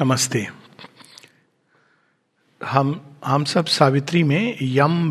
नमस्ते। 0.00 0.46
हम 2.60 3.00
हम 3.24 3.44
सब 3.44 3.66
सावित्री 3.66 4.22
में 4.22 4.56
यम 4.62 5.10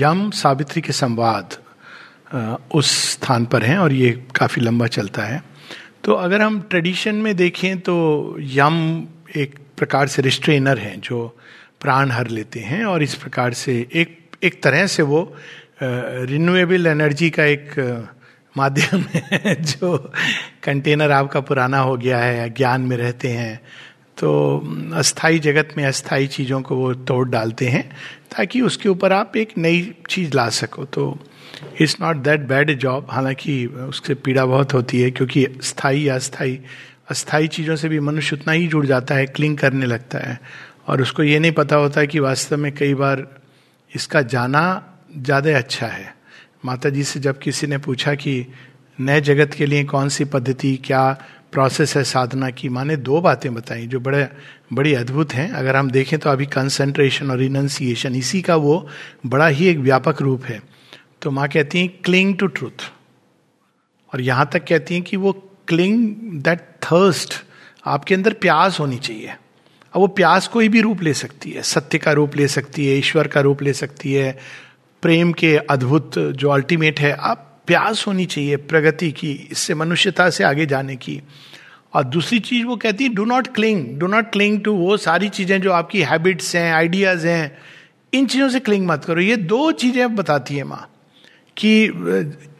यम 0.00 0.30
सावित्री 0.30 0.80
के 0.82 0.92
संवाद 0.92 1.54
उस 2.74 2.90
स्थान 3.12 3.46
पर 3.46 3.62
हैं 3.62 3.78
और 3.78 3.92
ये 3.92 4.10
काफ़ी 4.36 4.62
लंबा 4.62 4.86
चलता 4.86 5.22
है। 5.22 5.42
तो 6.04 6.12
अगर 6.12 6.40
हम 6.40 6.60
ट्रेडिशन 6.60 7.14
में 7.14 7.36
देखें 7.36 7.78
तो 7.80 8.36
यम 8.40 9.06
एक 9.36 9.58
प्रकार 9.78 10.06
से 10.06 10.22
रिस्ट्रेनर 10.22 10.78
हैं 10.78 11.00
जो 11.00 11.38
प्राण 11.80 12.10
हर 12.10 12.28
लेते 12.28 12.60
हैं 12.60 12.84
और 12.84 13.02
इस 13.02 13.14
प्रकार 13.14 13.52
से 13.52 13.88
एक 13.94 14.36
एक 14.42 14.62
तरह 14.62 14.86
से 14.86 15.02
वो 15.02 15.36
रिन्यूएबल 15.82 16.86
एनर्जी 16.86 17.30
का 17.30 17.44
एक 17.44 17.80
माध्यम 18.56 19.00
है 19.14 19.54
जो 19.62 20.12
कंटेनर 20.62 21.10
आपका 21.10 21.40
पुराना 21.40 21.78
हो 21.78 21.96
गया 21.96 22.18
है, 22.18 22.50
ज्ञान 22.50 22.80
में 22.80 22.96
रहते 22.96 23.28
हैं 23.28 23.60
तो 24.18 24.30
अस्थाई 24.94 25.38
जगत 25.38 25.74
में 25.76 25.84
अस्थाई 25.84 26.26
चीज़ों 26.26 26.60
को 26.62 26.76
वो 26.76 26.92
तोड़ 27.04 27.28
डालते 27.28 27.66
हैं 27.68 27.88
ताकि 28.36 28.60
उसके 28.60 28.88
ऊपर 28.88 29.12
आप 29.12 29.36
एक 29.36 29.52
नई 29.58 29.94
चीज़ 30.10 30.36
ला 30.36 30.48
सको। 30.50 30.84
तो 30.84 31.18
it's 31.80 31.96
not 32.00 32.16
that 32.16 32.40
bad 32.40 32.78
job 32.78 33.06
हालाँकि 33.10 33.66
उससे 33.66 34.14
पीड़ा 34.14 34.46
बहुत 34.46 34.74
होती 34.74 35.00
है 35.00 35.10
क्योंकि 35.10 35.46
स्थायी 35.62 36.08
या 36.08 36.14
अस्थाई 36.14 36.58
अस्थाई 37.10 37.48
चीज़ों 37.48 37.76
से 37.76 37.88
भी 37.88 38.00
मनुष्य 38.00 38.36
उतना 38.36 38.52
ही 38.52 38.66
जुड़ 38.66 38.84
जाता 38.86 39.14
है 39.14 39.26
क्लिंग 39.26 39.56
करने 39.58 39.86
लगता 39.86 40.18
है। 40.18 40.40
और 40.88 41.02
उसको 41.02 41.22
ये 41.22 41.38
नहीं 41.38 41.52
पता 41.52 41.76
होता 41.76 42.04
कि 42.04 42.18
वास्तव 42.18 42.56
में 42.56 42.72
कई 42.74 42.94
बार 42.94 43.26
इसका 43.92 44.22
जाना 44.22 44.62
ज़्यादा 45.16 45.56
अच्छा 45.58 45.86
है। 45.86 46.14
माता 46.64 46.88
जी 46.90 47.04
से 47.04 47.20
जब 47.20 47.38
किसी 47.38 47.66
ने 47.66 47.78
पूछा 47.78 48.14
कि 48.14 48.46
नए 48.98 49.20
जगत 49.20 49.54
के 49.54 49.66
लिए 49.66 49.84
कौन 49.84 50.08
सी 50.08 50.24
पद्धति, 50.24 50.76
क्या 50.76 51.18
प्रोसेस 51.52 51.96
है 51.96 52.02
साधना 52.04 52.50
की। 52.50 52.68
माने 52.68 52.96
दो 52.96 53.20
बातें 53.20 53.54
बताई 53.54 53.86
जो 53.86 54.00
बड़े, 54.00 54.28
बड़ी 54.72 54.94
अद्भुत 54.94 55.32
हैं। 55.34 55.50
अगर 55.50 55.76
हम 55.76 55.90
देखें 55.90 56.18
तो 56.18 56.30
अभी 56.30 56.46
कंसंट्रेशन 56.46 57.30
और 57.30 57.42
इनंसिएशन 57.42 58.14
इसी 58.14 58.42
का 58.42 58.56
वो 58.56 58.88
बड़ा 59.26 59.46
ही 59.46 59.68
एक 59.68 59.78
व्यापक 59.78 60.22
रूप 60.22 60.44
है। 60.44 60.60
तो 61.22 61.30
माँ 61.30 61.48
कहती 61.48 61.78
हैं 61.78 61.88
क्लिंग 62.04 62.36
टू 62.38 62.46
ट्रूथ 62.46 62.90
और 64.12 64.20
यहाँ 64.20 64.48
तक 64.52 64.64
कहती 64.64 64.94
हैं 64.94 65.02
कि 65.02 65.16
वो 65.16 65.32
क्लिंग 65.68 66.14
दैट 66.42 66.60
थर्स्ट 66.82 67.34
आपके 67.86 68.14
अंदर 68.14 68.32
प्यास 68.32 68.80
होनी 68.80 68.98
चाहिए। 68.98 69.28
अब 69.28 70.00
वो 70.00 70.06
प्यास 70.06 70.48
कोई 70.48 70.68
भी 70.68 70.80
रूप 70.80 71.02
ले 71.02 71.14
सकती 71.14 71.50
है। 71.50 71.62
सत्य 71.62 71.98
का 71.98 72.12
रूप 72.12 72.36
ले 72.36 72.48
सकती 72.48 72.86
है, 72.86 72.96
ईश्वर 72.98 73.26
का 73.26 73.40
रूप 73.40 73.62
ले 73.62 73.72
सकती 73.72 74.12
है। 74.12 74.38
प्रेम 75.02 75.32
के 75.32 75.56
अद्भुत 75.56 76.18
जो 76.18 76.48
अल्टीमेट 76.48 77.00
है, 77.00 77.12
आप 77.12 77.45
प्यास 77.66 78.04
होनी 78.06 78.26
चाहिए 78.26 78.56
प्रगति 78.64 79.10
की, 79.12 79.32
इससे 79.52 79.74
मनुष्यता 79.74 80.28
से 80.30 80.44
आगे 80.44 80.66
जाने 80.66 80.96
की। 80.96 81.20
और 81.94 82.04
दूसरी 82.04 82.38
चीज़ 82.40 82.64
वो 82.66 82.76
कहती 82.76 83.04
है 83.04 83.10
do 83.14 83.24
not 83.24 83.46
cling 83.54 83.86
do 83.98 84.06
not 84.06 84.30
cling 84.32 84.60
to 84.64 84.72
वो 84.74 84.96
सारी 84.98 85.28
चीज़ें 85.30 85.60
जो 85.60 85.72
आपकी 85.72 86.02
हैबिट्स 86.02 86.54
हैं 86.56 86.72
आइडियाज़ 86.74 87.26
हैं, 87.26 87.56
इन 88.12 88.26
चीज़ों 88.26 88.48
से 88.48 88.60
क्लिंग 88.60 88.86
मत 88.86 89.04
करो। 89.04 89.20
ये 89.20 89.36
दो 89.36 89.70
चीज़ें 89.74 90.14
बताती 90.14 90.56
है 90.56 90.64
माँ 90.64 90.86
कि 91.56 91.84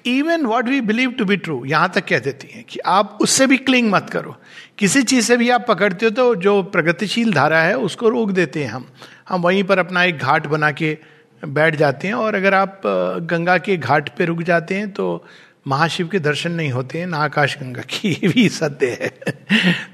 even 0.08 0.44
what 0.46 0.68
we 0.68 0.80
believe 0.80 1.10
to 1.10 1.24
be 1.24 1.36
true 1.36 1.64
यहाँ 1.66 1.90
तक 1.94 2.04
कह 2.08 2.18
देती 2.18 2.48
हैं 2.52 2.64
कि 2.64 2.78
आप 2.86 3.18
उससे 3.20 3.46
भी 3.46 3.56
क्लिंग 3.58 3.90
मत 3.92 4.10
करो। 4.10 4.36
किसी 4.78 5.02
चीज़ 5.02 5.26
से 5.26 5.36
भी 5.36 5.48
आप 5.50 5.64
पकड़ते 5.68 6.06
हो 6.06 6.10
तो 6.10 6.34
जो 6.36 6.62
प्रगतिशील 6.64 7.32
धारा 7.32 7.60
है, 7.60 7.76
उसको 7.78 8.08
रोक 8.08 8.30
देते 8.30 8.64
हैं 8.64 8.70
हम। 8.70 8.86
हम 9.28 9.40
वहीं 9.42 9.62
पर 9.64 9.78
अपना 9.78 10.04
एक 10.04 10.18
घाट 10.18 10.46
बना 10.46 10.70
के 10.72 10.96
बैठ 11.42 11.76
जाते 11.76 12.08
हैं 12.08 12.14
और 12.14 12.34
अगर 12.34 12.54
आप 12.54 12.80
गंगा 13.30 13.56
के 13.58 13.76
घाट 13.76 14.08
पे 14.16 14.24
रुक 14.24 14.42
जाते 14.42 14.74
हैं 14.74 14.90
तो 14.92 15.24
महाशिव 15.66 16.08
के 16.08 16.18
दर्शन 16.18 16.52
नहीं 16.52 16.70
होते 16.70 16.98
हैं, 16.98 17.06
ना 17.06 17.18
आकाश 17.18 17.56
गंगा 17.58 17.82
की 17.90 18.28
भी 18.28 18.48
सत्य 18.48 18.86
है। 19.00 19.08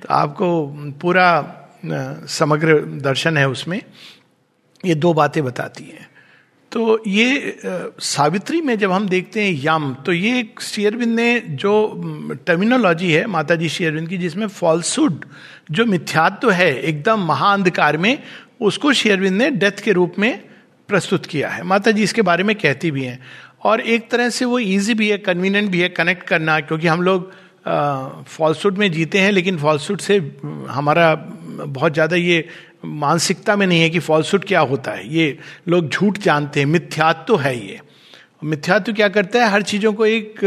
तो 0.03 0.09
आपको 0.11 0.67
पूरा 1.01 1.29
समग्र 2.29 2.81
दर्शन 3.03 3.37
है 3.37 3.49
उसमें। 3.49 3.81
ये 4.85 4.95
दो 4.95 5.13
बातें 5.15 5.43
बताती 5.45 5.85
हैं। 5.85 6.11
तो 6.73 7.03
ये 7.07 7.59
सावित्री 8.01 8.61
में 8.61 8.77
जब 8.79 8.93
हम 8.93 9.09
देखते 9.09 9.43
हैं 9.43 9.53
यम 9.65 9.93
तो 10.07 10.13
ये 10.13 10.49
शेयरविंद 10.61 11.15
ने 11.17 11.41
जो 11.41 11.73
टर्मिनोलॉजी 12.47 13.13
है 13.13 13.27
माता 13.27 13.55
जी 13.55 13.69
शेयरविंद 13.69 14.09
की, 14.09 14.19
जिसमें 14.19 14.47
फॉल्सुड 14.47 15.25
जो 15.71 15.87
मिथ्यात्व 15.87 16.51
है, 16.51 16.75
एकदम 16.75 17.27
महाअंधकार 17.27 17.97
में, 17.97 18.19
उसको 18.61 18.93
शेयरविंद 18.93 19.37
ने 19.37 19.51
डेथ 19.51 19.83
के 19.85 19.93
रूप 19.93 20.15
में 20.19 20.52
प्रस्तुत 20.93 21.27
किया 21.27 21.49
है। 21.49 21.63
माता 21.65 21.91
जी 21.91 22.03
इसके 22.03 22.23
बारे 22.23 22.45
में 22.45 22.55
कहती 22.57 22.91
भी 22.91 23.05
हैं। 23.05 23.19
और 23.63 23.81
एक 23.83 24.11
तरह 24.11 24.29
से 24.31 24.45
वो 24.45 24.59
इजी 24.59 24.95
भी 24.95 25.09
है 25.11 25.19
कन्वीनियंट 25.21 25.71
भी 25.71 25.81
है 25.81 25.89
कनेक्ट 25.91 26.27
करना, 26.27 26.61
क्योंकि 26.63 26.87
हम 26.87 27.03
लोग 27.03 27.31
फॉल्सूट 28.29 28.79
में 28.79 28.91
जीते 28.93 29.19
हैं, 29.19 29.33
लेकिन 29.33 29.59
फॉल्सूट 29.59 30.01
से 30.01 30.17
हमारा 30.71 31.15
बहुत 31.57 31.93
ज़्यादा 31.93 32.17
ये 32.17 32.45
मानसिकता 32.85 33.55
में 33.57 33.67
नहीं 33.67 33.81
है 33.81 33.91
कि 33.91 33.99
फॉल्सूट 34.01 34.45
क्या 34.45 34.61
होता 34.63 34.93
है। 34.93 35.07
ये 35.09 35.39
लोग 35.69 35.89
झूठ 35.89 36.19
जानते 36.21 36.61
हैं, 36.61 36.67
मिथ्यात्व 36.69 37.25
तो 37.27 37.37
है 37.37 37.55
ये। 37.59 37.81
मिथ्यात्व 38.45 38.93
क्या 38.93 39.09
करता 39.09 39.39
है? 39.39 39.51
हर 39.51 39.63
चीज़ों 39.65 39.93
को 39.93 40.07
एक 40.07 40.41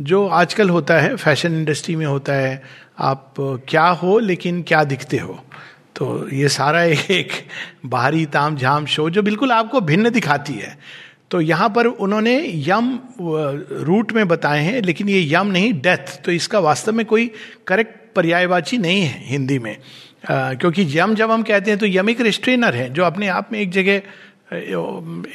जो 0.00 0.26
आजकल 0.28 0.70
होता 0.70 0.98
है 1.00 1.14
फ़ैशन 1.16 1.54
इंडस्ट्री 1.54 1.96
में 1.96 2.06
होता 2.06 2.32
है, 2.34 2.62
आप 3.00 3.34
क्या 3.68 3.86
हो, 4.02 4.18
लेकिन 4.20 4.62
क्या 4.62 4.84
दिखते 4.84 5.18
हो? 5.18 5.38
तो 5.96 6.28
ये 6.32 6.48
सारा 6.48 6.82
एक 7.10 7.32
बाहरी 7.86 8.24
ताम 8.28 8.56
झाम 8.56 8.86
शो 8.86 9.08
जो 9.10 9.22
बिल्कुल 9.22 9.52
आपको 9.52 9.80
भिन्न 9.82 10.10
दिखाती 10.10 10.52
है। 10.54 10.76
तो 11.30 11.40
यहाँ 11.40 11.68
पर 11.68 11.86
उन्होंने 11.86 12.34
यम 12.66 12.98
रूट 13.86 14.12
में 14.12 14.26
बताए 14.28 14.60
हैं 14.62 14.80
लेकिन 14.82 15.08
ये 15.08 15.22
यम 15.32 15.46
नहीं 15.46 15.72
डेथ। 15.80 16.20
तो 16.24 16.32
इसका 16.32 16.58
वास्तव 16.58 16.92
में 16.92 17.04
कोई 17.06 17.30
करेक्ट 17.66 18.14
पर्यायवाची 18.16 18.78
नहीं 18.78 19.02
है 19.02 19.24
हिंदी 19.24 19.58
में। 19.58 19.76
आ, 20.30 20.54
क्योंकि 20.54 20.86
यम 20.98 21.14
जब 21.14 21.30
हम 21.30 21.42
कहते 21.42 21.70
हैं 21.70 21.80
तो 21.80 21.86
यम 21.86 22.10
एक 22.10 22.20
रिस्ट्रेनर 22.20 22.74
है 22.74 22.88
जो 22.94 23.04
अपने 23.04 23.28
आप 23.28 23.52
में 23.52 23.58
एक 23.60 23.70
जगह 23.70 24.02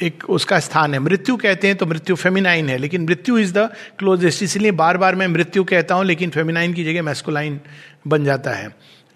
एक 0.02 0.24
उसका 0.28 0.58
स्थान 0.60 0.94
है। 0.94 0.98
मृत्यु 1.00 1.36
कहते 1.36 1.66
हैं 1.66 1.76
तो 1.76 1.86
मृत्यु 1.86 2.16
फेमिनाइन 2.16 2.68
है 2.68 2.78
लेकिन 2.78 3.04
मृत्यु 3.04 3.38
इज़ 3.38 3.52
द 3.52 3.68
क्लोजेस्ट। 3.98 4.42
इसलिए 4.42 4.70
बार 4.72 4.96
बार 4.98 5.14
मैं 5.14 5.28
मृत्यु 5.28 5.64
कहता 5.64 5.94
हूँ 5.94 6.04
लेकिन 6.04 6.30
फेमिनाइन 6.30 6.72
की 6.74 6.84
जगह 6.84 7.02
मैस्कुलाइन 7.02 7.60
बन 8.06 8.24
जाता 8.24 8.50
है। 8.50 8.68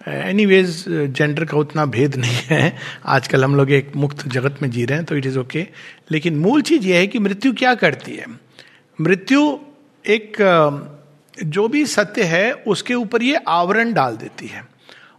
एनी 0.09 0.47
वेज 0.47 0.85
जेंडर 0.89 1.45
का 1.45 1.57
उतना 1.57 1.85
भेद 1.87 2.17
नहीं 2.17 2.39
है। 2.47 2.77
आजकल 3.07 3.45
हम 3.45 3.57
लोग 3.57 3.71
एक 3.71 3.95
मुक्त 3.97 4.27
जगत 4.29 4.59
में 4.63 4.71
जी 4.71 4.85
रहे 4.85 4.99
हैं 4.99 5.07
तो 5.07 5.17
इट 5.17 5.27
इज़ 5.27 5.39
ओके 5.39 5.67
लेकिन 6.11 6.39
मूल 6.39 6.63
चीज़ 6.63 6.87
यह 6.87 6.97
है 6.97 7.07
कि 7.07 7.19
मृत्यु 7.19 7.53
क्या 7.53 7.75
करती 7.75 8.13
है? 8.13 8.27
मृत्यु 8.99 9.59
एक, 10.05 10.37
जो 11.39 11.69
भी 11.69 11.85
सत्य 11.87 12.23
है, 12.23 12.53
उसके 12.53 12.95
ऊपर 12.95 13.23
ये 13.23 13.41
आवरण 13.49 13.93
डाल 13.93 14.17
देती 14.17 14.47
है। 14.47 14.67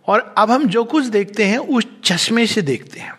और 0.08 0.34
अब 0.38 0.52
हम 0.52 0.66
जो 0.66 0.84
कुछ 0.84 1.06
देखते 1.06 1.46
हैं, 1.46 1.58
उस 1.58 1.88
चश्मे 2.04 2.46
से 2.48 2.62
देखते 2.62 3.00
हैं। 3.00 3.14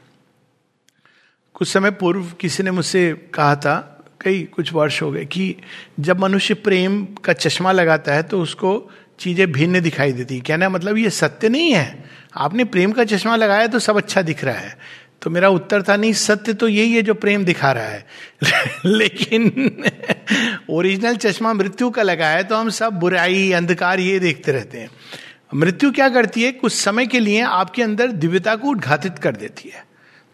कुछ 1.54 1.68
समय 1.68 1.90
पूर्व 1.90 2.26
किसी 2.40 2.62
ने 2.62 2.70
मुझसे 2.70 3.12
कहा 3.34 3.54
था, 3.56 3.76
कई 4.20 4.42
कुछ 4.44 4.72
वर्ष 4.72 5.00
हो 5.02 5.10
गए, 5.12 5.24
कि 5.24 5.56
जब 6.00 6.20
मनुष्य 6.20 6.54
प्रेम 6.54 7.04
का 7.24 7.32
चश्मा 7.32 7.72
लगाता 7.72 8.14
है 8.14 8.22
तो 8.22 8.40
उसको 8.42 8.90
चीज़ें 9.20 9.52
भिन्न 9.52 9.80
दिखाई 9.80 10.12
देती 10.12 10.40
कहना 10.40 10.68
मतलब 10.68 10.98
ये 10.98 11.10
सत्य 11.10 11.48
नहीं 11.48 11.72
है। 11.72 12.04
आपने 12.36 12.64
प्रेम 12.64 12.92
का 12.92 13.04
चश्मा 13.04 13.36
लगाया 13.36 13.66
तो 13.66 13.78
सब 13.78 13.96
अच्छा 13.96 14.22
दिख 14.22 14.44
रहा 14.44 14.54
है। 14.54 14.78
तो 15.22 15.30
मेरा 15.30 15.48
उत्तर 15.48 15.82
था, 15.82 15.96
नहीं, 15.96 16.12
सत्य 16.12 16.52
तो 16.52 16.68
यही 16.68 16.94
है 16.94 17.02
जो 17.02 17.14
प्रेम 17.14 17.44
दिखा 17.44 17.72
रहा 17.72 17.84
है। 17.84 18.06
लेकिन 18.86 19.82
ओरिजिनल 20.70 21.16
चश्मा 21.16 21.52
मृत्यु 21.52 21.90
का 21.90 22.02
लगाया 22.02 22.36
है 22.36 22.44
तो 22.44 22.56
हम 22.56 22.70
सब 22.70 22.92
बुराई, 22.92 23.52
अंधकार 23.52 24.00
ये 24.00 24.18
देखते 24.18 24.52
रहते 24.52 24.78
हैं। 24.78 24.90
मृत्यु 25.54 25.90
क्या 25.92 26.08
करती 26.08 26.42
है? 26.42 26.52
कुछ 26.52 26.72
समय 26.72 27.06
के 27.06 27.20
लिए 27.20 27.40
आपके 27.40 27.82
अंदर 27.82 28.12
दिव्यता 28.12 28.56
को 28.56 28.68
उद्घाटित 28.68 29.18
कर 29.18 29.36
देती 29.36 29.68
है। 29.68 29.84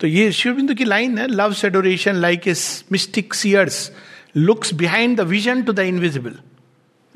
तो 0.00 0.06
ये 0.06 0.32
शिवबिंदु 0.32 0.74
की 0.74 0.84
लाइन 0.84 1.18
है 1.18 1.26
love 1.26 1.52
adoration 1.52 2.14
like 2.14 2.48
a 2.48 2.54
mystic 2.92 3.34
seer's 3.34 3.90
looks 4.36 4.74
behind 4.74 5.16
the 5.16 5.20
vision 5.20 5.62
to 5.62 5.72
the 5.72 5.78
invisible 5.78 6.34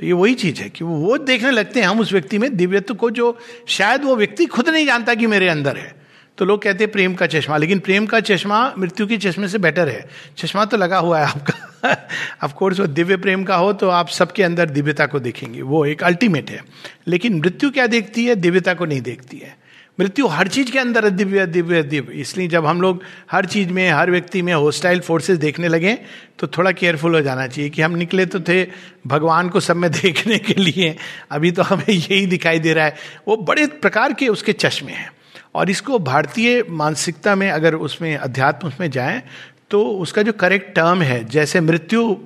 तो 0.01 0.07
ये 0.07 0.13
वही 0.13 0.35
चीज़ 0.35 0.61
है 0.61 0.71
कि 0.71 0.85
वो 0.85 1.19
देखने 1.19 1.51
लगते 1.51 1.81
हैं, 1.81 1.89
हम 1.89 2.01
उस 2.01 2.13
व्यक्ति 2.13 2.39
में 2.39 2.57
दिव्यत्व 2.57 2.95
को 2.95 3.11
जो 3.11 3.39
शायद 3.67 4.05
वो 4.05 4.17
व्यक्ति 4.17 4.47
खुद 4.47 4.69
नहीं 4.69 4.87
जानता 4.87 5.15
कि 5.15 5.27
मेरे 5.27 5.49
अंदर 5.49 5.77
है। 5.77 5.95
तो 6.39 6.45
लोग 6.45 6.63
कहते 6.63 6.85
हैं, 6.85 6.93
प्रेम 6.93 7.15
का 7.15 7.27
चश्मा। 7.27 7.57
लेकिन 7.57 7.79
प्रेम 7.79 8.07
का 8.07 8.21
चश्मा 8.21 8.75
मृत्यु 8.79 9.07
के 9.07 9.17
चश्मे 9.17 9.49
से 9.49 9.59
बेटर 9.59 9.89
है। 9.89 10.09
चश्मा 10.37 10.65
तो 10.65 10.77
लगा 10.77 10.99
हुआ 10.99 11.19
है 11.19 11.27
आपका। 11.27 12.09
ऑफकोर्स 12.45 12.81
वो 12.81 12.87
दिव्य 12.87 13.17
प्रेम 13.17 13.45
का 13.45 13.57
हो 13.57 13.73
तो 13.73 13.89
आप 13.89 14.09
सबके 14.09 14.43
अंदर 14.43 14.71
दिव्यता 14.71 15.07
को 15.07 15.21
देखेंगे। 15.21 15.63
वो 15.63 15.87
एक 15.87 16.03
अल्टीमेट 16.03 16.51
है। 16.51 16.65
लेकिन 17.09 17.35
मृत्यु 17.35 17.71
क्या 17.71 17.87
देखती 17.87 18.25
है? 18.25 18.35
दिव्यता 18.35 18.75
को 18.75 18.85
नहीं 18.85 19.01
देखती 19.01 19.39
है। 19.39 19.60
मृत्यु 20.01 20.27
हर 20.27 20.49
चीज़ 20.49 20.71
के 20.71 20.79
अंदर 20.79 21.05
है, 21.05 21.11
दिव्य 21.11 21.47
दिव्य 21.47 21.83
दिव्य। 21.83 22.13
इसलिए 22.13 22.49
जब 22.49 22.67
हम 22.67 22.81
लोग 22.83 23.03
हर 23.31 23.47
चीज़ 23.47 23.69
में, 23.69 23.91
हर 23.91 24.11
व्यक्ति 24.11 24.43
में 24.43 24.53
होस्टाइल 24.55 25.01
फोर्सेस 25.01 25.39
देखने 25.39 25.69
लगे 25.69 25.99
तो 26.39 26.47
थोड़ा 26.47 26.73
केयरफुल 26.73 27.15
हो 27.15 27.21
जाना 27.21 27.47
चाहिए 27.47 27.71
कि 27.71 27.83
हम 27.83 27.93
निकले 27.93 28.27
तो 28.27 28.41
थे 28.41 28.67
भगवान 29.07 29.49
को 29.49 29.61
सब 29.61 29.77
में 29.77 29.91
देखने 30.03 30.39
के 30.39 30.55
लिए। 30.55 30.97
अभी 31.31 31.51
तो 31.51 31.63
हमें 31.63 31.91
यही 31.91 32.27
दिखाई 32.27 32.59
दे 32.59 32.73
रहा 32.75 32.85
है। 32.85 32.95
वो 33.29 33.37
बड़े 33.37 33.67
प्रकार 33.67 34.13
के 34.13 34.29
उसके 34.29 34.53
चश्मे 34.53 34.93
हैं। 34.93 35.13
और 35.55 35.71
इसको 35.71 35.99
भारतीय 35.99 36.65
मानसिकता 36.71 37.35
में 37.35 37.51
अगर 37.51 37.75
उसमें, 37.75 38.17
अध्यात्म 38.17 38.69
उसमें 38.69 38.91
जाए 38.91 39.23
तो 39.71 39.83
उसका 39.83 40.23
जो 40.23 40.33
करेक्ट 40.33 40.75
टर्म 40.75 41.03
है, 41.03 41.25
जैसे 41.25 41.61
मृत्यु 41.61 42.17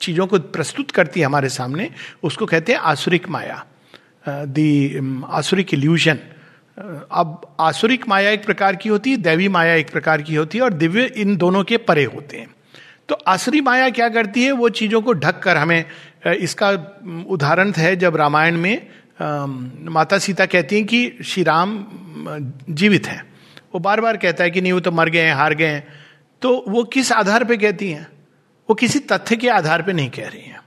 चीज़ों 0.00 0.26
को 0.26 0.38
प्रस्तुत 0.38 0.90
करती 0.90 1.20
है 1.20 1.26
हमारे 1.26 1.48
सामने, 1.48 1.90
उसको 2.22 2.46
कहते 2.46 2.72
हैं 2.72 2.80
आसुरिक 2.80 3.28
माया 3.28 3.64
दी 4.28 4.70
आसुरिक 5.30 5.74
इल्यूशन 5.74 6.18
अब 6.76 7.56
आसुरिक 7.60 8.08
माया 8.08 8.30
एक 8.30 8.44
प्रकार 8.44 8.76
की 8.76 8.88
होती 8.88 9.10
है, 9.10 9.16
दैवी 9.16 9.48
माया 9.48 9.74
एक 9.74 9.90
प्रकार 9.90 10.22
की 10.22 10.34
होती 10.34 10.58
है 10.58 10.64
और 10.64 10.72
दिव्य 10.72 11.04
इन 11.16 11.36
दोनों 11.36 11.62
के 11.64 11.76
परे 11.76 12.04
होते 12.04 12.36
हैं। 12.36 12.48
तो 13.08 13.14
आसुरी 13.26 13.60
माया 13.60 13.88
क्या 13.90 14.08
करती 14.08 14.44
है, 14.44 14.52
वो 14.52 14.68
चीज़ों 14.68 15.00
को 15.02 15.12
ढक 15.12 15.38
कर 15.38 15.56
हमें 15.56 15.84
इसका 16.26 16.70
उदाहरण 17.28 17.72
है 17.76 17.94
जब 17.96 18.16
रामायण 18.16 18.56
में 18.56 18.86
माता 19.92 20.18
सीता 20.18 20.46
कहती 20.46 20.76
हैं 20.76 20.86
कि 20.86 21.18
श्री 21.24 21.42
राम 21.42 21.84
जीवित 22.70 23.06
हैं। 23.06 23.22
वो 23.74 23.80
बार 23.80 24.00
बार 24.00 24.16
कहता 24.16 24.44
है 24.44 24.50
कि 24.50 24.60
नहीं, 24.60 24.72
वो 24.72 24.80
तो 24.80 24.92
मर 24.92 25.08
गए 25.08 25.20
हैं, 25.20 25.34
हार 25.34 25.54
गए 25.54 25.66
हैं। 25.66 25.86
तो 26.42 26.64
वो 26.68 26.84
किस 26.84 27.12
आधार 27.12 27.44
पे 27.44 27.56
कहती 27.56 27.90
हैं? 27.90 28.06
वो 28.68 28.74
किसी 28.74 28.98
तथ्य 28.98 29.36
के 29.36 29.48
आधार 29.48 29.82
पे 29.82 29.92
नहीं 29.92 30.10
कह 30.10 30.28
रही 30.28 30.42
हैं। 30.42 30.60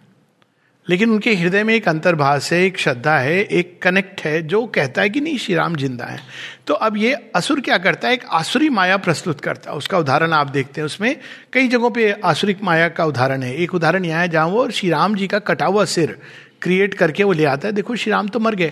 लेकिन 0.90 1.10
उनके 1.10 1.36
हृदय 1.36 1.64
में 1.64 1.76
एक 1.76 1.88
अंतर्भाष 1.88 2.54
है 2.54 2.66
एक 2.66 2.80
श्रद्धा 2.80 3.18
है, 3.18 3.44
एक 3.44 3.82
कनेक्ट 3.82 4.22
है, 4.22 4.42
जो 4.42 4.66
कहता 4.66 5.02
है 5.02 5.10
कि 5.10 5.22
नहीं, 5.22 5.38
श्री 5.38 5.56
राम 5.56 5.76
ज़िंदा 5.76 6.06
है। 6.06 6.20
तो 6.68 6.74
अब 6.74 6.98
ये 6.98 7.14
असुर 7.36 7.62
क्या 7.62 7.78
करता 7.78 8.08
है? 8.08 8.14
एक 8.14 8.26
आसुरी 8.32 8.70
माया 8.70 8.98
प्रस्तुत 8.98 9.42
करता 9.42 9.72
है। 9.72 9.78
उसका 9.78 9.98
उदाहरण 9.98 10.34
आप 10.34 10.48
देखते 10.48 10.82
हैं 10.82 10.86
उसमें। 10.86 11.20
कई 11.54 11.68
जगहों 11.68 11.90
पे 11.90 12.12
आसुरिक 12.12 12.64
माया 12.64 12.90
का 12.90 13.06
उदाहरण 13.06 13.44
है। 13.44 13.56
एक 13.56 13.76
उदाहरण 13.76 14.06
यहाँ 14.06 14.22
है 14.22 14.30
जहाँ 14.30 14.48
वो 14.48 14.70
श्री 14.70 14.90
राम 14.90 15.16
जी 15.16 15.28
का 15.28 15.40
कटा 15.40 15.66
हुआ 15.66 15.86
सिर 15.86 16.20
क्रिएट 16.62 16.94
करके 16.94 17.24
वो 17.24 17.32
ले 17.32 17.46
आता 17.46 17.68
है। 17.68 17.74
देखो, 17.74 17.96
श्री 17.96 18.12
राम 18.12 18.28
तो 18.28 18.40
मर 18.40 18.56
गए। 18.56 18.72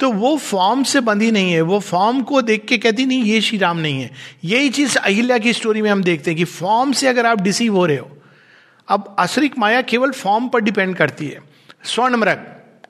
तो 0.00 0.12
वो 0.12 0.36
फॉर्म 0.36 0.82
से 0.82 1.00
बंधी 1.00 1.30
नहीं 1.30 1.52
है। 1.52 1.60
वो 1.60 1.80
फॉर्म 1.80 2.22
को 2.22 2.42
देख 2.42 2.64
के 2.64 2.78
कहती, 2.78 3.06
नहीं, 3.06 3.22
ये 3.24 3.40
श्री 3.40 3.58
राम 3.58 3.78
नहीं 3.78 4.02
है। 4.02 4.10
यही 4.44 4.68
चीज़ 4.68 4.98
अहिल्या 4.98 5.38
की 5.38 5.52
स्टोरी 5.52 5.82
में 5.82 5.90
हम 5.90 6.02
देखते 6.02 6.30
हैं 6.30 6.38
कि 6.38 6.44
फॉर्म 6.44 6.92
से 6.92 7.08
अगर 7.08 7.26
आप 7.26 7.40
डिसीव 7.40 7.76
हो 7.76 7.86
रहे 7.86 7.96
हो 7.96 8.15
अब 8.88 9.14
असरिक 9.18 9.58
माया 9.58 9.80
केवल 9.82 10.10
फॉर्म 10.10 10.48
पर 10.48 10.60
डिपेंड 10.60 10.94
करती 10.96 11.26
है। 11.26 11.38
स्वर्ण 11.84 12.16
मृग 12.16 12.44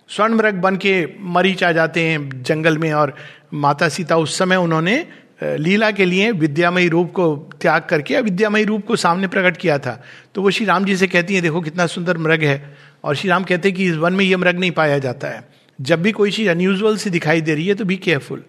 स्वर्ण 0.09 0.35
मृग 0.35 0.55
बन 0.55 0.77
के 0.77 0.95
मरीच 1.21 1.63
आ 1.65 1.71
जाते 1.73 2.01
हैं 2.01 2.43
जंगल 2.43 2.79
में 2.79 2.93
और 2.93 3.15
माता 3.55 3.89
सीता 3.89 4.17
उस 4.17 4.39
समय 4.39 4.57
उन्होंने 4.57 4.97
लीला 5.43 5.91
के 5.91 6.05
लिए 6.05 6.31
विद्यामयी 6.33 6.89
रूप 6.89 7.13
को 7.13 7.35
त्याग 7.61 7.83
करके 7.83 8.15
अविद्यामयी 8.15 8.65
रूप 8.65 8.87
को 8.87 8.97
सामने 8.97 9.27
प्रकट 9.27 9.57
किया 9.57 9.79
था। 9.79 10.03
तो 10.35 10.43
वो 10.43 10.51
श्री 10.51 10.67
राम 10.67 10.85
जी 10.85 10.97
से 10.97 11.07
कहती 11.07 11.35
हैं, 11.35 11.43
देखो 11.43 11.61
कितना 11.61 11.87
सुंदर 11.87 12.19
मृग 12.19 12.43
है। 12.43 12.77
और 13.05 13.17
श्री 13.17 13.31
राम 13.31 13.45
कहते 13.45 13.69
हैं 13.69 13.77
कि 13.77 13.85
इस 13.85 13.97
वन 13.97 14.13
में 14.13 14.25
यह 14.25 14.39
मृग 14.39 14.59
नहीं 14.59 14.71
पाया 14.71 14.99
जाता 14.99 15.29
है। 15.29 15.49
जब 15.79 16.03
भी 16.03 16.13
कोई 16.13 16.31
चीज़ 16.31 16.49
अनयूजल 16.49 16.97
सी 16.97 17.11
दिखाई 17.11 17.41
दे 17.41 17.55
रही 17.55 17.67
है 17.67 17.75
तो 17.75 17.85
बी 17.85 17.97
केयरफुल 17.97 18.43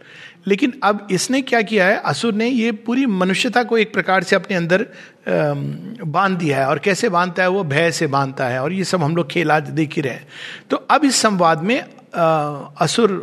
लेकिन 0.47 0.73
अब 0.83 1.07
इसने 1.11 1.41
क्या 1.41 1.61
किया 1.61 1.85
है? 1.87 1.97
असुर 2.05 2.33
ने 2.33 2.47
ये 2.47 2.71
पूरी 2.71 3.05
मनुष्यता 3.05 3.63
को 3.63 3.77
एक 3.77 3.93
प्रकार 3.93 4.23
से 4.23 4.35
अपने 4.35 4.57
अंदर 4.57 4.85
बाँध 5.27 6.37
दिया 6.39 6.57
है। 6.59 6.67
और 6.67 6.79
कैसे 6.79 7.09
बांधता 7.09 7.43
है? 7.43 7.49
वो 7.49 7.63
भय 7.65 7.91
से 7.91 8.07
बांधता 8.07 8.47
है। 8.47 8.61
और 8.61 8.73
ये 8.73 8.83
सब 8.83 9.03
हम 9.03 9.15
लोग 9.15 9.29
खेल 9.29 9.51
आज 9.51 9.69
देख 9.71 9.95
ही 9.95 10.01
रहे 10.01 10.19
तो 10.69 10.77
अब 10.77 11.05
इस 11.05 11.15
संवाद 11.15 11.63
में 11.63 11.79
असुर 11.79 13.19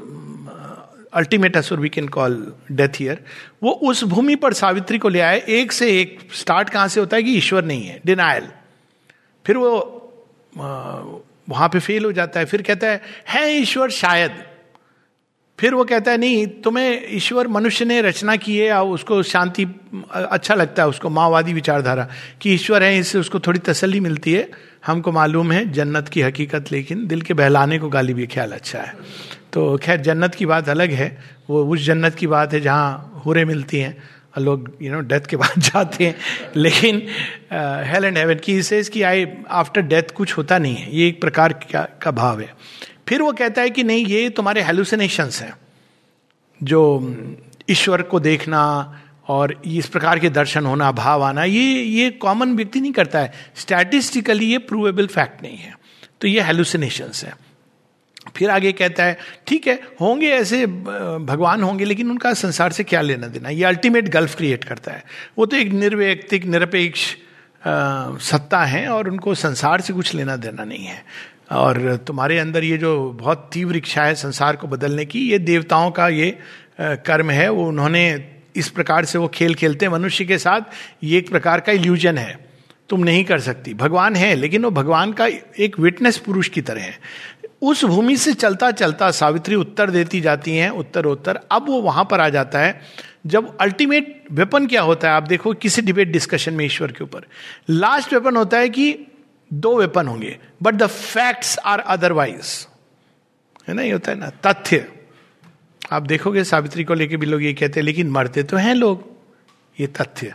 अल्टीमेट 1.15 1.57
असुर 1.57 1.81
we 1.81 1.89
can 1.89 2.09
call 2.09 2.37
death 2.73 3.01
year 3.03 3.23
वो 3.63 3.71
उस 3.83 4.03
भूमि 4.05 4.35
पर 4.37 4.53
सावित्री 4.53 4.99
को 4.99 5.09
ले 5.09 5.21
आए। 5.21 5.43
एक 5.49 5.73
से 5.73 5.91
एक 6.01 6.19
स्टार्ट 6.35 6.71
कहाँ 6.71 6.89
से 6.89 7.01
होता 7.01 7.17
है 7.17 7.23
कि 7.23 7.37
ईश्वर 7.37 7.65
नहीं 7.65 7.87
है। 7.87 8.01
डिनायल 8.07 8.49
फिर 9.45 9.57
वो 9.57 9.71
वहाँ 10.57 11.69
पे 11.69 11.79
फेल 11.79 12.05
हो 12.05 12.13
जाता 12.13 12.41
है। 12.41 12.47
फिर 12.47 12.63
कहता 12.63 12.87
है 12.87 13.01
है 13.29 13.51
ईश्वर 13.53 13.91
शायद। 13.91 14.43
फिर 15.59 15.75
वो 15.75 15.85
कहता 15.85 16.11
है 16.11 16.19
नहीं 16.19 16.47
तुम्हें 16.47 17.17
ईश्वर 17.17 17.49
मनुष्य 17.49 17.85
ने 17.85 18.01
रचना 18.03 18.37
की 18.37 18.57
है 18.59 18.73
और 18.73 18.87
उसको 18.87 19.23
शांति 19.23 19.65
अच्छा 20.15 20.55
लगता 20.55 20.83
है 20.83 20.89
उसको 20.89 21.11
माओवादी 21.11 21.53
विचारधारा 21.53 22.09
कि 22.41 22.55
ईश्वर 22.55 22.83
है 22.83 22.99
इससे 22.99 23.19
उसको 23.19 23.41
थोड़ी 23.41 23.59
तसल्ली 23.59 24.01
मिलती 24.01 24.33
है। 24.33 24.49
हमको 24.87 25.13
मालूम 25.13 25.53
है 25.53 25.65
जन्नत 25.73 26.09
की 26.09 26.23
हकीकत 26.23 26.73
लेकिन 26.73 27.07
दिल 27.07 27.21
के 27.23 27.35
बहलाने 27.35 27.79
को 27.79 27.89
गाली 27.89 28.15
भी 28.15 28.27
ख्याल 28.27 28.53
अच्छा 28.53 28.79
है। 28.79 28.95
तो 29.53 29.77
खैर 29.79 30.01
जन्नत 30.01 30.35
की 30.35 30.47
बात 30.47 30.69
अलग 30.69 30.91
है। 30.91 31.09
वो 31.51 31.65
उस 31.65 31.85
जन्नत 31.85 32.15
की 32.15 32.27
बात 32.27 32.53
है 32.53 32.61
जहाँ 32.61 33.23
हुरे 33.27 33.45
मिलती 33.45 33.79
हैं 33.79 33.97
लोग 34.39 34.71
यू 34.83 34.93
नो 34.93 35.01
डेथ 35.01 35.21
के 35.21 35.37
बाद 35.37 35.59
जाते 35.59 36.07
हैं। 36.07 36.17
लेकिन 36.57 37.03
हेल 37.93 38.05
एंड 38.05 38.19
हेवन 38.19 38.35
की 38.35 38.59
इसे 38.59 38.79
इसकी 38.79 39.03
आई 39.03 39.27
आफ्टर 39.51 39.83
डेथ 39.83 40.15
कुछ 40.15 40.37
होता 40.39 40.59
नहीं 40.59 40.77
है। 40.77 40.97
ये 40.97 41.09
एक 41.09 41.21
प्रकार 41.21 41.53
का, 41.53 41.89
का 42.03 42.11
भाव 42.11 42.41
है। 42.41 42.53
फिर 43.07 43.23
वो 43.23 43.33
कहता 43.33 43.63
है 43.63 43.71
कि 43.71 43.83
नहीं, 43.83 44.07
ये 44.07 44.29
तुम्हारे 44.31 44.63
हेलुसिनेशंस 44.63 45.41
हैं, 45.43 45.55
जो 46.61 47.17
ईश्वर 47.71 48.03
को 48.03 48.21
देखना 48.21 48.63
और 49.29 49.61
इस 49.65 49.87
प्रकार 49.87 50.19
के 50.19 50.31
दर्शन 50.31 50.67
होना, 50.67 50.91
भाव 50.93 51.23
आना, 51.23 51.45
ये 51.45 51.83
ये 51.83 52.11
कॉमन 52.11 52.55
व्यक्ति 52.57 52.81
नहीं 52.81 52.93
करता 52.93 53.19
है। 53.19 53.33
स्टैटिस्टिकली 53.57 54.47
ये 54.47 54.59
प्रूवेबल 54.59 55.07
फैक्ट 55.07 55.43
नहीं 55.43 55.57
है। 55.57 55.75
तो 56.21 56.29
ये 56.29 56.41
हेलुसिनेशंस 56.41 57.25
है। 57.25 57.33
फिर 58.37 58.51
आगे 58.51 58.73
कहता 58.73 59.05
है, 59.05 59.19
ठीक 59.47 59.67
है, 59.67 59.75
होंगे 60.01 60.29
ऐसे, 60.29 60.67
भगवान 60.67 61.63
होंगे, 61.63 61.85
लेकिन 61.85 62.11
उनका 62.11 62.33
संसार 62.35 62.73
से 62.73 62.85
क्या 62.85 63.01
लेना 63.01 63.27
देना? 63.27 63.49
ये 63.49 63.65
अल्टीमेट 63.65 64.09
गल्फ 64.09 64.37
क्रिएट 64.37 64.65
करता 64.65 64.93
है। 64.93 65.05
वो 65.39 65.47
तो 65.47 65.57
एक 65.57 65.73
निर्व्यक्तिक, 65.73 66.45
निरपेक्ष 66.45 67.15
सत्ता 68.23 68.65
है 68.65 68.89
और 68.89 69.09
उनको 69.09 69.35
संसार 69.35 69.81
से 69.81 69.93
कुछ 69.93 70.15
लेना 70.15 70.37
देना 70.37 70.65
नहीं 70.65 70.85
है। 70.85 71.05
और 71.55 71.97
तुम्हारे 71.97 72.39
अंदर 72.39 72.65
ये 72.65 72.79
जो 72.79 73.11
बहुत 73.11 73.51
तीव्र 73.53 73.77
इच्छा 73.77 74.05
है 74.05 74.15
संसार 74.15 74.57
को 74.57 74.67
बदलने 74.67 75.05
की, 75.05 75.31
ये 75.31 75.39
देवताओं 75.39 75.91
का 75.91 76.09
ये 76.09 76.39
कर्म 76.81 77.31
है, 77.31 77.49
वो 77.49 77.69
उन्होंने 77.69 78.25
इस 78.57 78.69
प्रकार 78.69 79.05
से 79.05 79.19
वो 79.19 79.29
खेल 79.29 79.55
खेलते 79.55 79.87
हैं। 79.87 79.93
मनुष्य 79.93 80.25
के 80.25 80.39
साथ 80.39 80.61
ये 81.05 81.19
एक 81.19 81.31
प्रकार 81.31 81.61
का 81.61 81.73
इल्यूजन 81.73 82.19
है। 82.19 82.39
तुम 82.89 83.05
नहीं 83.05 83.25
कर 83.25 83.41
सकती। 83.41 83.75
भगवान 83.75 84.17
है, 84.17 84.35
लेकिन 84.35 84.65
वो 84.65 84.71
भगवान 84.71 85.13
का 85.13 85.27
एक 85.59 85.79
विटनेस 85.81 86.19
पुरुष 86.19 86.49
की 86.49 86.61
तरह 86.61 86.83
है। 86.83 86.99
उस 87.63 87.85
भूमि 87.85 88.17
से 88.17 88.33
चलता 88.33 88.71
चलता 88.71 89.11
सावित्री 89.11 89.55
उत्तर 89.55 89.91
देती 89.91 90.21
जाती 90.21 90.57
हैं, 90.57 90.71
उत्तर 90.71 91.05
उत्तर। 91.05 91.41
अब 91.53 91.67
वो 91.69 91.81
वहाँ 91.81 92.09
पर 92.11 92.21
आ 92.21 92.29
जाता 92.29 92.59
है। 92.59 92.81
जब 93.27 93.57
अल्टीमेट 93.61 94.25
वेपन 94.33 94.67
क्या 94.67 94.83
होता 94.83 95.09
है, 95.09 95.15
आप 95.15 95.23
देखो, 95.23 95.53
किसी 95.53 95.83
डिबेट 95.83 96.09
डिस्कशन 96.09 96.55
में 96.55 96.65
ईश्वर 96.65 96.93
के 96.93 97.05
ऊपर। 97.05 97.27
लास्ट 97.71 98.13
वेपन 98.15 98.37
होता 98.37 98.59
है 98.59 98.69
कि 98.69 98.99
दो 99.55 99.77
वेपन 99.77 100.07
होंगे 100.07 100.39
but 100.63 100.75
the 100.75 100.87
facts 100.87 101.59
are 101.59 101.81
otherwise 101.81 102.67
है 103.69 103.75
ना, 103.75 103.83
ये 103.83 103.93
होता 103.93 104.13
है 104.13 104.19
ना, 104.19 104.31
तथ्य। 104.47 104.87
आप 105.93 106.03
देखोगे, 106.03 106.45
सावित्री 106.45 106.85
को 106.85 106.95
लेके 106.95 107.17
भी 107.17 107.27
लोग 107.27 107.43
ये 107.43 107.53
कहते 107.53 107.81
हैं, 107.81 107.85
लेकिन 107.85 108.11
मरते 108.11 108.43
तो 108.43 108.57
हैं 108.57 108.75
लोग। 108.75 109.05
ये 109.79 109.87
तथ्य। 109.87 110.35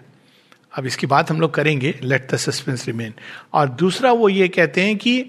अब 0.74 0.86
इसकी 0.86 1.08
बात 1.08 1.32
हम 1.32 1.42
लोग 1.42 1.54
करेंगे 1.54 1.94
लेट 2.04 2.32
द 2.32 2.36
सस्पेंस 2.36 2.86
रिमेन 2.88 3.14
और 3.54 3.70
दूसरा 3.70 4.12
वो 4.12 4.30
ये 4.30 4.48
कहते 4.48 4.82
हैं 4.82 4.98
कि, 4.98 5.26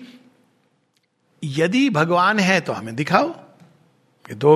यदि 1.42 1.88
भगवान 1.90 2.38
है 2.38 2.60
तो 2.60 2.72
हमें 2.72 2.94
दिखाओ। 2.96 3.28
ये 3.28 4.34
दो 4.34 4.52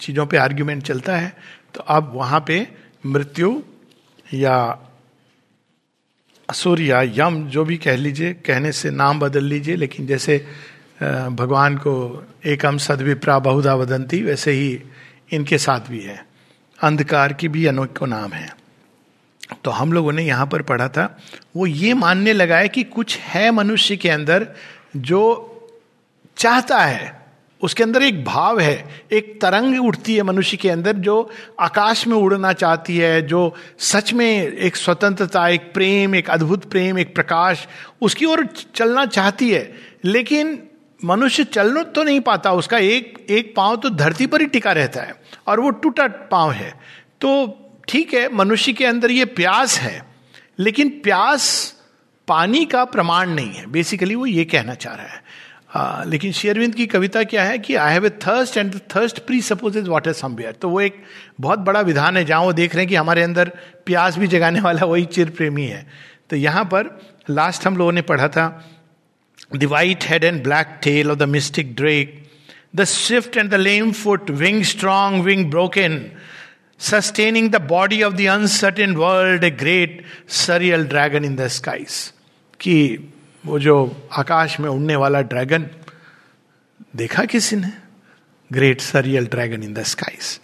चीज़ों 0.00 0.26
पे 0.26 0.36
आर्ग्यूमेंट 0.36 0.82
चलता 0.82 1.16
है 1.16 1.36
तो 1.74 1.80
अब 1.80 2.10
वहाँ 2.14 2.44
पे 2.46 2.66
मृत्यु 3.06 3.62
या 4.34 4.56
असुर 6.50 6.80
या 6.80 7.02
यम, 7.02 7.46
जो 7.48 7.64
भी 7.64 7.76
कह 7.76 7.96
लीजिए, 7.96 8.32
कहने 8.32 8.72
से 8.72 8.90
नाम 8.90 9.20
बदल 9.20 9.44
लीजिए, 9.44 9.76
लेकिन 9.76 10.06
जैसे 10.06 10.38
भगवान 11.02 11.76
को 11.76 12.24
एकम 12.46 12.78
सदविप्रा 12.78 13.38
बहुधा 13.38 13.74
वदंती, 13.74 14.22
वैसे 14.22 14.52
ही 14.52 14.82
इनके 15.32 15.58
साथ 15.58 15.88
भी 15.90 16.00
है। 16.00 16.24
अंधकार 16.78 17.32
की 17.32 17.48
भी 17.48 17.66
अनोखो 17.66 18.06
नाम 18.06 18.32
है। 18.32 18.56
तो 19.64 19.70
हम 19.70 19.92
लोगों 19.92 20.12
ने 20.12 20.22
यहाँ 20.22 20.46
पर 20.46 20.62
पढ़ा 20.62 20.88
था, 20.88 21.18
वो 21.56 21.66
ये 21.66 21.94
मानने 21.94 22.32
लगा 22.32 22.56
है 22.56 22.68
कि 22.68 22.82
कुछ 22.84 23.18
है 23.18 23.50
मनुष्य 23.50 23.96
के 23.96 24.10
अंदर 24.10 24.46
जो 24.96 25.20
चाहता 26.36 26.78
है 26.78 27.23
उसके 27.60 27.82
अंदर 27.82 28.02
एक 28.02 28.24
भाव 28.24 28.58
है, 28.60 29.06
एक 29.12 29.40
तरंग 29.40 29.84
उठती 29.84 30.14
है 30.16 30.22
मनुष्य 30.22 30.56
के 30.56 30.70
अंदर 30.70 30.96
जो 30.98 31.30
आकाश 31.60 32.06
में 32.06 32.16
उड़ना 32.16 32.52
चाहती 32.52 32.96
है, 32.96 33.22
जो 33.22 33.54
सच 33.78 34.12
में 34.12 34.26
एक 34.26 34.76
स्वतंत्रता, 34.76 35.48
एक 35.48 35.72
प्रेम, 35.74 36.14
एक 36.14 36.30
अद्भुत 36.30 36.70
प्रेम, 36.70 36.98
एक 36.98 37.14
प्रकाश 37.14 37.66
उसकी 38.02 38.26
ओर 38.26 38.46
चलना 38.74 39.06
चाहती 39.06 39.50
है। 39.50 39.72
लेकिन 40.04 40.58
मनुष्य 41.00 41.44
चल 41.44 41.82
तो 41.84 42.02
नहीं 42.02 42.20
पाता, 42.20 42.52
उसका 42.52 42.78
एक 42.78 43.26
एक 43.30 43.52
पाँव 43.56 43.76
तो 43.76 43.90
धरती 43.90 44.26
पर 44.26 44.40
ही 44.40 44.46
टिका 44.46 44.72
रहता 44.72 45.02
है 45.02 45.14
और 45.46 45.60
वो 45.60 45.70
टूटा 45.72 46.06
पाँव 46.30 46.52
है। 46.52 46.70
तो 47.20 47.60
ठीक 47.88 48.14
है, 48.14 48.28
मनुष्य 48.34 48.72
के 48.72 48.84
अंदर 48.86 49.10
ये 49.10 49.24
प्यास 49.24 49.78
है, 49.78 50.02
लेकिन 50.58 50.88
प्यास 51.04 51.74
पानी 52.28 52.64
का 52.64 52.84
प्रमाण 52.86 53.30
नहीं 53.30 53.52
है। 53.52 53.66
बेसिकली 53.66 54.14
वो 54.14 54.26
ये 54.26 54.44
कहना 54.44 54.74
चाह 54.74 54.94
रहा 54.94 55.06
है 55.06 55.22
आ, 55.74 56.04
लेकिन 56.04 56.32
शेयरविंद 56.32 56.74
की 56.74 56.86
कविता 56.86 57.22
क्या 57.24 57.44
है 57.44 57.58
कि 57.58 57.74
I 57.74 57.92
have 57.92 58.06
a 58.06 58.10
thirst 58.26 58.56
and 58.56 58.74
thirst 58.96 59.18
presuppose 59.42 59.78
is 59.78 59.88
water 59.90 60.12
somewhere 60.12 60.52
तो 60.52 60.68
वो 60.68 60.80
एक 60.80 61.02
बहुत 61.40 61.58
बड़ा 61.58 61.80
विधान 61.80 62.16
है 62.16 62.24
जहाँ 62.24 62.42
वो 62.42 62.52
देख 62.52 62.74
रहे 62.74 62.82
हैं 62.82 62.88
कि 62.88 62.94
हमारे 62.94 63.22
अंदर 63.22 63.48
प्यास 63.86 64.18
भी 64.18 64.26
जगाने 64.26 64.60
वाला 64.60 64.86
वही 64.86 65.04
चिर 65.04 65.30
प्रेमी 65.30 65.66
है 65.66 65.86
तो 66.30 66.36
यहाँ 66.36 66.64
पर 66.64 66.90
लास्ट 67.30 67.66
हम 67.66 67.76
लोगों 67.76 67.92
ने 67.92 68.02
पढ़ा 68.02 68.28
था 68.28 68.46
the 69.56 69.64
white 69.64 70.04
head 70.04 70.24
and 70.24 70.42
black 70.42 70.78
tail 70.82 71.10
of 71.10 71.18
the 71.18 71.28
mystic 71.28 71.74
drake 71.74 72.22
the 72.76 72.84
swift 72.84 73.36
and 73.36 73.50
the 73.50 73.54
lame 73.54 73.92
foot 73.92 74.30
wing 74.30 74.62
strong 74.64 75.24
wing 75.24 75.50
broken 75.50 76.00
sustaining 76.80 77.50
the 77.50 77.60
body 77.68 78.02
of 78.02 78.14
the 78.14 78.20
uncertain 78.30 78.96
world, 78.96 79.44
a 79.44 79.50
great 79.58 80.02
surreal 80.28 80.84
dragon 80.84 81.24
in 81.24 81.36
the 81.36 81.48
skies. 81.48 81.94
कि 82.60 82.76
वो 83.44 83.58
जो 83.58 84.06
आकाश 84.12 84.60
में 84.60 84.68
उड़ने 84.68 84.96
वाला 84.96 85.20
dragon, 85.20 85.66
देखा 86.96 87.24
किसी 87.24 87.56
ने? 87.56 87.72
Great 88.52 88.80
surreal 88.80 89.26
dragon 89.26 89.62
in 89.62 89.74
the 89.74 89.82
skies 89.82 90.40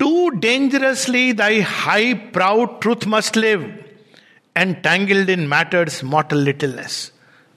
too 0.00 0.28
dangerously 0.28 1.32
thy 1.32 1.60
high 1.60 2.14
proud 2.14 2.80
truth 2.80 3.06
must 3.06 3.36
live 3.36 3.84
and 4.56 4.76
tangled 4.76 5.30
in 5.30 5.40
matters 5.40 6.04
mortal 6.04 6.38
littleness 6.38 7.12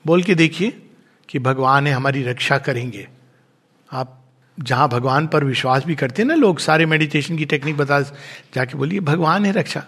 बोल 0.05 0.23
के 0.23 0.35
देखिए 0.35 0.81
कि 1.29 1.39
भगवान 1.39 1.87
है, 1.87 1.93
हमारी 1.93 2.23
रक्षा 2.23 2.57
करेंगे। 2.57 3.07
आप 3.91 4.15
जहाँ 4.57 4.87
भगवान 4.89 5.27
पर 5.27 5.43
विश्वास 5.43 5.83
भी 5.85 5.95
करते 5.95 6.21
हैं 6.21 6.27
ना 6.27 6.35
लोग, 6.35 6.59
सारे 6.59 6.85
मेडिटेशन 6.85 7.37
की 7.37 7.45
टेक्निक 7.45 7.77
बता, 7.77 8.01
जाके 8.55 8.77
बोलिए, 8.77 8.99
भगवान 8.99 9.45
है 9.45 9.51
रक्षा। 9.51 9.83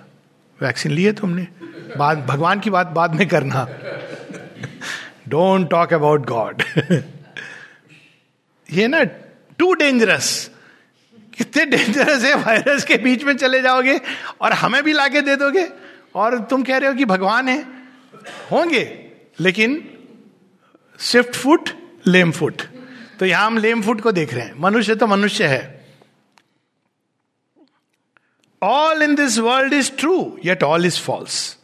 वैक्सीन 0.61 0.91
लिए 0.91 1.11
तुमने? 1.13 1.47
बाद, 1.97 2.25
भगवान 2.25 2.59
की 2.59 2.69
बात 2.69 2.87
बाद 2.87 3.15
में 3.15 3.27
करना। 3.27 3.67
डोंट 5.27 5.69
टॉक 5.69 5.93
अबाउट 5.93 6.25
गॉड 6.25 6.63
ये 8.71 8.87
ना 8.87 9.03
टू 9.59 9.73
डेंजरस 9.73 10.51
कितने 11.37 11.65
डेंजरस 11.65 12.23
है 12.23 12.33
वायरस 12.35 12.83
के 12.83 12.97
बीच 12.97 13.23
में 13.23 13.37
चले 13.37 13.61
जाओगे 13.61 13.99
और 14.41 14.53
हमें 14.53 14.83
भी 14.83 14.93
लाके 14.93 15.21
दे 15.21 15.35
दोगे। 15.35 15.67
और 16.15 16.39
तुम 16.39 16.63
कह 16.63 16.77
रहे 16.77 16.89
हो 16.89 16.95
कि 16.95 17.05
भगवान 17.05 17.47
है। 17.47 17.61
होंगे, 18.51 19.09
लेकिन 19.39 19.89
स्विफ्ट 20.99 21.35
फुट 21.35 21.69
लेम 22.07 22.31
फुट 22.31 22.61
तो 23.19 23.25
यहाँ 23.25 23.45
हम 23.47 23.57
लेम 23.57 23.81
फुट 23.81 24.01
को 24.01 24.11
देख 24.11 24.33
रहे 24.33 24.45
हैं। 24.45 24.53
मनुष्य 24.59 24.95
तो 24.95 25.07
मनुष्य 25.07 25.47
है। 25.47 25.80
All 28.61 29.03
in 29.03 29.15
this 29.15 29.37
world 29.39 29.73
is 29.73 29.91
true 29.91 30.15
yet 30.45 30.63
all 30.63 30.85
is 30.85 30.99
false 30.99 31.57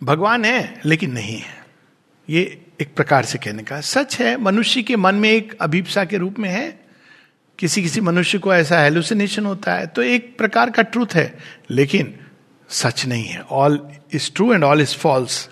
भगवान 0.00 0.44
है, 0.44 0.80
लेकिन 0.84 1.12
नहीं 1.12 1.36
है। 1.36 1.58
ये 2.28 2.42
एक 2.80 2.94
प्रकार 2.96 3.24
से 3.24 3.38
कहने 3.38 3.62
का 3.62 3.80
सच 3.80 4.18
है। 4.20 4.36
मनुष्य 4.36 4.82
के 4.82 4.96
मन 4.96 5.14
में 5.14 5.30
एक 5.30 5.56
अभिप्सा 5.60 6.04
के 6.04 6.18
रूप 6.18 6.38
में 6.38 6.48
है। 6.48 6.68
किसी 7.58 7.82
किसी 7.82 8.00
मनुष्य 8.00 8.38
को 8.38 8.54
ऐसा 8.54 8.80
हेलुसिनेशन 8.82 9.46
होता 9.46 9.74
है 9.74 9.86
तो 9.86 10.02
एक 10.02 10.36
प्रकार 10.38 10.70
का 10.70 10.82
ट्रूथ 10.82 11.14
है, 11.14 11.38
लेकिन 11.70 12.14
सच 12.68 13.04
नहीं 13.06 13.24
है। 13.24 13.40
All 13.40 13.80
is 14.14 14.30
true 14.32 14.52
and 14.54 14.64
all 14.64 14.80
is 14.80 14.94
false 14.96 15.48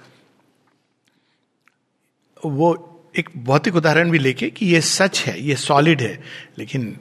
वो 2.46 2.84
एक 3.18 3.28
भौतिक 3.36 3.76
उदाहरण 3.76 4.10
भी 4.10 4.18
लेके 4.18 4.48
कि 4.50 4.66
ये 4.66 4.80
सच 4.80 5.20
है, 5.20 5.40
ये 5.42 5.54
सॉलिड 5.56 6.02
है, 6.02 6.22
लेकिन 6.58 6.96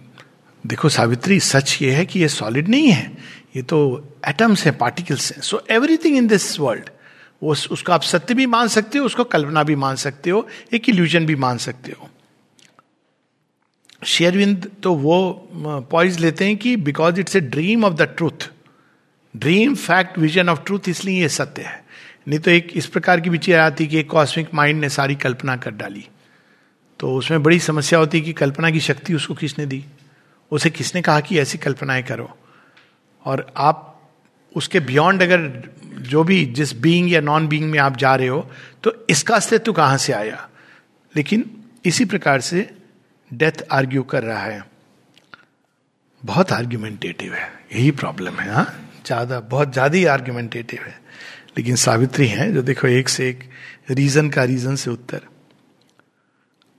देखो 0.64 0.90
सावित्री, 0.90 1.40
सच 1.40 1.78
ये 1.82 1.92
है 1.92 2.06
कि 2.06 2.20
ये 2.20 2.28
सॉलिड 2.28 2.68
नहीं 2.68 2.92
है। 2.92 3.12
ये 3.58 3.64
तो 3.64 3.78
एटम्स 4.28 4.66
है 4.66 4.72
पार्टिकल्स 4.72 5.32
हैं। 5.32 5.42
So 5.42 5.62
everything 5.72 6.18
in 6.18 6.28
this 6.28 6.60
world 6.60 6.90
वो 7.44 7.52
उसको 7.72 7.92
आप 7.92 8.02
सत्य 8.02 8.34
भी 8.34 8.46
मान 8.46 8.68
सकते 8.68 8.98
हो, 8.98 9.06
उसको 9.06 9.24
कल्पना 9.24 9.64
भी 9.64 9.76
मान 9.76 9.96
सकते 9.96 10.30
हो, 10.30 10.48
एक 10.74 10.90
इल्यूजन 10.90 11.26
भी 11.26 11.36
मान 11.36 11.58
सकते 11.58 11.92
हो। 11.92 12.10
शेयरविंद 14.06 14.72
तो 14.84 14.94
वो 14.94 15.50
पॉइज 15.92 16.20
लेते 16.20 16.46
हैं 16.46 16.58
कि 16.58 16.76
because 16.78 17.20
it's 17.20 17.36
a 17.36 17.40
dream 17.40 17.86
of 17.86 17.94
the 17.94 18.02
truth 18.02 18.50
dream 19.36 19.76
fact 19.76 20.18
vision 20.18 20.50
of 20.50 20.60
truth 20.66 20.90
इसलिए 20.90 21.22
ये 21.22 21.30
सत्य 21.30 21.62
है। 21.62 21.86
नहीं 22.28 22.40
तो 22.40 22.52
एक, 22.52 22.72
इस 22.76 22.88
प्रकार 22.88 23.20
की 23.20 23.30
विचार 23.30 23.60
आती 23.60 23.88
कि 23.88 24.00
एक 24.00 24.10
कॉस्मिक 24.10 24.54
माइंड 24.54 24.82
ने 24.82 24.90
सारी 24.90 25.16
कल्पना 25.16 25.56
कर 25.58 25.72
डाली। 25.72 26.08
तो 27.00 27.14
उसमें 27.16 27.44
बड़ी 27.44 27.60
समस्या 27.60 28.00
होती 28.00 28.22
कि 28.22 28.34
कल्पना 28.34 28.72
की 28.72 28.80
शक्ति 28.80 29.14
उसको 29.14 29.34
किसने 29.34 29.66
दी? 29.66 29.86
उसे 30.52 30.70
किसने 30.70 31.02
कहा 31.02 31.20
कि 31.20 31.40
ऐसी 31.40 31.58
कल्पनाएँ 31.58 32.04
करो? 32.04 32.38
और 33.28 33.46
आप 33.58 33.84
उसके 34.56 34.80
बियॉन्ड 34.82 35.24
अगर 35.24 35.48
जो 36.10 36.24
भी 36.24 36.46
जिस 36.56 36.74
बीइंग 36.82 37.12
या 37.12 37.22
नॉन 37.22 37.48
बीइंग 37.48 37.70
में 37.72 37.80
आप 37.80 37.98
जा 37.98 38.16
रहे 38.16 38.28
हो 38.28 38.40
तो 38.84 38.94
इसका 39.10 39.36
अस्तित्व 39.36 39.74
कहाँ 39.74 39.98
से 39.98 40.14
आया? 40.14 40.48
लेकिन 41.14 41.46
इसी 41.86 42.06
प्रकार 42.06 42.42
से 42.42 42.70
डेथ 43.32 43.64
आर्ग्यू 43.72 44.04
कर 44.04 44.24
रहा 44.24 44.44
है। 44.44 44.64
बहुत 46.24 46.52
आर्ग्यूमेंटेटिव 46.52 47.34
है। 47.34 47.48
यही 47.74 47.92
प्रॉब्लम 47.94 48.40
है 48.40 48.52
हाँ? 48.54 48.66
ज़्यादा, 49.06 49.40
बहुत 49.40 49.74
ज़्यादा 49.74 49.98
ही 49.98 50.06
आर्ग्यूमेंटेटिव 50.08 50.80
है। 50.82 50.96
लेकिन 51.58 51.76
सावित्री 51.78 52.28
है 52.28 52.52
जो 52.54 52.62
देखो 52.62 52.88
एक 52.88 53.10
से 53.10 53.30
एक 53.30 53.44
रीजन 53.92 54.30
का 54.30 54.44
रीजन 54.44 54.76
से 54.76 54.90
उत्तर। 54.92 55.22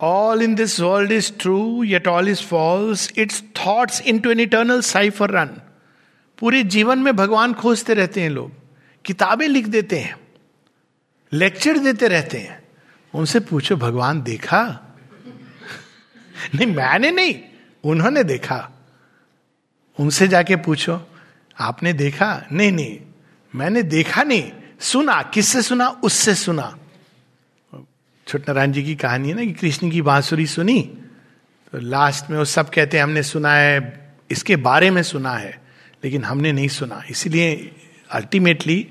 All 0.01 0.43
in 0.43 0.55
this 0.55 0.79
world 0.81 1.13
is 1.13 1.33
true 1.41 1.83
yet 1.85 2.09
all 2.09 2.29
is 2.29 2.43
false 2.43 3.11
its 3.19 3.43
thoughts 3.57 4.01
into 4.19 4.31
an 4.31 4.41
eternal 4.41 4.81
cipher 4.83 5.31
run 5.31 5.57
पूरे 6.39 6.63
जीवन 6.63 6.99
में 6.99 7.17
भगवान 7.17 7.55
खोजते 7.55 7.95
रहते 7.95 8.23
हैं 8.23 8.31
लोग, 8.31 8.53
किताबें 9.05 9.49
लिख 9.49 9.67
देते 9.67 9.99
हैं, 9.99 10.17
लेक्चर 11.33 11.79
देते 11.79 12.09
रहते 12.09 12.39
हैं। 12.39 12.63
उनसे 13.15 13.41
पूछो, 13.41 13.77
भगवान 13.77 14.23
देखा? 14.23 14.63
नहीं, 16.55 16.67
मैंने 16.67 17.11
नहीं, 17.11 17.41
उन्होंने 17.85 18.25
देखा। 18.25 18.71
उनसे 20.01 20.29
जाके 20.29 20.57
पूछो, 20.57 21.09
आपने 21.61 21.93
देखा? 21.93 22.47
नहीं 22.53 22.73
नहीं, 22.73 22.99
मैंने 23.55 23.83
देखा 23.83 24.23
नहीं, 24.23 24.53
सुना। 24.81 25.23
किससे 25.23 25.63
सुना? 25.63 25.89
उससे 25.89 26.35
सुना। 26.35 26.79
छोट 28.27 28.41
नारायण 28.41 28.73
जी 28.73 28.83
की 28.83 28.95
कहानी 28.97 29.29
है 29.29 29.35
ना 29.35 29.45
कि 29.45 29.53
कृष्ण 29.53 29.91
की 29.91 30.03
बांसुरी 30.03 30.47
सुनी 30.47 30.83
तो 31.73 31.79
लास्ट 31.79 32.31
में 32.31 32.39
वो 32.39 32.45
सब 32.45 32.71
कहते 32.71 32.97
हैं, 32.97 33.05
हमने 33.05 33.23
सुना 33.23 33.55
है, 33.55 34.07
इसके 34.31 34.57
बारे 34.57 34.91
में 34.91 35.03
सुना 35.03 35.33
है। 35.33 35.68
लेकिन 36.03 36.25
हमने 36.25 36.53
नहीं 36.53 36.69
सुना। 36.69 37.03
इसीलिए 37.11 37.55
अल्टीमेटली 38.11 38.87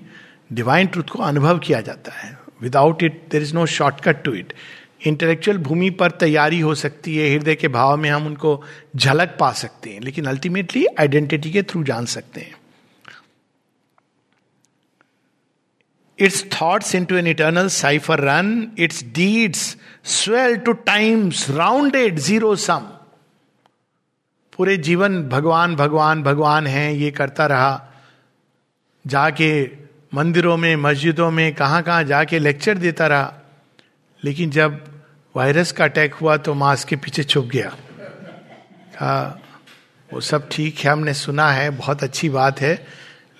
डिवाइन 0.53 0.87
ट्रूथ 0.87 1.09
को 1.11 1.23
अनुभव 1.23 1.59
किया 1.59 1.81
जाता 1.81 2.11
है। 2.13 2.37
Without 2.61 3.03
it 3.03 3.21
there 3.31 3.41
is 3.41 3.53
no 3.53 3.65
shortcut 3.65 4.23
to 4.23 4.33
it 4.33 4.53
intellectual 5.07 5.57
भूमि 5.57 5.89
पर 5.89 6.11
तैयारी 6.11 6.59
हो 6.59 6.75
सकती 6.75 7.15
है, 7.17 7.29
हृदय 7.33 7.55
के 7.55 7.67
भाव 7.67 7.97
में 7.97 8.09
हम 8.09 8.25
उनको 8.25 8.63
झलक 8.95 9.35
पा 9.39 9.51
सकते 9.53 9.89
हैं, 9.89 9.99
लेकिन 10.01 10.25
अल्टीमेटली 10.25 10.85
आइडेंटिटी 10.99 11.51
के 11.51 11.63
थ्रू 11.63 11.83
जान 11.83 12.05
सकते 12.05 12.41
हैं। 12.41 12.55
Its 16.19 16.43
thoughts 16.51 16.95
into 17.05 17.15
an 17.15 17.27
eternal 17.27 17.67
cipher 17.69 18.19
run 18.19 18.71
its 18.79 19.03
deeds 19.15 19.75
swell 20.05 20.55
to 20.57 20.71
times 20.85 21.49
rounded 21.49 22.17
zero 22.19 22.55
sum 22.55 22.87
पूरे 24.57 24.77
जीवन 24.77 25.23
भगवान 25.23 25.75
भगवान 25.75 26.23
भगवान 26.23 26.67
है, 26.67 26.95
ये 26.95 27.11
करता 27.11 27.45
रहा। 27.45 27.87
जाके 29.07 29.69
मंदिरों 30.13 30.57
में, 30.57 30.75
मस्जिदों 30.75 31.31
में, 31.31 31.55
कहाँ 31.55 31.83
कहाँ 31.83 32.03
जाके 32.03 32.39
लेक्चर 32.39 32.77
देता 32.77 33.07
रहा। 33.07 33.33
लेकिन 34.23 34.49
जब 34.49 35.01
वायरस 35.35 35.71
का 35.71 35.83
अटैक 35.83 36.13
हुआ 36.13 36.37
तो 36.37 36.53
मास्क 36.53 36.87
के 36.87 36.95
पीछे 36.95 37.23
छुप 37.23 37.45
गया। 37.45 37.69
कहा 37.69 39.39
वो 40.13 40.21
सब 40.21 40.49
ठीक 40.51 40.79
है, 40.79 40.91
हमने 40.91 41.13
सुना 41.13 41.51
है, 41.51 41.69
बहुत 41.69 42.03
अच्छी 42.03 42.29
बात 42.29 42.61
है, 42.61 42.87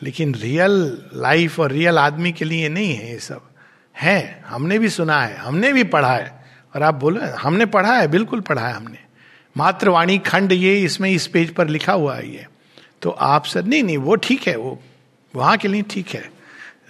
लेकिन 0.03 0.36
रियल 0.36 1.01
लाइफ 1.13 1.59
और 1.59 1.71
रियल 1.71 1.97
आदमी 1.97 2.31
के 2.31 2.45
लिए 2.45 2.69
नहीं 2.69 2.95
है 2.95 3.12
ये 3.12 3.19
सब। 3.19 3.41
है, 4.01 4.43
हमने 4.47 4.79
भी 4.79 4.89
सुना 4.89 5.21
है, 5.21 5.38
हमने 5.38 5.74
भी 5.74 5.83
पढ़ा 5.83 6.13
है। 6.13 6.45
और 6.75 6.83
आप 6.83 6.95
बोलो 6.95 7.21
हमने 7.21 7.65
पढ़ा 7.65 7.93
है, 7.93 8.07
बिल्कुल 8.07 8.41
पढ़ा 8.41 8.67
है 8.67 8.74
हमने। 8.74 9.07
मातृवाणी 9.58 10.18
खंड 10.18 10.52
ये 10.52 10.80
इसमें 10.82 11.10
इस 11.10 11.28
पेज 11.28 11.54
पर 11.56 11.68
लिखा 11.68 11.94
हुआ 11.94 12.16
है 12.16 12.30
ये। 12.30 12.46
तो 13.02 13.10
आप 13.10 13.46
सर, 13.46 13.64
नहीं 13.64 13.84
नहीं, 13.84 13.98
वो 13.98 14.16
ठीक 14.16 14.48
है, 14.48 14.56
वो, 14.56 14.80
वहाँ 15.34 15.58
के 15.58 15.68
लिए 15.68 15.82
ठीक 15.90 16.10
है। 16.10 16.30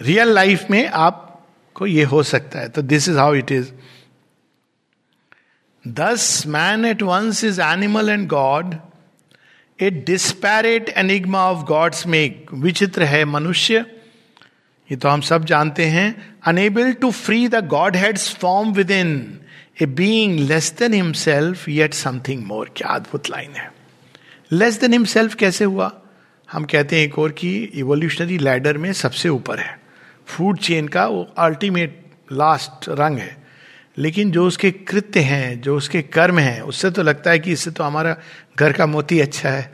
रियल 0.00 0.28
लाइफ 0.28 0.66
में 0.70 0.86
आपको 0.86 1.86
ये 1.86 2.04
हो 2.04 2.22
सकता 2.22 2.58
है। 2.58 2.68
तो 2.68 2.82
this 2.82 3.08
is 3.08 3.18
how 3.18 3.34
it 3.34 3.52
is 3.52 3.70
thus 5.84 6.46
man 6.46 6.84
at 6.84 7.02
once 7.02 7.44
is 7.44 7.60
animal 7.60 8.10
and 8.10 8.26
god 8.28 8.74
a 9.78 9.90
disparate 9.90 10.88
enigma 10.88 11.44
of 11.50 11.64
god's 11.66 12.06
make 12.06 12.52
विचित्र 12.52 13.02
है 13.04 13.24
मनुष्य 13.24 13.84
ये 14.90 14.96
तो 14.96 15.08
हम 15.08 15.20
सब 15.20 15.44
जानते 15.44 15.84
हैं। 15.86 16.38
Unable 16.46 16.92
to 16.92 17.10
free 17.10 17.48
the 17.48 17.66
godhead's 17.96 18.34
form 18.36 18.72
within 18.90 19.10
a 19.82 19.86
being 19.86 20.40
less 20.40 20.74
than 20.78 20.92
himself 20.92 21.68
yet 21.68 21.94
something 21.94 22.44
more 22.44 22.70
क्या 22.76 22.88
अद्भुत 22.88 23.30
लाइन 23.30 23.52
है। 23.52 23.72
लेस 24.52 24.80
देन 24.80 24.92
हिमसेल्फ 24.92 25.34
कैसे 25.34 25.64
हुआ? 25.64 26.00
हम 26.52 26.64
कहते 26.64 26.96
हैं 26.96 27.04
एक 27.04 27.18
और 27.18 27.32
कि 27.32 27.62
इवोल्यूशनरी 27.62 28.38
लैडर 28.38 28.78
में 28.78 28.92
सबसे 28.92 29.28
ऊपर 29.28 29.58
है। 29.58 29.80
फ़ूड 30.26 30.58
चेन 30.58 30.88
का 30.88 31.06
वो 31.06 31.34
अल्टीमेट 31.38 32.06
लास्ट 32.32 32.88
रंग 32.88 33.18
है। 33.18 33.46
लेकिन 33.98 34.30
जो 34.30 34.46
उसके 34.46 34.70
कृत्य 34.70 35.20
हैं, 35.20 35.60
जो 35.60 35.76
उसके 35.76 36.02
कर्म 36.02 36.38
हैं, 36.38 36.60
उससे 36.60 36.90
तो 36.90 37.02
लगता 37.02 37.30
है 37.30 37.38
कि 37.38 37.52
इससे 37.52 37.70
तो 37.70 37.84
हमारा 37.84 38.16
घर 38.58 38.72
का 38.72 38.86
मोती 38.86 39.20
अच्छा 39.20 39.50
है 39.50 39.72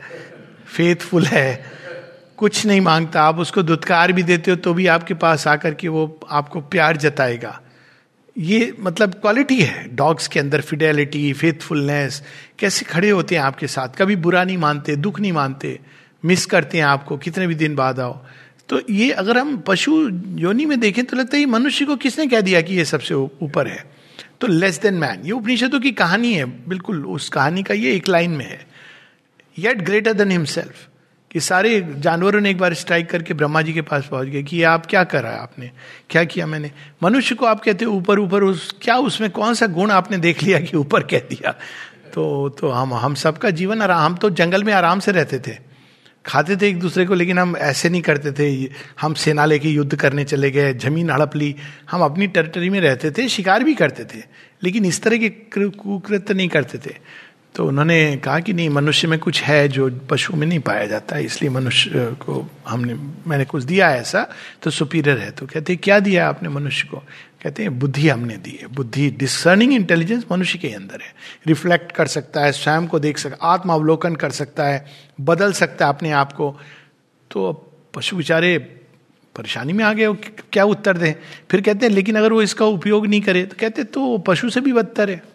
फेथफुल 0.67 1.25
है। 1.25 1.65
कुछ 2.37 2.65
नहीं 2.65 2.81
माँगता। 2.81 3.21
आप 3.21 3.39
उसको 3.39 3.63
दुत्कार 3.63 4.11
भी 4.11 4.23
देते 4.23 4.51
हो 4.51 4.57
तो 4.57 4.73
भी 4.73 4.87
आपके 4.87 5.13
पास 5.13 5.47
आकर 5.47 5.73
के 5.73 5.87
वो 5.87 6.19
आपको 6.29 6.61
प्यार 6.61 6.97
जताएगा। 6.97 7.61
ये 8.37 8.75
मतलब 8.79 9.13
क्वालिटी 9.13 9.61
है, 9.61 9.95
डॉग्स 9.95 10.27
के 10.27 10.39
अंदर 10.39 10.61
फिडेलिटी, 10.61 11.33
फेथफुलनेस, 11.33 12.23
कैसे 12.59 12.85
खड़े 12.85 13.09
होते 13.09 13.35
हैं 13.35 13.41
आपके 13.41 13.67
साथ? 13.67 13.89
कभी 13.97 14.15
बुरा 14.15 14.43
नहीं 14.43 14.57
मानते, 14.57 14.95
दुख 14.95 15.19
नहीं 15.19 15.31
मानते, 15.31 15.79
मिस 16.25 16.45
करते 16.45 16.77
हैं 16.77 16.85
आपको, 16.85 17.17
कितने 17.17 17.47
भी 17.47 17.55
दिन 17.55 17.75
बाद 17.75 17.99
आओ। 17.99 18.25
तो 18.69 18.81
ये 18.89 19.11
अगर 19.11 19.37
हम 19.37 19.57
पशु 19.57 20.09
योनि 20.35 20.65
में 20.65 20.79
देखें 20.79 21.05
तो 21.05 21.17
लगता 21.17 21.37
है 21.37 21.45
मनुष्य 21.45 21.85
को 21.85 21.95
किसने 21.95 22.27
कह 22.27 22.41
दिया 22.41 22.61
कि 22.61 22.75
ये 22.75 22.85
सबसे 22.85 23.13
ऊपर 23.13 23.67
है? 23.67 23.91
तो 24.41 24.47
लेस 24.47 24.81
देन 24.81 24.93
मैन 24.93 25.25
ये 25.25 25.31
उपनिषदों 25.31 25.79
की 25.79 25.91
कहानी 25.91 26.33
है, 26.33 26.45
बिल्कुल, 26.45 27.05
उस 27.05 27.29
कहानी 27.29 27.63
का 27.63 27.73
ये 27.73 27.93
एक 27.93 28.07
लाइन 28.07 28.31
में 28.31 28.45
है। 28.45 28.67
येट 29.59 29.81
ग्रेटर 29.81 30.13
देन 30.13 30.31
हिमसेल्फ 30.31 30.89
कि 31.35 31.41
सारे 31.41 31.93
जानवरों 31.97 32.41
ने 32.41 32.49
एक 32.49 32.57
बार 32.57 32.73
स्ट्राइक 32.73 33.09
करके 33.09 33.33
ब्रह्मा 33.33 33.61
जी 33.61 33.73
के 33.73 33.81
पास 33.81 34.07
पहुँच 34.11 34.27
गए 34.27 34.43
कि 34.43 34.63
आप 34.63 34.85
क्या 34.85 35.03
करा 35.03 35.29
आपने? 35.29 35.71
क्या 36.09 36.23
किया 36.23 36.45
मैंने? 36.45 36.71
मनुष्य 37.03 37.35
को 37.35 37.45
आप 37.45 37.59
कहते 37.59 37.85
ऊपर 37.85 38.19
ऊपर, 38.19 38.43
उस, 38.43 38.75
क्या 38.81 38.97
उसमें 38.97 39.29
कौन 39.29 39.53
सा 39.53 39.65
गुण 39.65 39.91
आपने 39.91 40.17
देख 40.17 40.43
लिया 40.43 40.59
कि 40.59 40.77
ऊपर 40.77 41.03
कह 41.03 41.19
दिया? 41.19 41.51
तो 42.13 42.49
तो 42.49 42.69
हम 42.69 42.93
हम 42.93 43.15
सबका 43.15 43.49
जीवन 43.49 43.81
आराम 43.81 43.99
हम 43.99 44.15
तो 44.15 44.29
जंगल 44.29 44.63
में 44.63 44.73
आराम 44.73 44.99
से 44.99 45.11
रहते 45.11 45.39
थे। 45.39 45.57
खाते 46.25 46.55
थे 46.55 46.69
एक 46.69 46.79
दूसरे 46.79 47.05
को, 47.05 47.13
लेकिन 47.13 47.39
हम 47.39 47.57
ऐसे 47.57 47.89
नहीं 47.89 48.01
करते 48.01 48.31
थे। 48.31 48.71
हम 49.01 49.13
सेना 49.13 49.45
लेके 49.45 49.69
युद्ध 49.69 49.95
करने 49.95 50.23
चले 50.23 50.51
गए, 50.51 50.73
ज़मीन 50.73 51.09
हड़प 51.09 51.35
ली। 51.35 51.55
हम 51.91 52.01
अपनी 52.01 52.27
टेरिटरी 52.27 52.69
में 52.69 52.81
रहते 52.81 53.11
थे, 53.11 53.29
शिकार 53.29 53.63
भी 53.63 53.75
करते 53.75 54.03
थे। 54.03 54.23
लेकिन 54.63 54.85
इस 54.85 55.03
तरह 55.03 55.17
के 55.17 55.29
कुकृत्य 55.69 56.33
नहीं 56.33 56.47
करते 56.47 56.77
थे। 56.77 56.95
तो 57.55 57.67
उन्होंने 57.67 58.17
कहा 58.17 58.39
कि 58.39 58.53
नहीं, 58.53 58.69
मनुष्य 58.69 59.07
में 59.07 59.19
कुछ 59.19 59.41
है 59.43 59.67
जो 59.67 59.89
पशु 60.09 60.33
में 60.33 60.47
नहीं 60.47 60.59
पाया 60.59 60.85
जाता, 60.85 61.17
इसलिए 61.17 61.49
मनुष्य 61.49 61.89
को 61.95 62.47
हमने, 62.67 62.93
मैंने 63.27 63.45
कुछ 63.45 63.63
दिया 63.63 63.91
ऐसा 63.95 64.27
तो 64.61 64.69
सुपीरियर 64.69 65.17
है। 65.17 65.31
तो 65.31 65.45
कहते 65.45 65.73
हैं, 65.73 65.79
क्या 65.83 65.99
दिया 65.99 66.27
आपने 66.29 66.49
मनुष्य 66.49 66.87
को? 66.87 66.97
कहते 67.43 67.63
हैं, 67.63 67.79
बुद्धि 67.79 68.09
हमने 68.09 68.37
दी 68.37 68.59
है। 68.61 68.67
बुद्धि 68.67 69.09
डिसर्निंग 69.09 69.73
इंटेलिजेंस 69.73 70.25
मनुष्य 70.31 70.59
के 70.59 70.67
अंदर 70.67 71.01
है। 71.01 71.13
रिफ्लेक्ट 71.47 71.91
कर 71.91 72.07
सकता 72.07 72.41
है, 72.41 72.51
स्वयं 72.51 72.87
को 72.87 72.99
देख 72.99 73.17
सकता 73.17 73.45
आत्म 73.45 73.73
अवलोकन 73.73 74.15
कर 74.15 74.29
सकता 74.29 74.65
है, 74.65 74.85
बदल 75.21 75.53
सकता 75.53 75.85
है 75.85 75.93
अपने 75.93 76.11
आप 76.11 76.33
को। 76.33 76.49
तो 77.31 77.51
पशु 77.93 78.15
बेचारे 78.15 78.57
परेशानी 79.35 79.73
में 79.73 79.83
आ 79.85 79.93
गए, 79.93 80.13
क्या 80.53 80.63
उत्तर 80.63 80.97
दें? 80.97 81.13
फिर 81.51 81.61
कहते 81.61 81.85
हैं, 81.85 81.93
लेकिन 81.93 82.15
अगर 82.15 82.33
वो 82.33 82.41
इसका 82.41 82.65
उपयोग 82.65 83.07
नहीं 83.07 83.21
करे 83.21 83.43
तो 83.43 83.55
कहते 83.59 83.83
तो 83.83 84.17
पशु 84.17 84.49
से 84.49 84.61
भी 84.61 84.73
बदतर 84.73 85.09
है। 85.09 85.34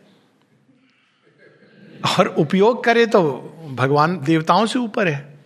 और 2.09 2.28
उपयोग 2.38 2.83
करे 2.85 3.07
तो 3.07 3.23
भगवान 3.76 4.19
देवताओं 4.25 4.66
से 4.66 4.78
ऊपर 4.78 5.09
है। 5.09 5.38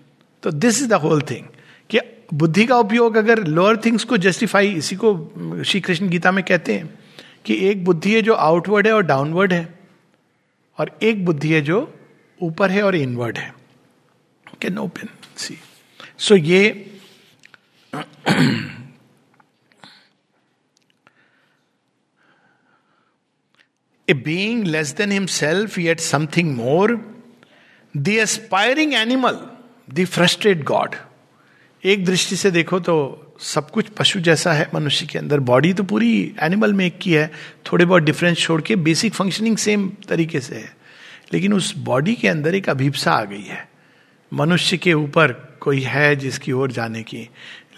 तो 0.42 0.50
this 0.50 0.82
is 0.82 0.88
the 0.88 0.92
whole 1.00 1.23
thing 1.23 1.46
कि 1.90 2.00
बुद्धि 2.34 2.64
का 2.66 2.76
उपयोग 2.78 3.16
अगर 3.16 3.42
लोअर 3.46 3.76
थिंग्स 3.76 4.04
को 4.04 4.16
जस्टिफाई 4.16 4.68
इसी 4.73 4.96
को 4.96 5.62
श्री 5.64 5.80
कृष्ण 5.80 6.08
गीता 6.08 6.32
में 6.32 6.44
कहते 6.44 6.75
हैं 6.75 6.99
कि 7.44 7.54
एक 7.68 7.84
बुद्धि 7.84 8.14
है 8.14 8.23
जो 8.23 8.34
आउटवर्ड 8.34 8.87
है 8.87 8.92
और 8.92 9.02
डाउनवर्ड 9.02 9.52
है, 9.52 9.78
और 10.78 10.99
एक 11.02 11.25
बुद्धि 11.25 11.52
है 11.52 11.61
जो 11.61 11.78
ऊपर 12.40 12.70
है 12.70 12.82
और 12.82 12.96
इनवर्ड 12.96 13.38
है। 13.38 13.52
कैन 14.62 14.78
ओपन 14.78 15.08
सी 15.37 15.58
सो 16.18 16.37
ये 16.37 16.62
a 24.11 24.14
being 24.14 24.64
less 24.64 24.94
than 24.94 25.18
himself, 25.18 25.78
yet 25.78 25.99
something 25.99 26.58
more, 26.58 26.90
the 27.96 28.26
aspiring 28.26 29.08
animal, 29.08 29.34
the 29.94 30.11
frustrated 30.14 30.64
God. 30.70 30.94
एक 31.84 32.04
दृष्टि 32.04 32.37
से 32.37 32.50
देखो 32.50 32.80
तो 32.80 33.20
सब 33.40 33.70
कुछ 33.70 33.88
पशु 33.88 34.20
जैसा 34.20 34.52
है 34.52 34.70
मनुष्य 34.75 35.06
के 35.06 35.18
अंदर। 35.18 35.40
बॉडी 35.40 35.73
तो 35.73 35.82
पूरी 35.82 36.34
एनिमल 36.42 36.73
मेक 36.73 36.99
की 37.02 37.12
है। 37.12 37.30
थोड़े 37.73 37.84
बहुत 37.84 38.02
डिफरेंस 38.02 38.38
छोड़ 38.38 38.62
के 38.62 38.76
बेसिक 38.76 39.14
फंक्शनिंग 39.14 39.56
सेम 39.56 39.92
तरीके 40.08 40.40
से 40.40 40.54
है। 40.54 40.76
लेकिन 41.32 41.54
उस 41.54 41.76
बॉडी 41.76 42.14
के 42.14 42.28
अंदर 42.28 42.54
एक 42.54 42.68
अभिप्सा 42.68 43.12
आ 43.12 43.25
गई 43.25 43.42
है। 43.42 43.68
मनुष्य 44.32 44.76
के 44.76 44.94
ऊपर 44.94 45.58
कोई 45.61 45.80
है 45.80 46.16
जिसकी 46.16 46.52
ओर 46.52 46.73
जाने 46.73 47.02
की। 47.02 47.30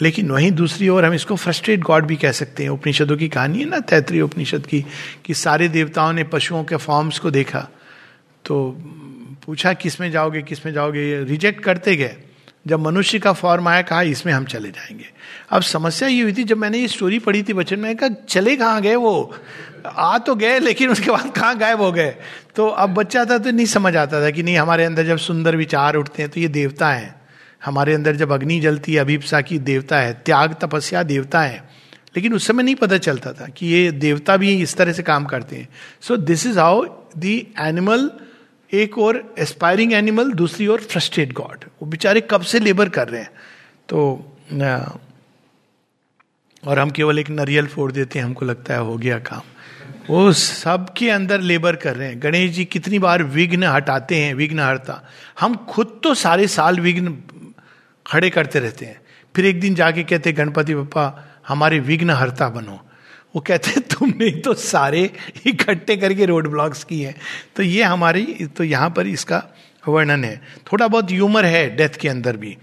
लेकिन 0.03 0.31
वहीं 0.31 0.53
दूसरी 0.53 0.89
ओर 0.89 1.05
हम 1.05 1.15
इसको 1.15 1.37
फ्रस्ट्रेट 1.37 1.81
गॉड 1.81 2.07
भी 2.07 2.17
कह 2.17 2.33
सकते 2.33 2.63
हैं। 2.63 2.71
उपनिषदों 2.71 3.17
की 3.17 3.29
कहानी 3.29 3.59
है 3.59 3.65
ना 3.65 3.79
तैतरी 3.79 4.21
उपनिषद 4.21 4.67
की, 4.67 4.85
कि 5.25 5.35
सारे 5.35 5.69
देवताओं 5.69 6.13
ने 6.13 6.25
पशुओं 6.25 6.65
के 6.65 6.77
फॉर्म्स 6.77 7.19
को 7.19 7.31
देखा। 7.31 7.69
तो 8.45 8.77
पूछा, 9.47 9.73
किसमें 9.73 10.11
जाओगे, 10.11 10.43
किसमें 10.43 10.73
जाओगे? 10.73 11.25
रिजेक्ट 11.25 11.65
करते 11.65 11.97
गए। 11.97 12.17
जब 12.67 12.81
मनुष्य 12.81 13.19
का 13.19 13.33
फॉर्म 13.33 13.69
आया, 13.69 13.83
कहा, 13.83 14.03
इसमें 14.03 14.33
हम 14.33 14.45
चले 14.45 14.71
जाएँगे। 14.71 15.05
अब 15.51 15.63
समस्या 15.63 16.09
ये 16.09 16.23
हुई 16.23 16.33
थी, 16.33 16.45
जब 16.45 16.57
मैंने 16.57 16.79
ये 16.79 16.89
स्टोरी 16.89 17.19
पढ़ी 17.19 17.43
थी 17.43 17.53
बचन 17.53 17.79
में 17.79 17.97
कहा, 17.97 18.09
चले 18.29 18.57
कहाँ 18.57 18.83
गए 18.83 18.95
वो? 18.95 19.35
आ 19.97 20.19
तो 20.19 20.35
गए, 20.35 20.59
लेकिन 20.59 20.91
उसके 20.91 21.11
बाद 21.11 21.33
कहाँ 21.37 21.59
गायब 21.59 21.81
हो 21.81 21.93
गए? 21.93 22.15
तो 22.57 22.69
अब 22.69 22.95
बच्चा 22.95 23.25
था 23.25 23.39
तो 23.39 23.51
नहीं 23.51 23.67
समझ 23.67 23.97
आता 23.97 24.23
था 24.23 24.31
कि 24.31 24.43
नहीं, 24.43 24.59
हमारे 24.59 24.85
अंदर 24.85 25.07
जब 25.07 25.17
सुंदर 25.17 25.57
विचार 25.57 25.97
उठते 25.97 26.23
हैं 26.23 26.31
तो 26.31 26.41
ये 26.41 26.49
देवता 26.49 26.91
हैं। 26.91 27.16
हमारे 27.67 27.95
अंदर 27.95 28.17
जब 28.17 28.33
अग्नि 28.33 28.59
जलती 28.61 28.95
है, 28.95 29.01
अभिप्सा 29.01 29.41
की 29.41 29.59
देवता 29.61 29.99
है, 29.99 30.13
त्याग 30.27 30.55
तपस्या 30.55 31.03
देवता 31.03 31.41
है, 31.43 31.59
लेकिन 32.17 32.35
उस 32.35 32.47
समय 32.47 32.63
नहीं 32.63 32.75
पता 32.75 32.99
चलता 32.99 33.33
था 33.33 33.47
कि 33.49 33.67
ये 33.67 33.91
देवता 33.93 34.37
भी 34.37 34.55
इस 34.63 34.77
तरह 34.77 34.93
से 34.93 35.03
काम 35.03 35.25
करते 35.25 35.57
हैं। 35.57 35.69
So 36.01 36.17
this 36.17 36.47
is 36.47 36.59
how 36.59 36.85
the 37.19 37.25
animal 37.61 38.11
एक 38.73 38.99
और 38.99 39.23
एस्पायरिंग 39.39 39.93
एनिमल 39.93 40.33
दूसरी 40.33 40.67
ओर 40.67 40.81
फ्रस्ट्रेट 40.83 41.33
गॉड 41.33 41.65
वो 41.83 41.89
बेचारे 41.89 42.21
कब 42.31 42.43
से 42.43 42.61
लेबर 42.61 42.89
कर 42.89 43.09
रहे 43.09 43.21
हैं? 43.21 43.31
तो 43.89 44.33
और 46.63 46.79
हम 46.79 46.91
केवल 46.91 47.19
एक 47.19 47.31
नरियल 47.31 47.67
फोड़ 47.67 47.91
देते 47.93 48.19
हैं, 48.19 48.27
हमको 48.27 48.45
लगता 48.45 48.75
है 48.75 48.81
हो 48.81 48.97
गया 48.97 49.19
काम। 49.19 49.43
वो 50.11 50.33
सबके 50.33 51.11
अंदर 51.11 51.41
लेबर 51.41 51.77
कर 51.77 51.97
रहे 51.97 52.09
हैं। 52.09 52.23
गणेश 52.23 52.51
जी 52.51 52.65
कितनी 52.65 52.99
बार 52.99 53.23
विघ्न 53.23 53.65
हटाते 53.65 54.17
हैं 54.17 54.35
विघ्न 54.35 54.61
हरता 54.61 55.01
हम 55.41 55.55
खुद 55.69 56.01
तो 56.05 56.15
सारे 56.15 56.47
साल 56.49 56.81
विघ्न 56.81 57.17
खड़े 58.07 58.31
करते 58.31 58.59
रहते 58.59 58.87
हैं। 58.87 59.01
फिर 59.37 59.47
एक 59.47 59.61
दिन 59.61 59.75
जाके 59.75 60.03
कहते, 60.03 60.33
गणपति 60.33 60.75
पप्पा 60.75 61.29
हमारे 61.49 61.81
विघ्न 61.81 62.11
हरता 62.11 62.49
बनो। 62.49 62.81
वो 63.37 63.41
कहते 63.41 63.71
हैं 63.71 63.81
तुमने 63.81 64.31
तो 64.31 64.55
सारे 64.55 65.11
इकट्ठे 65.47 65.97
करके 65.97 66.27
रोड 66.27 66.49
ब्लॉक्स 66.49 66.85
किए 66.85 67.07
हैं। 67.07 67.15
तो 67.57 67.63
ये 67.63 67.83
हमारी 67.83 68.23
तो 68.57 68.65
यहाँ 68.65 68.91
पर 68.91 69.07
इसका 69.07 69.45
वर्णन 69.89 70.25
है। 70.25 70.43
थोड़ा 70.73 70.89
बहुत 70.89 71.11
ह्यूमर 71.11 71.45
है 71.45 71.77
डेथ 71.77 71.89
के 71.89 72.09
अंदर 72.09 72.37
भी। 72.37 72.57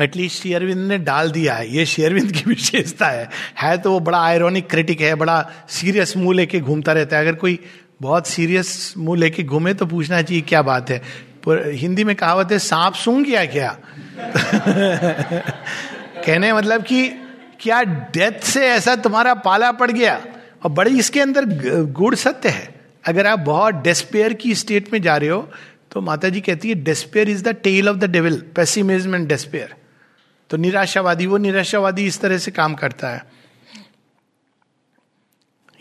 एटलीस्ट 0.00 0.42
शेयरविंद 0.42 0.88
ने 0.88 0.98
डाल 0.98 1.30
दिया 1.30 1.54
है। 1.54 1.76
ये 1.76 1.86
शेयरविंद 1.86 2.32
की 2.32 2.42
विशेषता 2.46 3.06
है। 3.06 3.30
है 3.62 3.78
तो 3.78 3.92
वो 3.92 4.00
बड़ा 4.00 4.22
आयरोनिक 4.22 4.70
क्रिटिक 4.70 5.00
है, 5.00 5.14
बड़ा 5.14 5.50
सीरियस 5.68 6.16
मुँह 6.16 6.36
लेके 6.36 6.60
घूमता 6.60 6.92
रहता 6.92 7.16
है। 7.16 7.22
अगर 7.22 7.34
कोई 7.34 7.58
बहुत 8.00 8.26
सीरियस 8.26 8.94
मुँह 8.98 9.18
लेके 9.18 9.42
घूमे 9.42 9.74
तो 9.74 9.86
पूछना 9.86 10.22
चाहिए, 10.22 10.42
क्या 10.42 10.62
बात 10.62 10.90
है? 10.90 11.27
हिंदी 11.50 12.04
में 12.04 12.14
कहावत 12.16 12.52
है, 12.52 12.58
सांप 12.58 12.94
सूंघ 12.94 13.26
गया 13.26 13.44
क्या? 13.46 13.78
कहने 16.26 16.52
मतलब 16.52 16.82
कि, 16.82 17.08
क्या 17.60 17.82
डेथ 17.82 18.40
से 18.40 18.66
ऐसा 18.66 18.96
तुम्हारा 18.96 19.34
पाला 19.34 19.70
पड़ 19.72 19.90
गया? 19.90 20.24
और 20.64 20.70
बड़ी 20.70 20.98
इसके 20.98 21.20
अंदर 21.20 21.44
गुड़ 21.92 22.14
सत्य 22.14 22.48
है। 22.48 22.74
अगर 23.06 23.26
आप 23.26 23.38
बहुत 23.38 23.74
डेस्पेयर 23.74 24.32
की 24.32 24.54
स्टेट 24.54 24.92
में 24.92 25.02
जा 25.02 25.16
रहे 25.16 25.28
हो 25.28 25.50
तो 25.92 26.00
माता 26.00 26.28
जी 26.28 26.40
कहती 26.40 26.68
है 26.68 26.74
despair 26.74 27.28
is 27.28 27.42
the 27.42 27.48
tail 27.48 27.88
of 27.88 27.96
the 27.96 28.04
devil 28.04 28.42
pessimism 28.56 29.14
and 29.14 29.28
despair 29.28 29.74
तो 30.50 30.56
निराशावादी, 30.56 31.26
वो 31.26 31.36
निराशावादी 31.38 32.06
इस 32.06 32.20
तरह 32.20 32.38
से 32.38 32.50
काम 32.50 32.74
करता 32.74 33.08
है। 33.08 33.24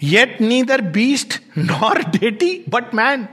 Yet 0.03 0.41
neither 0.41 0.81
beast 0.81 1.41
nor 1.57 2.03
deity 2.03 2.63
but 2.69 2.93
man 2.95 3.27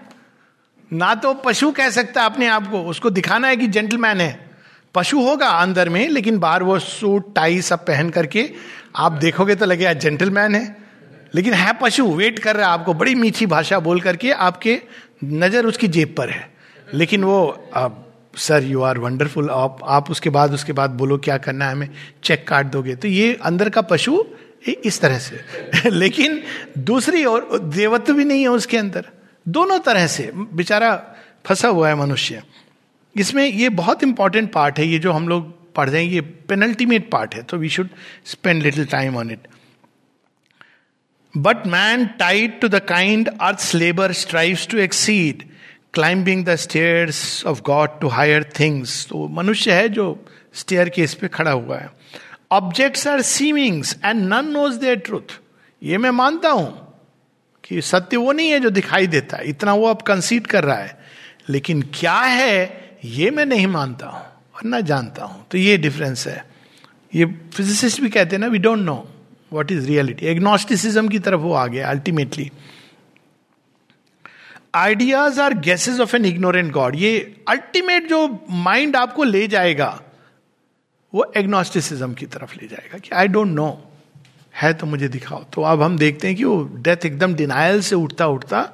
ना 0.92 1.14
तो 1.14 1.34
पशु 1.34 1.70
कह 1.70 1.90
सकता 1.90 2.24
अपने 2.24 2.46
आप 2.46 2.70
को। 2.70 2.82
उसको 2.82 3.10
दिखाना 3.10 3.48
है 3.48 3.56
कि 3.56 3.66
जेंटलमैन 3.66 4.20
है। 4.20 4.50
पशु 4.94 5.20
होगा 5.20 5.48
अंदर 5.48 5.88
में, 5.88 6.08
लेकिन 6.08 6.38
बाहर 6.38 6.62
वो 6.62 6.78
सूट 6.78 7.34
टाई 7.34 7.60
सब 7.60 7.86
पहन 7.86 8.10
करके, 8.10 8.50
आप 8.96 9.12
देखोगे 9.12 9.54
तो 9.54 9.66
लगेगा 9.66 9.92
जेंटलमैन 9.92 10.54
है। 10.54 10.76
लेकिन 11.34 11.54
है 11.54 11.72
पशु 11.82 12.06
वेट 12.06 12.38
कर 12.38 12.56
रहा 12.56 12.66
है 12.66 12.72
आपको। 12.72 12.94
बड़ी 12.94 13.14
मीठी 13.14 13.46
भाषा 13.46 13.78
बोल 13.78 14.00
करके 14.00 14.30
आपके 14.30 14.82
नज़र 15.24 15.66
उसकी 15.66 15.88
जेब 15.88 16.14
पर 16.18 16.30
है। 16.30 16.50
लेकिन 16.94 17.24
वो, 17.24 17.70
अब 17.74 18.12
सर 18.36 18.62
यू 18.62 18.82
आर 18.82 18.98
वंडरफुल 18.98 19.50
आप 19.50 19.78
आप 19.84 20.10
उसके 20.10 20.30
बाद 20.30 20.54
उसके 20.54 20.72
बाद 20.72 20.90
बोलो 20.90 21.18
क्या 21.18 21.38
करना 21.38 21.66
है, 21.66 21.72
हमें 21.72 21.90
चेक 22.22 22.48
काट 22.48 22.66
दोगे। 22.66 22.96
तो 22.96 23.08
ये 23.08 23.38
अंदर 23.42 23.68
का 23.68 23.80
पशु 23.80 24.24
इस 24.84 25.00
तरह 25.00 25.18
से। 25.18 25.40
लेकिन 25.90 26.42
दूसरी 26.78 27.24
ओर, 27.24 27.58
देवत्व 27.62 28.12
भी 28.12 28.24
नहीं 28.24 28.42
है 28.42 28.48
उसके 28.48 28.76
अंदर। 28.76 29.04
दोनों 29.46 29.78
तरह 29.80 30.06
से 30.06 30.30
बेचारा 30.34 30.94
फंसा 31.46 31.68
हुआ 31.68 31.88
है 31.88 31.94
मनुष्य। 31.96 32.42
इसमें 33.16 33.44
ये 33.44 33.68
बहुत 33.70 34.02
इंपॉर्टेंट 34.02 34.52
पार्ट 34.52 34.78
है, 34.78 34.86
ये 34.86 34.98
जो 34.98 35.12
हम 35.12 35.28
लोग 35.28 35.52
पढ़ 35.74 35.88
रहे 35.88 36.04
हैं, 36.04 36.10
ये 36.12 36.20
पेनल्टीमेट 36.20 37.10
पार्ट 37.10 37.34
है 37.34 37.42
तो 37.42 37.56
we 37.56 37.68
should 37.68 37.88
spend 38.26 38.62
little 38.62 38.86
time 38.86 39.16
on 39.16 39.30
it 39.30 39.48
but 41.34 41.66
man 41.66 42.06
tied 42.18 42.60
to 42.60 42.68
the 42.68 42.78
kind 42.88 43.28
earth 43.40 43.74
labour 43.74 44.12
strive 44.12 44.58
to 44.70 44.78
exceed 44.78 45.42
climbing 45.94 46.44
the 46.44 46.54
stairs 46.56 47.46
of 47.46 47.60
god 47.62 48.00
to 48.00 48.08
higher 48.08 48.50
things 48.58 49.06
तो 49.08 49.26
मनुष्य 49.32 49.72
है 49.72 49.88
जो 49.88 50.06
स्टेयर 50.54 50.88
केस 50.88 51.14
पे 51.14 51.28
खड़ा 51.28 51.50
हुआ 51.50 51.78
है। 51.78 51.90
Objects 52.52 53.06
are 53.08 53.20
seemings 53.22 53.96
and 54.04 54.22
none 54.24 54.50
knows 54.52 54.78
their 54.80 54.96
truth 54.98 55.38
ये 55.82 55.98
मैं 55.98 56.10
मानता 56.12 56.50
हूँ। 56.50 56.83
कि 57.64 57.80
सत्य 57.82 58.16
वो 58.16 58.32
नहीं 58.32 58.50
है 58.50 58.60
जो 58.60 58.70
दिखाई 58.70 59.06
देता 59.06 59.36
है। 59.36 59.48
इतना 59.48 59.74
वो 59.74 59.86
अब 59.86 60.02
कंसीड 60.02 60.46
कर 60.46 60.64
रहा 60.64 60.76
है। 60.76 60.98
लेकिन 61.48 61.82
क्या 61.94 62.18
है, 62.18 62.98
ये 63.04 63.30
मैं 63.30 63.46
नहीं 63.46 63.66
मानता 63.66 64.06
हूँ 64.06 64.22
और 64.54 64.64
ना 64.64 64.80
जानता 64.80 65.24
हूँ। 65.24 65.46
तो 65.50 65.58
ये 65.58 65.76
डिफरेंस 65.78 66.26
है। 66.26 66.44
ये 67.14 67.24
फिजिसिस्ट 67.54 68.00
भी 68.00 68.08
कहते 68.08 68.36
हैं 68.36 68.40
ना 68.40 68.46
we 68.46 68.58
don't 68.58 68.78
know 68.78 68.96
what 69.52 69.72
is 69.72 69.86
reality 69.86 70.26
agnosticism 70.26 71.08
की 71.08 71.18
तरफ़ 71.18 71.40
वो 71.40 71.52
आ 71.52 71.66
गया 71.66 71.88
ultimately 71.90 72.50
ideas 74.74 75.40
are 75.40 75.54
guesses 75.54 76.00
of 76.00 76.16
an 76.16 76.24
ignorant 76.24 76.72
god 76.72 76.96
ये 76.96 77.42
अल्टीमेट 77.48 78.08
जो 78.08 78.46
माइंड 78.50 78.96
आपको 78.96 79.24
ले 79.24 79.46
जाएगा, 79.48 80.00
वो 81.12 81.32
एग्नोस्टिसिज्म 81.36 82.14
की 82.14 82.26
तरफ़ 82.26 82.54
ले 82.62 82.68
जाएगा 82.68 82.98
कि 82.98 83.10
आई 83.14 83.28
डोंट 83.28 83.48
नो 83.48 83.68
है 84.54 84.72
तो 84.72 84.86
मुझे 84.86 85.08
दिखाओ। 85.08 85.42
तो 85.44 85.62
अब 85.62 85.82
हम 85.82 85.96
देखते 85.98 86.28
हैं 86.28 86.36
कि 86.36 86.44
वो 86.44 86.62
डेथ 86.76 87.06
एकदम 87.06 87.34
डिनायल 87.34 87.80
से 87.80 87.96
उठता 87.96 88.26
उठता 88.28 88.68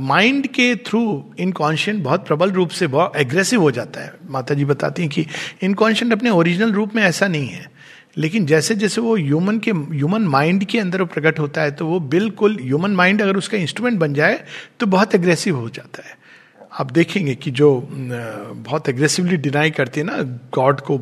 माइंड 0.00 0.46
के 0.46 0.74
थ्रू 0.86 1.00
इनकॉन्शियंट 1.38 2.02
बहुत 2.02 2.26
प्रबल 2.26 2.50
रूप 2.52 2.70
से 2.70 2.86
बहुत 2.86 3.16
एग्रेसिव 3.16 3.60
हो 3.60 3.70
जाता 3.70 4.00
है। 4.00 4.12
माता 4.30 4.54
जी 4.54 4.64
बताती 4.64 5.02
हैं 5.02 5.10
कि 5.10 5.26
इनकॉन्शियंट 5.62 6.12
अपने 6.12 6.30
ओरिजिनल 6.30 6.72
रूप 6.72 6.94
में 6.94 7.02
ऐसा 7.02 7.28
नहीं 7.28 7.48
है। 7.48 7.70
लेकिन 8.16 8.46
जैसे 8.46 8.74
जैसे 8.74 9.00
वो 9.00 9.16
ह्यूमन 9.16 9.58
के 9.58 9.70
ह्यूमन 9.70 10.22
माइंड 10.28 10.64
के 10.64 10.78
अंदर 10.78 11.04
प्रकट 11.04 11.38
होता 11.38 11.62
है 11.62 11.70
तो 11.70 11.86
वो 11.86 11.98
बिल्कुल 12.00 12.56
ह्यूमन 12.60 12.90
माइंड 12.90 13.22
अगर 13.22 13.36
उसका 13.36 13.58
इंस्ट्रूमेंट 13.58 13.98
बन 13.98 14.14
जाए 14.14 14.38
तो 14.80 14.86
बहुत 14.86 15.14
एग्रेसिव 15.14 15.56
हो 15.56 15.68
जाता 15.68 16.06
है। 16.08 16.16
आप 16.80 16.90
देखेंगे 16.92 17.34
कि 17.34 17.50
जो 17.50 17.70
बहुत 17.90 18.88
एग्रेसिवली 18.88 19.36
डिनाई 19.38 19.70
करती 19.70 20.00
है 20.00 20.06
ना 20.06 20.22
गॉड 20.54 20.80
को 20.80 20.98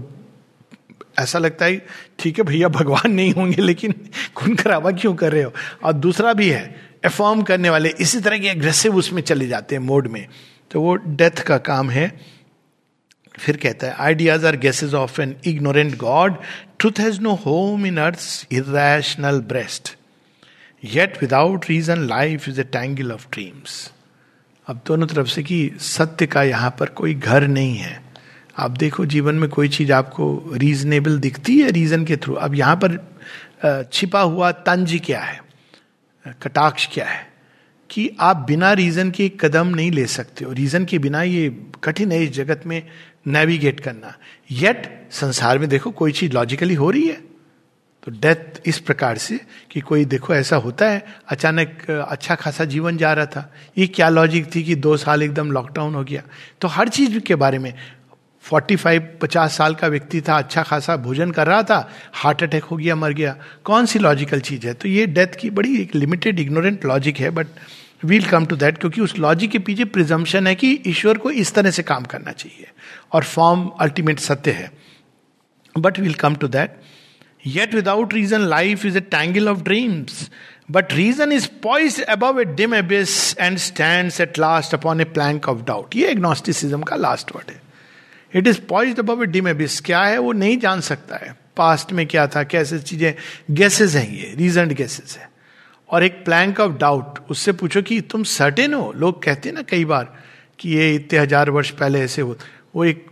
ऐसा 1.22 1.38
लगता 1.38 1.64
है, 1.64 1.86
ठीक 2.18 2.38
है 2.38 2.44
भैया, 2.44 2.68
भगवान 2.68 3.12
नहीं 3.12 3.32
होंगे, 3.32 3.62
लेकिन 3.62 3.94
खून 4.36 4.54
खराबा 4.54 4.90
क्यों 4.90 5.14
कर 5.14 5.32
रहे 5.32 5.42
हो? 5.42 5.52
और 5.84 5.92
दूसरा 5.92 6.32
भी 6.32 6.48
है 6.48 6.92
एफॉर्म 7.04 7.42
करने 7.42 7.70
वाले 7.70 7.88
इसी 8.00 8.20
तरह 8.20 8.38
के 8.38 8.48
एग्रेसिव 8.48 8.96
उसमें 8.96 9.22
चले 9.22 9.46
जाते 9.46 9.74
हैं 9.74 9.82
मोड 9.82 10.06
में। 10.06 10.26
तो 10.70 10.80
वो 10.80 10.94
डेथ 10.94 11.30
का 11.30 11.58
काम 11.58 11.90
है। 11.90 12.20
फिर 13.38 13.56
कहता 13.56 13.86
है 13.86 13.94
ideas 13.98 14.46
are 14.46 14.56
guesses 14.56 14.94
of 14.94 15.20
an 15.20 15.34
ignorant 15.46 15.96
god 15.96 16.36
truth 16.78 17.00
has 17.00 17.20
no 17.20 17.34
home 17.34 17.86
in 17.86 17.96
earth 17.96 18.18
irrational 18.52 19.40
breast 19.40 19.96
yet 20.84 21.18
without 21.22 21.64
reason 21.70 22.06
life 22.08 22.48
is 22.48 22.60
a 22.60 22.64
tangle 22.64 23.12
of 23.12 23.26
dreams 23.32 23.92
अब 24.66 24.80
दोनों 24.86 25.06
तरफ़ 25.06 25.28
से 25.28 25.42
कि 25.42 25.70
सत्य 25.80 26.26
का 26.26 26.42
यहाँ 26.42 26.76
पर 26.80 26.86
कोई 26.86 27.14
घर 27.14 27.46
नहीं 27.46 27.76
है। 27.76 28.01
आप 28.58 28.70
देखो, 28.70 29.06
जीवन 29.06 29.34
में 29.34 29.48
कोई 29.50 29.68
चीज़ 29.68 29.92
आपको 29.92 30.52
रीजनेबल 30.52 31.18
दिखती 31.18 31.58
है 31.58 31.70
रीजन 31.70 32.04
के 32.04 32.16
थ्रू 32.16 32.34
अब 32.34 32.54
यहाँ 32.54 32.80
पर 32.84 33.86
छिपा 33.92 34.20
हुआ 34.20 34.50
तंज 34.52 35.00
क्या 35.04 35.20
है? 35.20 35.40
कटाक्ष 36.42 36.88
क्या 36.92 37.06
है? 37.06 37.30
कि 37.90 38.10
आप 38.20 38.36
बिना 38.36 38.72
रीजन 38.72 39.10
के 39.10 39.28
कदम 39.40 39.66
नहीं 39.66 39.90
ले 39.90 40.06
सकते 40.06 40.44
हो। 40.44 40.52
रीजन 40.52 40.84
के 40.84 40.98
बिना 40.98 41.22
ये 41.22 41.48
कठिन 41.84 42.12
है 42.12 42.22
इस 42.24 42.30
जगत 42.30 42.62
में 42.66 42.82
नेविगेट 43.26 43.80
करना। 43.80 44.14
येट 44.50 45.08
संसार 45.10 45.58
में 45.58 45.68
देखो, 45.68 45.90
कोई 45.90 46.12
चीज़ 46.12 46.32
लॉजिकली 46.32 46.74
हो 46.74 46.90
रही 46.90 47.06
है। 47.08 47.20
तो 48.04 48.10
डेथ 48.10 48.60
इस 48.66 48.78
प्रकार 48.78 49.18
से 49.18 49.40
कि 49.70 49.80
कोई 49.80 50.04
देखो, 50.04 50.34
ऐसा 50.34 50.56
होता 50.56 50.86
है, 50.86 51.04
अचानक 51.28 51.90
अच्छा 52.08 52.34
खासा 52.34 52.64
जीवन 52.64 52.96
जा 52.96 53.12
रहा 53.12 53.26
था। 53.26 53.52
ये 53.78 53.86
क्या 53.86 54.08
लॉजिक 54.08 54.54
थी 54.54 54.62
कि 54.62 54.74
दो 54.74 54.96
साल 54.96 55.22
एकदम 55.22 55.52
लॉकडाउन 55.52 55.94
हो 55.94 56.04
गया? 56.04 56.22
तो 56.60 56.68
हर 56.68 56.88
चीज़ 56.88 57.18
के 57.18 57.34
बारे 57.34 57.58
में 57.58 57.74
फोर्टी 58.44 58.76
फाइव, 58.76 59.08
पचास 59.22 59.56
साल 59.56 59.74
का 59.74 59.88
व्यक्ति 59.88 60.20
था 60.20 60.36
अच्छा 60.38 60.62
खासा 60.62 60.96
भोजन 60.96 61.30
कर 61.30 61.46
रहा 61.46 61.62
था, 61.62 61.88
हार्ट 62.12 62.42
अटैक 62.42 62.64
हो 62.64 62.76
गया, 62.76 62.96
मर 62.96 63.12
गया। 63.12 63.36
कौन 63.64 63.86
सी 63.86 63.98
लॉजिकल 63.98 64.40
चीज़ 64.40 64.66
है? 64.66 64.74
तो 64.74 64.88
ये 64.88 65.06
डेथ 65.08 65.36
की 65.40 65.50
बड़ी 65.50 65.76
एक 65.82 65.94
लिमिटेड 65.94 66.40
इग्नोरेंट 66.40 66.84
लॉजिक 66.84 67.20
है 67.20 67.30
but 67.30 67.46
we'll 68.04 68.24
come 68.24 68.46
to 68.46 68.56
that 68.56 68.78
क्योंकि 68.78 69.00
उस 69.00 69.16
लॉजिक 69.18 69.50
के 69.50 69.58
पीछे 69.58 69.84
प्रिजम्पन 69.86 70.46
है 70.46 70.54
कि 70.54 70.70
ईश्वर 70.86 71.18
को 71.18 71.30
इस 71.32 71.54
तरह 71.54 71.70
से 71.70 71.82
काम 71.82 72.04
करना 72.04 72.32
चाहिए 72.32 72.66
और 73.12 73.24
फॉर्म 73.24 73.66
अल्टीमेट 73.80 74.18
सत्य 74.20 74.50
है। 74.50 74.70
But 75.74 76.00
we'll 76.00 76.14
come 76.14 76.34
to 76.34 76.48
that 76.48 76.76
yet 77.46 77.74
without 77.74 78.14
reason 78.14 78.40
life 78.48 78.84
is 78.86 78.98
a 78.98 79.00
tangle 79.00 79.48
of 79.48 79.62
dreams 79.62 80.30
but 80.70 80.92
reason 80.92 81.32
is 81.32 81.48
poised 81.62 82.00
above 82.02 82.40
a 82.40 82.44
dim 82.54 82.74
abyss 82.74 83.36
and 83.38 83.58
stand 83.58 84.12
at 84.20 84.38
last 84.38 84.74
upon 84.74 85.00
a 85.00 85.04
plank 85.14 85.48
of 85.48 85.64
doubt 85.64 85.96
ये 85.96 86.10
agnosticism 86.10 86.82
का 86.82 86.96
last 86.96 87.36
word 87.36 87.50
है। 87.50 87.61
It 88.34 88.46
is 88.46 88.60
poised 88.68 88.98
above 88.98 89.22
a 89.22 89.26
dim 89.26 89.48
abyss 89.48 89.80
क्या 89.80 90.02
है? 90.02 90.18
वो 90.18 90.32
नहीं 90.32 90.58
जान 90.58 90.80
सकता 90.80 91.16
है। 91.16 91.34
पास्ट 91.56 91.92
में 91.92 92.06
क्या 92.06 92.26
था? 92.26 92.42
कैसे 92.44 92.78
चीज़ें? 92.78 93.14
गैसेज 93.50 93.96
हैं 93.96 94.08
ये। 94.10 94.34
रीजन 94.36 94.68
गैसेज 94.74 95.16
है। 95.18 95.30
और 95.88 96.04
एक 96.04 96.24
प्लैंक 96.24 96.60
ऑफ़ 96.60 96.72
डाउट 96.72 97.18
उससे 97.30 97.52
पूछो 97.52 97.82
कि 97.82 98.00
तुम 98.00 98.22
सर्टेन 98.24 98.74
हो? 98.74 98.92
लोग 98.96 99.22
कहते 99.22 99.48
हैं 99.48 99.56
ना 99.56 99.62
कई 99.62 99.84
बार 99.84 100.12
कि 100.58 100.70
ये 100.70 100.94
इतने 100.94 101.18
हज़ार 101.18 101.50
वर्ष 101.50 101.70
पहले 101.70 102.00
ऐसे 102.00 102.22
हो। 102.22 102.36
वो 102.74 102.84
एक 102.84 103.06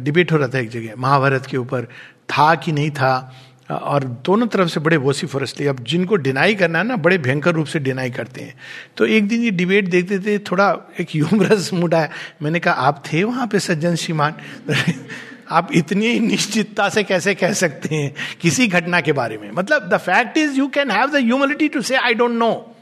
डिबेट 0.00 0.32
हो 0.32 0.36
रहा 0.36 0.48
था 0.48 0.58
एक 0.58 0.68
जगह, 0.70 0.94
महाभारत 0.96 1.46
के 1.46 1.56
ऊपर। 1.56 1.84
था 2.30 2.54
कि 2.54 2.72
नहीं 2.72 2.90
था? 2.90 3.32
और 3.70 4.04
दोनों 4.04 4.46
तरफ़ 4.46 4.68
से 4.68 4.80
बड़े 4.80 4.96
वोसीफोरसली 4.96 5.66
अब 5.66 5.84
जिनको 5.84 6.16
डिनाई 6.16 6.54
करना 6.54 6.78
है 6.78 6.86
ना, 6.86 6.96
बड़े 6.96 7.18
भयंकर 7.18 7.54
रूप 7.54 7.66
से 7.66 7.78
डिनाई 7.78 8.10
करते 8.10 8.40
हैं। 8.40 8.54
तो 8.96 9.06
एक 9.06 9.28
दिन 9.28 9.42
ये 9.42 9.50
डिबेट 9.50 9.88
देखते 9.88 10.18
थे, 10.18 10.38
थोड़ा 10.38 10.76
एक 11.00 11.06
ह्यूमरस 11.10 11.72
मूड 11.72 11.94
आया 11.94 12.10
मैंने 12.42 12.60
कहा, 12.60 12.74
आप 12.74 13.02
थे 13.12 13.24
वहाँ 13.24 13.46
पे, 13.46 13.60
सज्जन 13.60 13.94
श्रीमान? 13.94 14.34
आप 15.50 15.68
इतनी 15.72 16.20
निश्चितता 16.20 16.88
से 16.88 17.02
कैसे 17.02 17.34
कह 17.34 17.52
सकते 17.52 17.94
हैं 17.94 18.14
किसी 18.40 18.66
घटना 18.66 19.00
के 19.00 19.12
बारे 19.12 19.38
में? 19.38 19.50
मतलब 19.52 19.88
the 19.88 19.96
fact 19.96 20.38
is 20.38 20.54
you 20.54 20.66
can 20.68 20.90
have 20.90 21.10
the 21.10 21.16
humility 21.16 21.68
to 21.68 21.82
say 21.82 21.96
I 21.96 22.14
don't 22.14 22.30
know 22.30 22.76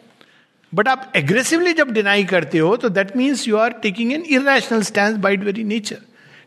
but 0.74 0.88
आप 0.88 1.12
एग्रेसिवली 1.16 1.72
जब 1.72 1.90
डिनाई 1.92 2.24
करते 2.24 2.58
हो 2.58 2.76
तो 2.76 2.88
that 2.88 3.16
means 3.16 3.48
you 3.48 3.56
are 3.56 3.72
taking 3.72 4.12
an 4.12 4.22
irrational 4.30 4.82
stand 4.82 5.16
by the 5.16 5.44
very 5.44 5.64
nature 5.64 5.96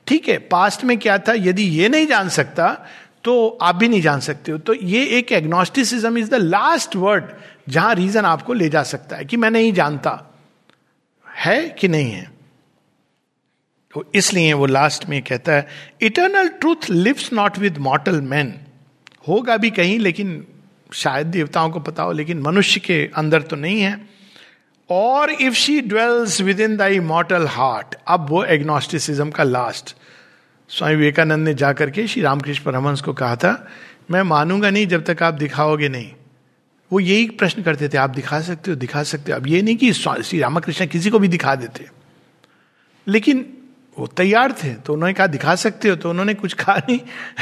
ठीक 0.07 0.29
है 0.29 0.37
पास्ट 0.37 0.83
में 0.83 0.97
क्या 0.97 1.17
था? 1.17 1.33
यदि 1.33 1.63
ये 1.63 1.89
नहीं 1.89 2.07
जान 2.07 2.29
सकता 2.29 2.87
तो 3.27 3.47
आप 3.61 3.75
भी 3.75 3.87
नहीं 3.87 4.01
जान 4.01 4.19
सकते 4.19 4.51
हो। 4.51 4.57
तो 4.57 4.73
ये 4.73 5.05
एक 5.05 5.31
agnosticism 5.31 6.17
is 6.17 6.29
the 6.29 6.35
last 6.35 6.95
word 6.95 7.23
जहाँ 7.69 7.95
रीजन 7.95 8.25
आपको 8.25 8.53
ले 8.53 8.69
जा 8.69 8.83
सकता 8.83 9.15
है 9.15 9.25
कि 9.25 9.37
मैं 9.37 9.51
नहीं 9.51 9.73
जानता। 9.73 10.35
है 11.27 11.69
कि 11.69 11.87
नहीं 11.87 12.11
है? 12.11 12.31
तो 13.93 14.11
इसलिए 14.15 14.53
वो 14.53 14.65
लास्ट 14.65 15.05
में 15.05 15.21
कहता 15.21 15.53
है 15.53 15.67
eternal 16.01 16.47
truth 16.47 16.89
lives 16.89 17.33
not 17.33 17.57
with 17.57 17.77
mortal 17.77 18.21
man 18.21 18.53
होगा 19.27 19.57
भी 19.57 19.69
कहीं, 19.69 19.99
लेकिन 19.99 20.47
शायद 20.93 21.27
देवताओं 21.27 21.69
को 21.69 21.79
पता 21.79 22.03
हो, 22.03 22.11
लेकिन 22.11 22.41
मनुष्य 22.41 22.79
के 22.79 23.09
अंदर 23.15 23.41
तो 23.41 23.55
नहीं 23.55 23.81
है। 23.81 24.09
और 24.89 25.31
if 25.31 25.53
she 25.53 25.81
dwells 25.81 26.41
within 26.59 26.77
thy 26.77 26.99
mortal 26.99 27.47
heart 27.47 27.95
अब 28.07 28.29
वो 28.29 28.43
एग्नोस्टिसिज्म 28.43 29.29
का 29.29 29.43
लास्ट 29.43 29.95
स्वामी 30.69 30.95
विवेकानंद 30.95 31.47
ने 31.47 31.53
जाकर 31.53 31.89
के 31.89 32.07
श्री 32.07 32.21
रामकृष्ण 32.21 32.63
परमहंस 32.63 33.01
को 33.01 33.13
कहा 33.13 33.35
था, 33.35 33.67
मैं 34.11 34.21
मानूँगा 34.21 34.69
नहीं 34.69 34.87
जब 34.87 35.03
तक 35.03 35.23
आप 35.23 35.33
दिखाओगे 35.33 35.89
नहीं। 35.89 36.11
वो 36.91 36.99
यही 36.99 37.29
प्रश्न 37.29 37.63
करते 37.63 37.89
थे, 37.89 37.97
आप 37.97 38.09
दिखा 38.09 38.41
सकते 38.41 38.71
हो, 38.71 38.77
दिखा 38.77 39.03
सकते 39.03 39.31
हो। 39.31 39.37
अब 39.37 39.47
ये 39.47 39.61
नहीं 39.61 39.77
कि 39.77 39.93
श्री 39.93 40.39
रामकृष्ण 40.39 40.85
किसी 40.85 41.09
को 41.09 41.19
भी 41.19 41.27
दिखा 41.27 41.55
देते। 41.55 41.87
लेकिन 43.07 43.57
वो 43.99 44.07
तैयार 44.07 44.51
थे 44.51 44.73
तो 44.73 44.93
उन्होंने 44.93 45.13
कहा, 45.13 45.27
दिखा 45.27 45.55
सकते 45.55 45.89
हो। 45.89 45.95
तो 45.95 46.09
उन्होंने 46.09 46.33
कुछ 46.33 46.53
कहा 46.53 46.77
नहीं। 46.77 46.99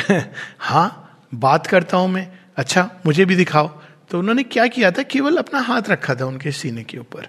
हाँ 0.60 1.20
बात 1.34 1.68
करता 1.68 1.98
हूँ 1.98 2.10
मैं। 2.10 2.32
अच्छा 2.58 2.90
मुझे 3.06 3.26
भी 3.26 3.36
दिखाओ। 3.36 3.68
तो 4.10 4.20
उन्होंने 4.20 4.44
क्या 4.44 4.68
किया 4.68 4.92
था, 4.92 5.04
केवल 5.04 5.38
अपना 5.38 5.60
हाथ 5.60 5.82
रखा 5.90 6.16
था 6.16 6.26
उनके 6.26 6.52
सीने 6.52 6.84
के 6.84 6.98
ऊपर। 6.98 7.28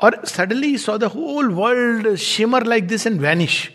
और 0.00 0.22
suddenly 0.26 0.78
saw 0.78 0.98
the 0.98 1.04
whole 1.04 1.48
world 1.48 2.14
shimmer 2.14 2.64
like 2.64 2.86
this 2.86 3.06
and 3.06 3.20
vanish. 3.20 3.70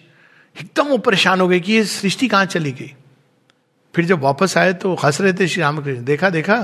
एकदम 0.62 0.84
वो 0.84 0.98
परेशान 0.98 1.42
हो 1.42 1.48
गए 1.48 1.60
कि 1.60 1.74
ये 1.74 1.86
सृष्टि 1.86 2.28
कहाँ 2.28 2.46
चली 2.46 2.72
गई? 2.72 2.94
फिर 3.96 4.06
जब 4.06 4.20
वापस 4.20 4.58
आए 4.58 4.74
तो 4.74 4.94
हंस 4.94 5.22
रहे 5.22 5.34
थे 5.34 5.48
श्री 5.48 5.62
रामकृष्ण 5.62 6.04
देखा 6.04 6.30
देखा? 6.30 6.56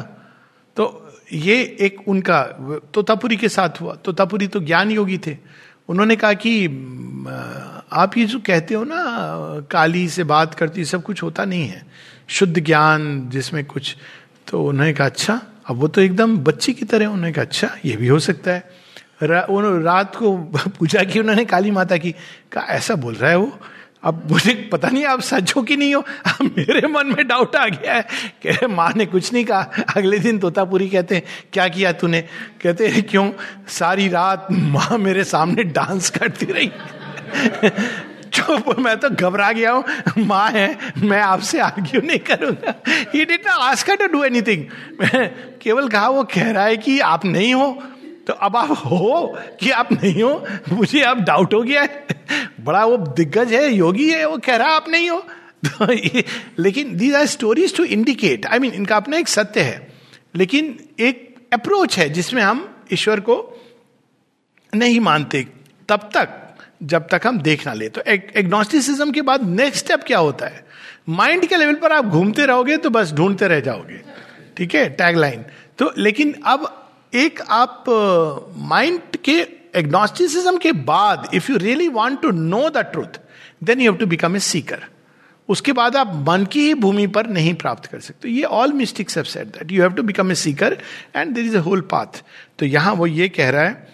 तो 0.76 1.14
ये 1.34 1.78
एक 1.80 2.08
उनका 2.08 2.44
तोतापुरी 2.94 3.38
के 3.38 3.50
साथ 3.50 3.82
हुआ। 3.82 3.96
तोतापुरी 3.96 4.48
तो 4.48 4.60
ज्ञान 4.60 4.92
योगी 4.92 5.18
थे। 5.18 5.38
उन्होंने 5.90 6.16
कहा 6.16 6.34
कि 6.34 6.66
आप 7.94 8.12
ये 8.18 8.26
जो 8.26 8.40
कहते 8.40 8.74
हो 8.74 8.84
ना 8.84 9.04
काली 9.72 10.10
से 10.10 10.24
बात 10.24 10.54
करती 10.54 10.86
सब 10.86 11.04
कुछ 11.04 11.24
होता 11.24 11.46
नहीं 11.46 11.68
है। 11.68 11.86
शुद्ध 12.28 12.60
ज्ञान 12.60 13.30
जिसमें 13.30 13.66
कुछ। 13.66 13.96
तो 14.48 14.66
उन्होंने 14.66 14.94
कहा 14.94 15.08
अच्छा 15.08 15.42
अब 15.70 15.76
वो 15.76 15.88
तो 15.88 16.02
एकदम 16.02 16.38
बच्चे 16.38 16.74
की 16.74 16.86
तरह 16.86 17.06
उन्होंने 17.06 17.32
कहा 17.32 17.46
अच्छा 17.46 17.70
ये 17.86 17.98
भी 17.98 18.08
हो 18.08 18.20
सकता 18.20 18.52
है। 18.52 18.70
रा, 19.24 19.48
रात 19.52 20.16
को 20.16 20.38
पूजा 20.80 21.04
की 21.04 21.20
उन्होंने 21.20 21.46
काली 21.46 21.72
माता 21.72 21.98
की 21.98 22.12
कहा 22.52 22.64
ऐसा 22.64 22.96
बोल 22.96 23.14
रहा 23.14 23.32
है 23.32 23.38
वो? 23.38 23.60
अब 24.06 24.32
मुझे 24.32 24.54
पता 24.72 24.90
नहीं, 24.90 25.06
आप 25.06 25.22
सच 25.22 25.54
हो 25.56 25.62
कि 25.62 25.78
नहीं 25.78 25.96
हो? 25.96 26.02
अब 26.26 26.56
मेरे 26.58 26.88
मन 26.88 27.08
में 27.08 27.28
डाउट 27.28 27.56
आ 27.56 27.66
गया 27.68 27.94
है 27.94 28.06
कि 28.46 28.68
माँ 28.68 28.92
ने 28.96 29.06
कुछ 29.06 29.34
नहीं 29.34 29.46
कहा। 29.46 29.70
अगले 29.98 30.20
दिन 30.20 30.40
तोतापुरी 30.40 30.90
कहते 30.90 31.16
हैं, 31.16 31.24
क्या 31.54 31.68
किया 31.68 31.92
तूने? 31.92 32.22
कहते 32.62 32.88
हैं, 32.88 33.04
क्यों? 33.04 33.32
सारी 33.68 34.08
रात 34.08 34.48
माँ 34.52 34.98
मेरे 34.98 35.24
सामने 35.24 35.64
डांस 35.64 36.10
करती 36.10 36.46
रही। 36.46 36.72
चुप, 38.34 38.76
मैं 38.80 38.98
तो 39.00 39.10
घबरा 39.10 39.52
गया 39.52 39.72
हूँ। 39.72 39.84
माँ 40.18 40.50
है, 40.52 40.78
मैं 40.98 41.22
आपसे 41.22 41.60
आर्ग्यू 41.60 42.02
नहीं 42.02 42.20
करूँगा। 42.20 42.74
He 43.14 43.26
did 43.26 43.48
not 43.48 43.62
ask 43.62 43.90
to 43.92 44.08
do 44.08 44.24
anything 44.24 44.66
केवल 45.62 45.88
कहा, 45.88 46.08
वो 46.10 46.24
कह 46.24 46.52
रहा 46.52 46.66
है 46.66 46.78
कि 46.78 47.00
आप 47.00 47.26
नहीं 47.26 47.54
हो 47.54 47.84
तो 48.28 48.34
अब 48.34 48.56
आप 48.56 48.72
हो 48.86 49.38
कि 49.60 49.70
आप 49.72 49.92
नहीं 49.94 50.22
हो, 50.24 50.46
मुझे 50.72 51.02
अब 51.02 51.20
डाउट 51.20 51.54
हो 51.54 51.62
गया 51.62 51.82
है। 51.82 52.06
बड़ा 52.64 52.86
वो 52.86 52.98
दिग्गज 52.98 53.54
है, 53.54 53.72
योगी 53.74 54.10
है, 54.10 54.26
वो 54.26 54.38
कह 54.38 54.56
रहा 54.56 54.76
आप 54.76 54.90
नहीं 54.90 55.10
हो। 55.10 55.20
तो 55.66 55.92
ये, 55.94 56.24
लेकिन 56.60 56.96
these 56.98 57.16
are 57.16 57.26
stories 57.26 57.76
to 57.78 57.84
indicate 57.84 58.46
I 58.46 58.60
mean 58.60 58.74
इनका 58.74 58.96
अपना 58.98 59.18
एक 59.18 59.28
सत्य 59.28 59.62
है। 59.62 59.88
लेकिन 60.36 60.78
एक 61.00 61.36
अप्रोच 61.54 61.98
है 61.98 62.10
जिसमें 62.10 62.42
हम 62.42 62.70
ईश्वर 62.94 63.20
को 63.20 63.36
नहीं 64.74 65.00
मानते 65.00 65.46
तब 65.90 66.10
तक, 66.14 66.30
जब 66.84 67.08
तक 67.08 67.28
हम 67.28 67.40
देख 67.40 67.66
ना 67.68 67.74
ले। 67.74 67.90
तो 67.90 68.02
एग्नोस्टिसिज्म 68.08 69.12
के 69.12 69.22
बाद 69.22 69.48
नेक्स्ट 69.50 69.86
स्टेप 69.86 70.04
क्या 70.04 70.18
होता 70.18 70.46
है? 70.46 70.66
माइंड 71.10 71.46
के 71.46 71.56
लेवल 71.56 71.76
पर 71.76 71.92
आप 71.92 72.06
घूमते 72.06 72.46
रहोगे 72.46 72.78
तो 72.78 72.90
बस 72.90 73.12
ढूंढते 73.14 73.48
रह 73.48 73.60
जाओगे। 73.60 74.02
ठीक 74.58 74.76
है? 74.76 74.90
टैगलाइन 74.90 75.46
तो 75.78 75.92
लेकिन 75.98 76.34
अब 76.46 76.85
एक 77.16 77.40
आप 77.52 77.86
माइंड 78.70 79.16
के 79.26 79.36
एग्नोस्टिसिज्म 79.80 80.58
के 80.58 80.72
बाद 80.90 81.30
if 81.34 81.52
you 81.52 81.58
really 81.58 81.88
want 81.90 82.22
to 82.22 82.32
know 82.32 82.70
the 82.70 82.78
truth 82.92 83.20
then 83.64 83.82
you 83.82 83.92
have 83.92 84.00
to 84.00 84.06
become 84.06 84.36
a 84.36 84.40
seeker 84.40 84.84
उसके 85.50 85.74
बाद 85.74 85.96
आप 85.96 86.12
मन 86.28 86.46
की 86.52 86.66
ही 86.68 86.74
भूमि 86.74 87.06
पर 87.16 87.28
नहीं 87.30 87.54
प्राप्त 87.54 87.86
कर 87.86 88.00
सकते। 88.00 88.30
ये 88.30 88.44
all 88.60 88.74
mystics 88.74 89.18
have 89.18 89.26
said 89.26 89.48
that 89.48 89.72
you 89.72 89.82
have 89.82 89.94
to 89.94 90.04
become 90.04 90.32
a 90.32 90.36
seeker 90.36 90.78
and 91.16 91.34
there 91.36 91.46
is 91.46 91.58
a 91.58 91.62
whole 91.62 91.82
path 91.92 92.22
तो 92.60 92.66
यहाँ 92.66 92.94
वो 92.94 93.08
ये 93.08 93.30
कह 93.30 93.50
रहा 93.50 93.64
है, 93.64 93.88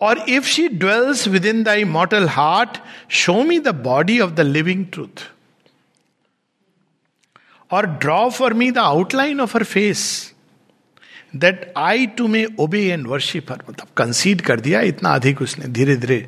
और 0.00 0.24
if 0.28 0.46
she 0.46 0.68
dwells 0.68 1.26
within 1.46 1.62
thy 1.62 1.84
mortal 1.84 2.28
heart 2.28 2.78
show 3.22 3.42
me 3.42 3.58
the 3.58 3.74
body 3.84 4.18
of 4.20 4.30
the 4.30 4.40
living 4.40 4.84
truth 4.92 5.28
और 7.70 7.86
draw 7.86 8.28
for 8.30 8.54
me 8.54 8.70
the 8.70 8.78
outline 8.78 9.40
of 9.40 9.56
her 9.56 9.64
face 9.64 10.33
that 11.36 11.72
I 11.76 12.06
too 12.06 12.26
may 12.28 12.46
obey 12.58 12.82
and 12.84 13.06
worship 13.06 13.52
हर 13.52 13.62
मतलब 13.70 13.88
कंसीड 13.96 14.40
कर 14.40 14.60
दिया, 14.60 14.80
इतना 14.80 15.14
अधिक 15.14 15.42
उसने 15.42 15.68
धीरे 15.68 15.96
धीरे 15.96 16.26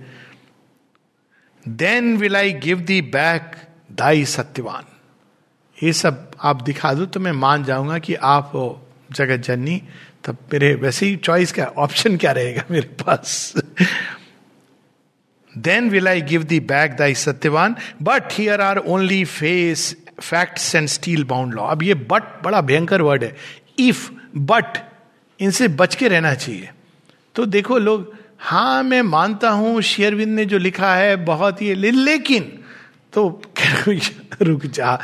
then 1.68 2.16
will 2.16 2.36
I 2.36 2.52
give 2.52 2.80
thee 2.80 3.00
back 3.02 3.56
thy 3.92 4.24
Satyavan 4.24 4.84
ये 5.82 5.92
सब 5.92 6.30
आप 6.40 6.62
दिखा 6.62 6.92
दो 6.94 7.06
तो 7.06 7.20
मैं 7.20 7.32
मान 7.32 7.64
जाऊँगा 7.64 7.98
कि 7.98 8.14
आप 8.14 8.50
हो 8.54 8.82
जगत 9.12 9.36
जननी, 9.36 9.82
तब 10.24 10.36
मेरे 10.52 10.74
वैसे 10.74 11.06
ही 11.06 11.16
चॉइस 11.16 11.52
क्या 11.52 11.64
ऑप्शन 11.76 12.16
क्या 12.16 12.32
रहेगा 12.32 12.62
मेरे 12.70 12.88
पास? 13.02 13.52
Then 15.58 15.90
will 15.90 16.08
I 16.08 16.22
give 16.22 16.42
thee 16.42 16.60
back 16.60 16.96
thy 16.96 17.14
Satyavan 17.14 17.76
but 18.02 18.32
here 18.32 18.60
are 18.60 18.78
only 18.78 19.24
face 19.24 19.96
facts 20.20 20.74
and 20.74 20.88
steel 20.88 21.24
bound 21.24 21.54
law 21.54 21.66
अब 21.66 21.82
ये 21.82 21.94
बट 21.94 22.42
बड़ा 22.44 22.60
भयंकर 22.60 23.02
वर्ड 23.02 23.24
है। 23.24 23.36
इफ़ 23.78 24.10
बट 24.36 24.78
इनसे 25.40 25.68
बच 25.68 25.94
के 25.94 26.08
रहना 26.08 26.34
चाहिए। 26.34 26.70
तो 27.34 27.46
देखो 27.46 27.78
लोग 27.78 28.14
हाँ 28.38 28.82
मैं 28.82 29.02
मानता 29.02 29.50
हूँ 29.50 29.82
शेयरविंद 29.82 30.34
ने 30.34 30.44
जो 30.44 30.58
लिखा 30.58 30.94
है 30.94 31.16
बहुत 31.16 31.62
ही 31.62 31.74
लेकिन 31.74 32.42
तो 33.12 33.42
रुक 34.42 34.66
जा। 34.66 34.98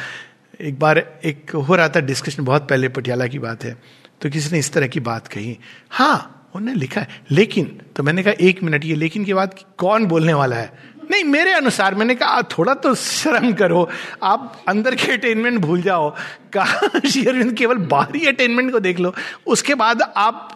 एक 0.61 0.79
बार 0.79 0.99
एक 1.25 1.51
हो 1.51 1.75
रहा 1.75 1.88
था 1.88 2.01
डिस्कशन 2.01 2.45
बहुत 2.45 2.68
पहले 2.68 2.88
पटियाला 2.88 3.27
की 3.27 3.38
बात 3.38 3.64
है 3.64 3.77
तो 4.23 4.31
किसी 4.31 4.53
ने 4.53 4.59
इस 4.59 4.73
तरह 4.73 4.87
की 4.87 5.01
बात 5.01 5.29
कही। 5.29 5.59
हाँ 5.90 6.51
उन्होंने 6.55 6.81
लिखा 6.81 7.01
है, 7.01 7.09
लेकिन 7.31 7.81
तो 7.97 8.03
मैंने 8.03 8.23
कहा, 8.23 8.35
एक 8.40 8.62
मिनट, 8.62 8.85
ये 8.85 8.95
लेकिन 8.95 9.25
की 9.25 9.35
बात 9.35 9.59
कौन 9.79 10.07
बोलने 10.07 10.35
वाला 10.35 10.57
है? 10.57 10.92
नहीं, 11.12 11.25
मेरे 11.25 11.53
अनुसार 11.53 11.94
मैंने 11.94 12.14
कहा 12.14 12.40
थोड़ा 12.51 12.75
तो 12.75 12.94
शर्म 12.94 13.53
करो। 13.53 13.88
आप 14.22 14.62
अंदर 14.68 14.94
के 14.94 15.12
अटेनमेंट 15.12 15.61
भूल 15.61 15.83
जाओ। 15.83 16.09
कहा 16.53 16.98
शेयरविंद 16.98 17.53
केवल 17.53 17.79
बाहरी 17.92 18.27
अटेनमेंट 18.27 18.72
को 18.72 18.81
देख 18.81 19.01
लो। 19.01 19.14
उसके 19.46 19.75
बाद 19.75 20.03
आप 20.16 20.48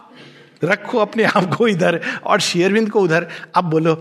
रखो 0.63 0.99
अपने 0.99 1.23
आप 1.25 1.53
को 1.55 1.67
इधर 1.67 1.99
और 2.25 2.39
शेयरविंद 2.41 2.89
को 2.89 3.01
उधर। 3.01 3.27
आप 3.55 3.63
बोलो, 3.63 3.95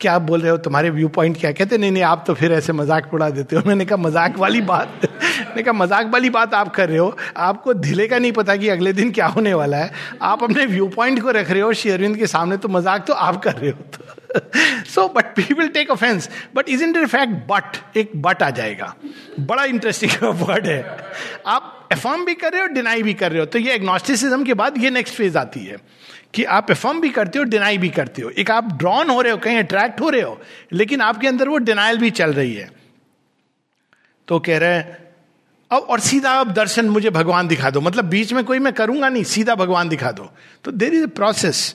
क्या 0.00 0.18
बोल 0.18 0.40
रहे 0.40 0.50
हो? 0.50 0.56
तुम्हारे 0.58 0.90
व्यू 0.90 1.08
पॉइंट 1.08 1.38
क्या? 1.40 1.52
कहते, 1.52 1.78
नहीं 1.78 1.92
नहीं, 1.92 2.02
आप 2.02 2.24
तो 2.26 2.34
फिर 2.34 2.52
ऐसे 2.52 2.72
मज़ाक 2.72 3.14
उड़ा 3.14 3.28
देते 3.30 3.56
हो। 3.56 3.62
मैंने 3.66 3.84
कहा, 3.84 3.96
मज़ाक 3.96 4.36
वाली 4.38 4.60
बात। 4.62 5.00
मैंने 5.04 5.62
कहा, 5.62 5.72
मज़ाक 5.72 6.10
वाली 6.12 6.30
बात 6.30 6.54
आप 6.54 6.74
कर 6.74 6.88
रहे 6.88 6.98
हो। 6.98 7.16
आपको 7.36 7.74
धिले 7.74 8.06
का 8.08 8.18
नहीं 8.18 8.32
पता 8.32 8.56
कि 8.56 8.68
अगले 8.68 8.92
दिन 8.92 9.10
क्या 9.10 9.26
होने 9.26 9.54
वाला 9.54 9.76
है। 9.76 9.90
आप 10.22 10.42
अपने 10.42 10.66
व्यू 10.66 10.88
पॉइंट 10.88 11.22
को 11.22 11.30
रख 11.30 11.50
रहे 11.50 11.60
हो। 11.60 11.72
शेयरविंद 11.72 12.16
के 12.16 12.26
सामने 12.26 12.56
तो 12.56 12.68
मज़ाक 12.68 13.06
तो 13.06 13.12
आप 13.12 13.42
कर 13.42 13.54
रहे 13.54 13.70
हो 13.70 13.84
तो। 13.96 14.13
So 14.86 15.08
but 15.08 15.24
people 15.24 15.68
take 15.68 15.90
offence 15.90 16.28
but 16.54 16.68
is 16.68 16.84
in 16.84 17.06
fact 17.06 17.32
but 17.32 17.96
एक 17.96 18.10
बट 18.16 18.42
आ 18.42 18.50
जाएगा? 18.50 18.94
बड़ा 19.40 19.64
इंटरेस्टिंग 19.64 20.12
वर्ड 20.22 20.66
है। 20.68 20.96
आप 21.46 21.88
एफर्म 21.92 22.24
भी 22.24 22.34
कर 22.34 22.52
रहे 22.52 22.60
हो 22.60 22.66
डिनाई 22.66 23.02
भी 23.02 23.14
कर 23.14 23.30
रहे 23.30 23.40
हो। 23.40 23.46
तो 23.46 23.58
ये 23.58 23.72
एग्नोस्टिसिज्म 23.72 24.44
के 24.44 24.54
बाद 24.54 24.78
ये 24.78 24.90
नेक्स्ट 24.90 25.14
फ़ेज़ 25.14 25.38
आती 25.38 25.60
है 25.60 25.76
कि 26.34 26.44
आप 26.44 26.70
एफर्म 26.70 27.00
भी 27.00 27.10
करते 27.10 27.38
हो 27.38 27.44
डिनाई 27.44 27.78
भी 27.78 27.88
करते 27.88 28.22
हो। 28.22 28.30
एक 28.30 28.50
आप 28.50 28.72
ड्रॉन 28.72 29.10
हो 29.10 29.20
रहे 29.20 29.32
हो, 29.32 29.38
कहीं 29.38 29.58
अट्रैक्ट 29.58 30.00
हो 30.00 30.08
रहे 30.08 30.20
हो, 30.20 30.40
लेकिन 30.72 31.00
आपके 31.00 31.28
अंदर 31.28 31.48
वो 31.48 31.58
डिनाइल 31.58 31.98
भी 31.98 32.10
चल 32.10 32.32
रही 32.32 32.54
है। 32.54 32.70
तो 34.28 34.38
कह 34.38 34.58
रहे 34.58 34.82
अब 35.72 35.78
और 35.78 36.00
सीधा 36.00 36.30
अब 36.30 36.52
दर्शन 36.52 36.88
मुझे 36.88 37.10
भगवान 37.10 37.48
दिखा 37.48 37.70
दो। 37.70 37.80
मतलब 37.80 38.04
बीच 38.04 38.32
में 38.32 38.44
कोई 38.44 38.58
मैं 38.58 38.72
करूँगा 38.72 39.08
नहीं, 39.08 39.24
सीधा 39.24 39.54
भगवान 39.54 39.88
दिखा 39.88 40.12
दो। 40.12 40.30
तो 40.64 40.70
there 40.70 40.94
is 40.94 41.04
a 41.04 41.06
process 41.06 41.74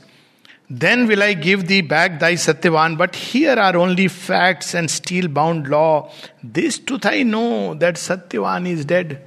then 0.71 1.05
will 1.07 1.23
I 1.23 1.35
give 1.35 1.61
thee 1.61 1.81
back 1.81 2.17
thy 2.19 2.37
Satyavan 2.37 2.95
but 2.95 3.11
here 3.15 3.59
are 3.59 3.75
only 3.75 4.07
facts 4.07 4.75
and 4.75 4.89
steel 4.89 5.27
bound 5.27 5.67
law 5.67 6.01
this 6.45 6.85
too 6.87 6.99
I 7.07 7.23
know 7.23 7.75
that 7.75 7.97
Satyavan 7.97 8.67
is 8.67 8.87
dead 8.87 9.17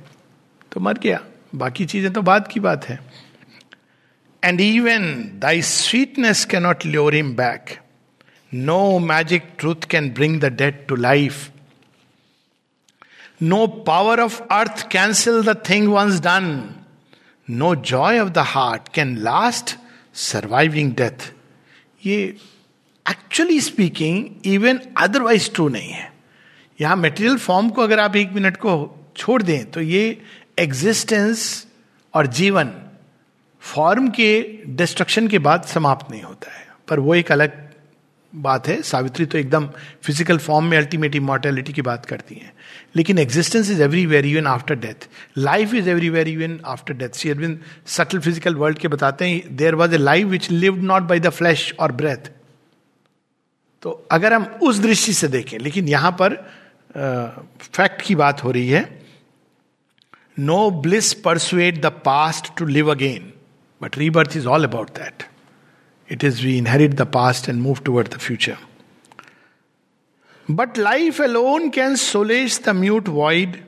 तो 0.73 0.81
मर 0.81 0.99
गया। 0.99 1.21
बाकी 1.55 1.85
चीज़ें 1.85 2.13
तो 2.13 2.23
बाद 2.23 2.49
की 2.49 2.61
बात 2.61 2.89
है। 2.89 2.99
And 4.45 4.61
even 4.61 5.31
thy 5.35 5.63
sweetness 5.63 6.45
cannot 6.45 6.87
lure 6.87 7.15
him 7.15 7.35
back 7.35 7.79
no 8.55 8.99
magic 8.99 9.43
truth 9.59 9.89
can 9.91 10.11
bring 10.11 10.41
the 10.41 10.45
dead 10.45 10.87
to 10.87 10.95
life 10.95 11.51
no 13.43 13.67
power 13.67 14.21
of 14.21 14.41
earth 14.43 14.89
cancel 14.91 15.43
the 15.43 15.63
thing 15.71 15.89
once 15.89 16.21
done 16.21 16.75
no 17.51 17.75
joy 17.75 18.19
of 18.19 18.29
the 18.29 18.39
heart 18.39 18.89
can 18.95 19.17
last 19.17 19.77
surviving 20.15 20.93
death 20.95 21.33
ये 22.07 22.17
actually 23.07 23.61
speaking 23.61 24.47
even 24.47 24.81
otherwise 24.97 25.51
true 25.55 25.69
नहीं 25.69 25.91
है. 25.91 26.13
यहाँ 26.81 26.97
material 26.97 27.37
form 27.39 27.69
को 27.71 27.83
अगर 27.83 28.01
आप 28.01 28.17
एक 28.17 28.33
minute 28.33 28.57
को 28.57 28.73
छोड़ 29.17 29.43
दें 29.43 29.71
तो 29.71 29.81
ये 29.81 30.23
एग्जिस्टेंस 30.59 31.67
और 32.15 32.27
जीवन 32.27 32.73
फॉर्म 33.61 34.09
के 34.11 34.61
डिस्ट्रक्शन 34.67 35.29
के 35.29 35.39
बाद 35.39 35.65
समाप्त 35.65 36.11
नहीं 36.11 36.23
होता 36.23 36.53
है. 36.53 36.67
पर 36.89 37.01
वो 37.01 37.15
एक 37.15 37.33
अलग 37.33 37.62
बात 38.35 38.69
है 38.69 38.81
सावित्री 38.83 39.25
तो 39.27 39.39
एकदम 39.39 39.67
फ़िज़िकल 40.03 40.39
फॉर्म 40.39 40.65
में 40.65 40.77
अल्टीमेट 40.79 41.15
इमोर्टेलिटी 41.17 41.73
की 41.73 41.83
बात 41.83 42.07
करती 42.07 42.35
हैं। 42.35 42.53
लेकिन 42.97 43.19
existence 43.19 43.71
is 43.71 43.83
everywhere 43.83 44.27
even 44.27 44.47
after 44.47 44.75
death 44.75 45.09
life 45.39 45.75
is 45.75 45.89
everywhere 45.91 46.29
even 46.29 46.59
after 46.67 46.95
death 46.95 47.09
Sri 47.09 47.31
Aurobindo 47.31 47.59
subtle 47.87 48.19
physical 48.19 48.55
world 48.55 48.79
के 48.79 48.89
बताते 48.89 49.29
हैं 49.29 49.57
there 49.57 49.75
was 49.75 49.95
a 49.95 49.99
life 49.99 50.27
which 50.27 50.51
live 50.51 50.83
not 50.83 51.03
by 51.03 51.21
the 51.21 51.31
flesh 51.31 51.73
और 51.81 51.93
ब्रेथ 51.93 52.31
तो 53.83 53.91
अगर 54.11 54.33
हम 54.33 54.45
उस 54.63 54.79
दृष्टि 54.79 55.13
से 55.13 55.29
देखें 55.29 55.59
लेकिन 55.59 55.89
यहाँ 55.89 56.13
पर 56.13 56.35
फैक्ट 56.95 58.01
uh, 58.01 58.07
की 58.07 58.15
बात 58.15 58.43
हो 58.45 58.51
रही 58.51 58.69
है 58.69 59.03
no 60.39 60.71
bliss 60.71 61.13
persuade 61.15 61.81
the 61.83 61.87
past 62.05 62.57
to 62.59 62.67
live 62.67 62.91
again 62.91 63.33
but 63.81 63.99
rebirth 63.99 64.37
is 64.37 64.47
all 64.47 64.65
about 64.65 64.91
that 64.91 65.23
It 66.12 66.24
is 66.24 66.44
we 66.44 66.58
inherit 66.58 66.98
the 66.98 67.06
past 67.06 67.48
and 67.48 67.62
move 67.62 67.84
toward 67.84 68.08
the 68.08 68.20
future. 68.20 68.58
But 70.50 70.78
life 70.78 71.20
alone 71.20 71.72
can 71.72 71.98
solace 71.98 72.58
the 72.60 72.74
mute 72.74 73.08
void 73.08 73.64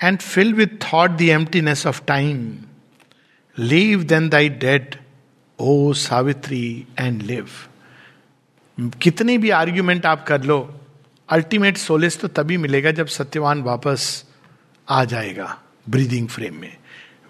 and 0.00 0.22
fill 0.22 0.54
with 0.54 0.80
thought 0.80 1.16
the 1.16 1.32
emptiness 1.32 1.86
of 1.86 2.04
time. 2.04 2.68
Leave 3.56 4.08
then 4.08 4.28
thy 4.30 4.48
dead, 4.48 4.98
O 5.58 5.92
Savitri, 5.92 6.86
and 6.96 7.22
live. 7.22 7.68
कितनी 8.78 9.36
भी 9.38 9.50
argument 9.50 10.06
आप 10.06 10.24
कर 10.26 10.42
लो 10.44 10.58
ultimate 11.28 11.76
solace 11.76 12.18
तो 12.20 12.28
तभी 12.28 12.56
मिलेगा 12.58 12.90
जब 12.90 13.06
सत्यवान 13.06 13.62
वापस 13.62 14.24
आ 14.88 15.04
जाएगा 15.12 15.46
ब्रीदिंग 15.90 16.28
फ्रेम 16.28 16.54
में 16.60 16.76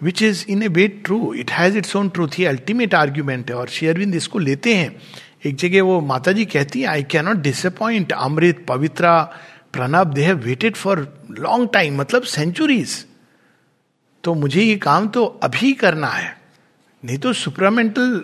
which 0.02 0.22
is 0.22 0.44
in 0.48 0.62
a 0.62 0.68
way 0.68 0.86
true 0.88 1.32
it 1.34 1.50
has 1.50 1.78
its 1.78 1.96
own 1.96 2.08
truth 2.08 2.38
he 2.38 2.44
ultimate 2.44 2.94
argument 2.94 3.50
है 3.50 3.56
और 3.56 3.68
शेयरविंद 3.68 4.14
इसको 4.14 4.38
लेते 4.38 4.74
हैं। 4.74 5.00
एक 5.46 5.56
जगह 5.56 5.82
वो 5.82 6.00
माता 6.00 6.32
जी 6.32 6.44
कहती 6.44 6.80
है 6.80 6.86
I 6.86 7.02
cannot 7.02 7.36
disappoint 7.36 8.12
Amrit 8.12 8.64
Pavitra 8.68 9.20
Pranab 9.72 10.12
they 10.14 10.24
have 10.24 10.38
waited 10.38 10.76
for 10.76 10.98
long 11.30 11.68
time 11.72 11.96
मतलब 11.96 12.22
सेंचुरीज 12.22 13.04
तो 14.24 14.34
मुझे 14.34 14.62
ये 14.62 14.76
काम 14.76 15.08
तो 15.08 15.24
अभी 15.42 15.72
करना 15.72 16.06
है. 16.06 16.36
नहीं 17.04 17.18
तो 17.18 17.32
सुपरामेंटल 17.32 18.22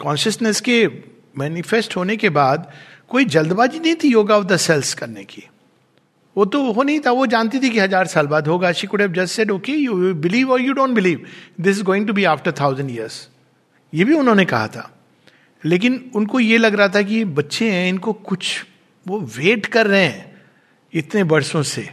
कॉन्शियसनेस 0.00 0.56
uh, 0.56 0.64
के 0.64 0.86
मैनिफेस्ट 1.38 1.96
होने 1.96 2.16
के 2.16 2.28
बाद 2.28 2.70
कोई 3.08 3.24
जल्दबाजी 3.24 3.78
नहीं 3.78 3.94
थी 3.94 4.08
योगा 4.08 4.36
ऑफ़ 4.36 4.44
द 4.44 4.56
सेल्स 4.56 4.92
करने 4.94 5.24
की। 5.24 5.42
वो 6.36 6.44
तो 6.44 6.72
हो 6.72 6.82
नहीं 6.82 7.00
था, 7.00 7.10
वो 7.10 7.26
जानती 7.26 7.58
थी 7.60 7.70
कि 7.70 7.78
हज़ार 7.78 8.06
साल 8.06 8.26
बाद 8.26 8.48
होगा। 8.48 8.72
She 8.72 8.86
could 8.86 9.00
have 9.00 9.12
just 9.14 9.34
said 9.36 9.50
okay 9.50 9.72
you 9.72 10.14
believe 10.16 10.52
और 10.52 10.60
you 10.60 10.72
don't 10.72 10.94
believe 10.94 11.26
this 11.60 11.76
is 11.76 11.82
going 11.84 12.06
to 12.06 12.12
be 12.12 12.24
after 12.26 12.52
thousand 12.60 12.90
years 12.90 13.28
ये 13.92 14.04
भी 14.04 14.14
उन्होंने 14.14 14.44
कहा 14.44 14.68
था। 14.68 14.90
लेकिन 15.62 16.10
उनको 16.16 16.40
ये 16.40 16.58
लग 16.58 16.74
रहा 16.74 16.88
था 16.88 17.02
कि 17.02 17.24
बच्चे 17.26 17.70
हैं, 17.70 17.88
इनको 17.88 18.12
कुछ 18.12 18.64
वो 19.06 19.18
वेट 19.36 19.66
कर 19.66 19.86
रहे 19.86 20.04
हैं 20.04 20.30
इतने 20.92 21.22
वर्षों 21.24 21.62
से। 21.64 21.88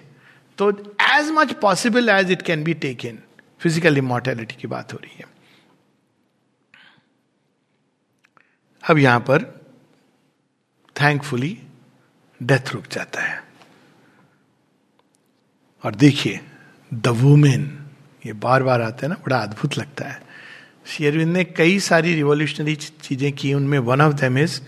तो 0.57 0.69
as 1.01 1.29
much 1.31 1.51
possible 1.61 2.09
as 2.09 2.31
it 2.31 2.41
can 2.41 2.63
be 2.63 2.73
taken 2.75 3.17
physical 3.61 3.97
immortality 3.97 4.55
की 4.61 4.67
बात 4.67 4.93
हो 4.93 4.99
रही 5.03 5.17
है। 5.17 5.25
अब 8.83 8.97
यहाँ 8.97 9.19
पर 9.19 9.43
थैंकफुली 10.95 11.57
डेथ 12.41 12.73
रुक 12.73 12.87
जाता 12.91 13.21
है। 13.21 13.48
और 15.83 15.95
देखिए 15.95 16.39
द 16.91 17.07
वुमेन 17.07 17.75
ये 18.25 18.33
बार 18.33 18.63
बार 18.63 18.81
आता 18.81 19.05
है 19.05 19.09
ना, 19.09 19.15
बड़ा 19.15 19.37
अद्भुत 19.37 19.77
लगता 19.77 20.05
है। 20.05 20.21
शेयरविंद 20.87 21.33
ने 21.33 21.43
कई 21.45 21.79
सारी 21.79 22.13
रिवोल्यूशनरी 22.15 22.75
चीज़ें 22.75 23.31
की, 23.31 23.53
उनमें 23.53 23.79
one 23.79 24.01
of 24.01 24.13
them 24.13 24.37
is 24.37 24.59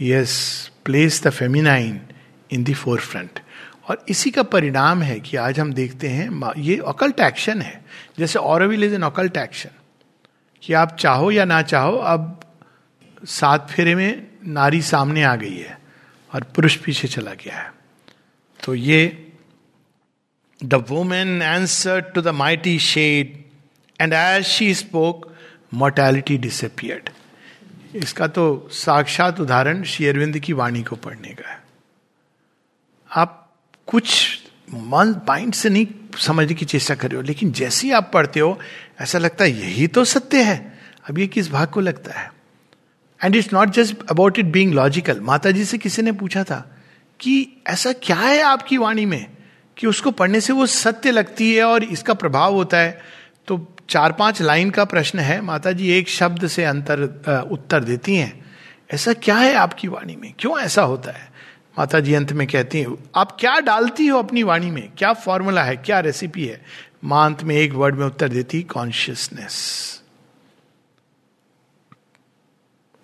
yes 0.00 0.70
place 0.84 1.22
the 1.24 1.30
feminine 1.30 2.00
in 2.50 2.64
the 2.64 2.74
forefront 3.00 3.40
और 3.88 4.04
इसी 4.08 4.30
का 4.30 4.42
परिणाम 4.42 5.02
है 5.02 5.18
कि 5.20 5.36
आज 5.36 5.60
हम 5.60 5.72
देखते 5.72 6.08
हैं 6.08 6.52
ये 6.58 6.76
अकल्ट 6.86 7.20
एक्शन 7.20 7.62
है। 7.62 7.80
जैसे 8.18 8.38
Auroville 8.38 8.84
is 8.84 8.94
an 8.94 9.02
occult 9.02 9.36
action 9.36 9.70
कि 10.62 10.72
आप 10.72 10.96
चाहो 10.96 11.30
या 11.30 11.44
ना 11.44 11.62
चाहो, 11.62 11.96
अब 11.96 12.40
सात 13.24 13.70
फेरे 13.70 13.94
में 13.94 14.26
नारी 14.46 14.82
सामने 14.82 15.22
आ 15.22 15.34
गई 15.36 15.56
है 15.56 15.78
और 16.32 16.42
पुरुष 16.54 16.76
पीछे 16.76 17.08
चला 17.08 17.34
गया 17.34 17.56
है। 17.56 17.72
तो 18.60 18.74
ये 18.74 19.27
the 20.60 20.74
woman 20.88 21.42
answer 21.42 22.00
to 22.14 22.22
the 22.22 22.28
mighty 22.28 22.78
shade 22.78 23.36
and 24.00 24.12
as 24.12 24.44
she 24.44 24.74
spoke 24.74 25.32
mortality 25.74 26.36
disappeared 26.38 27.08
इसका 27.96 28.26
तो 28.26 28.68
साक्षात 28.72 29.40
उदाहरण 29.40 29.82
शेयरविंद 29.82 30.38
की 30.38 30.52
वाणी 30.52 30.82
को 30.82 30.96
पढ़ने 30.96 31.28
का 31.28 31.48
है। 31.50 31.60
आप 33.10 33.54
कुछ 33.86 34.38
मन 34.70 35.14
माइंड 35.28 35.52
से 35.54 35.68
नहीं 35.68 35.86
समझने 36.18 36.54
की 36.54 36.64
चेष्टा 36.64 36.94
कर 36.94 37.10
रहे 37.10 37.16
हो, 37.16 37.22
लेकिन 37.22 37.52
जैसे 37.52 37.86
ही 37.86 37.92
आप 37.92 38.10
पढ़ते 38.14 38.40
हो, 38.40 38.58
ऐसा 39.00 39.18
लगता 39.18 39.44
है 39.44 39.50
यही 39.50 39.86
तो 39.86 40.04
सत्य 40.04 40.42
है। 40.42 40.78
अब 41.10 41.18
ये 41.18 41.26
किस 41.26 41.50
भाग 41.50 41.68
को 41.68 41.80
लगता 41.80 42.18
है? 42.20 42.30
And 43.24 43.36
it's 43.36 43.52
not 43.52 43.70
just 43.70 43.96
about 44.10 44.38
it 44.38 44.46
being 44.46 44.74
logical 44.74 45.20
माता 45.20 45.50
जी 45.50 45.64
से 45.64 45.78
किसी 45.78 46.02
ने 46.02 46.12
पूछा 46.12 46.44
था 46.44 46.60
कि 47.20 47.62
ऐसा 47.66 47.92
क्या 47.92 48.16
है 48.16 48.42
आपकी 48.42 48.76
वाणी 48.76 49.06
में? 49.06 49.37
कि 49.78 49.86
उसको 49.86 50.10
पढ़ने 50.10 50.40
से 50.40 50.52
वो 50.52 50.66
सत्य 50.66 51.10
लगती 51.10 51.54
है 51.54 51.64
और 51.64 51.84
इसका 51.84 52.14
प्रभाव 52.14 52.54
होता 52.54 52.78
है। 52.78 53.00
तो 53.48 53.66
चार 53.88 54.12
पाँच 54.12 54.42
लाइन 54.42 54.70
का 54.70 54.84
प्रश्न 54.84 55.18
है 55.18 55.40
माता 55.40 55.72
जी 55.72 55.90
एक 55.92 56.08
शब्द 56.08 56.46
से 56.46 56.64
अंतर 56.64 57.02
उत्तर 57.52 57.84
देती 57.84 58.16
हैं। 58.16 58.46
ऐसा 58.94 59.12
क्या 59.12 59.36
है 59.36 59.54
आपकी 59.54 59.88
वाणी 59.88 60.16
में? 60.16 60.32
क्यों 60.38 60.58
ऐसा 60.60 60.82
होता 60.82 61.12
है? 61.12 61.28
माता 61.78 62.00
जी 62.00 62.14
अंत 62.14 62.32
में 62.32 62.46
कहती 62.48 62.80
हैं, 62.80 62.96
आप 63.14 63.36
क्या 63.40 63.58
डालती 63.60 64.06
हो 64.06 64.18
अपनी 64.18 64.42
वाणी 64.42 64.70
में? 64.70 64.90
क्या 64.98 65.12
फॉर्मूला 65.12 65.62
है? 65.62 65.76
क्या 65.76 66.00
रेसिपी 66.00 66.46
है? 66.46 66.64
माँ 67.04 67.24
अंत 67.26 67.42
में 67.42 67.54
एक 67.56 67.72
वर्ड 67.72 67.94
में 67.94 68.06
उत्तर 68.06 68.28
देती, 68.28 68.62
consciousness. 68.62 70.02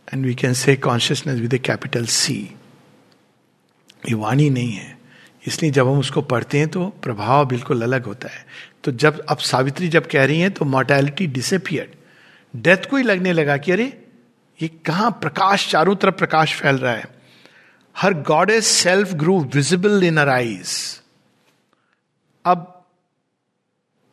And 0.08 0.26
we 0.26 0.34
can 0.34 0.52
say 0.52 0.76
consciousness 0.76 1.40
with 1.40 1.54
a 1.54 1.58
capital 1.58 2.06
C 2.06 2.34
ये 4.08 4.14
वाणी 4.14 4.50
नहीं 4.50 4.72
है। 4.72 4.93
इसलिए 5.46 5.70
जब 5.70 5.88
हम 5.88 5.98
उसको 5.98 6.22
पढ़ते 6.22 6.58
हैं 6.58 6.68
तो 6.68 6.86
प्रभाव 7.02 7.46
बिल्कुल 7.46 7.82
अलग 7.82 8.04
होता 8.04 8.28
है। 8.28 8.46
तो 8.84 8.92
जब 8.92 9.24
अब 9.28 9.38
सावित्री 9.38 9.88
जब 9.88 10.06
कह 10.06 10.24
रही 10.24 10.40
हैं 10.40 10.50
तो 10.50 10.64
मोर्टैलिटी 10.64 11.26
डिसअपियर्ड 11.26 11.90
डेथ 12.56 12.88
को 12.90 12.96
ही 12.96 13.02
लगने 13.02 13.32
लगा 13.32 13.56
कि 13.56 13.72
अरे, 13.72 14.02
ये 14.62 14.68
कहा 14.68 15.10
प्रकाश, 15.10 15.70
चारों 15.70 15.96
तरफ़ 15.96 16.14
प्रकाश 16.14 16.54
फैल 16.54 16.76
रहा 16.76 16.92
है। 16.92 17.04
Her 17.96 18.14
god 18.14 18.50
as 18.50 18.64
self 18.64 19.12
grew 19.12 19.40
visible 19.54 20.04
in 20.04 20.16
her 20.16 20.28
eyes 20.28 21.00
अब 22.44 22.70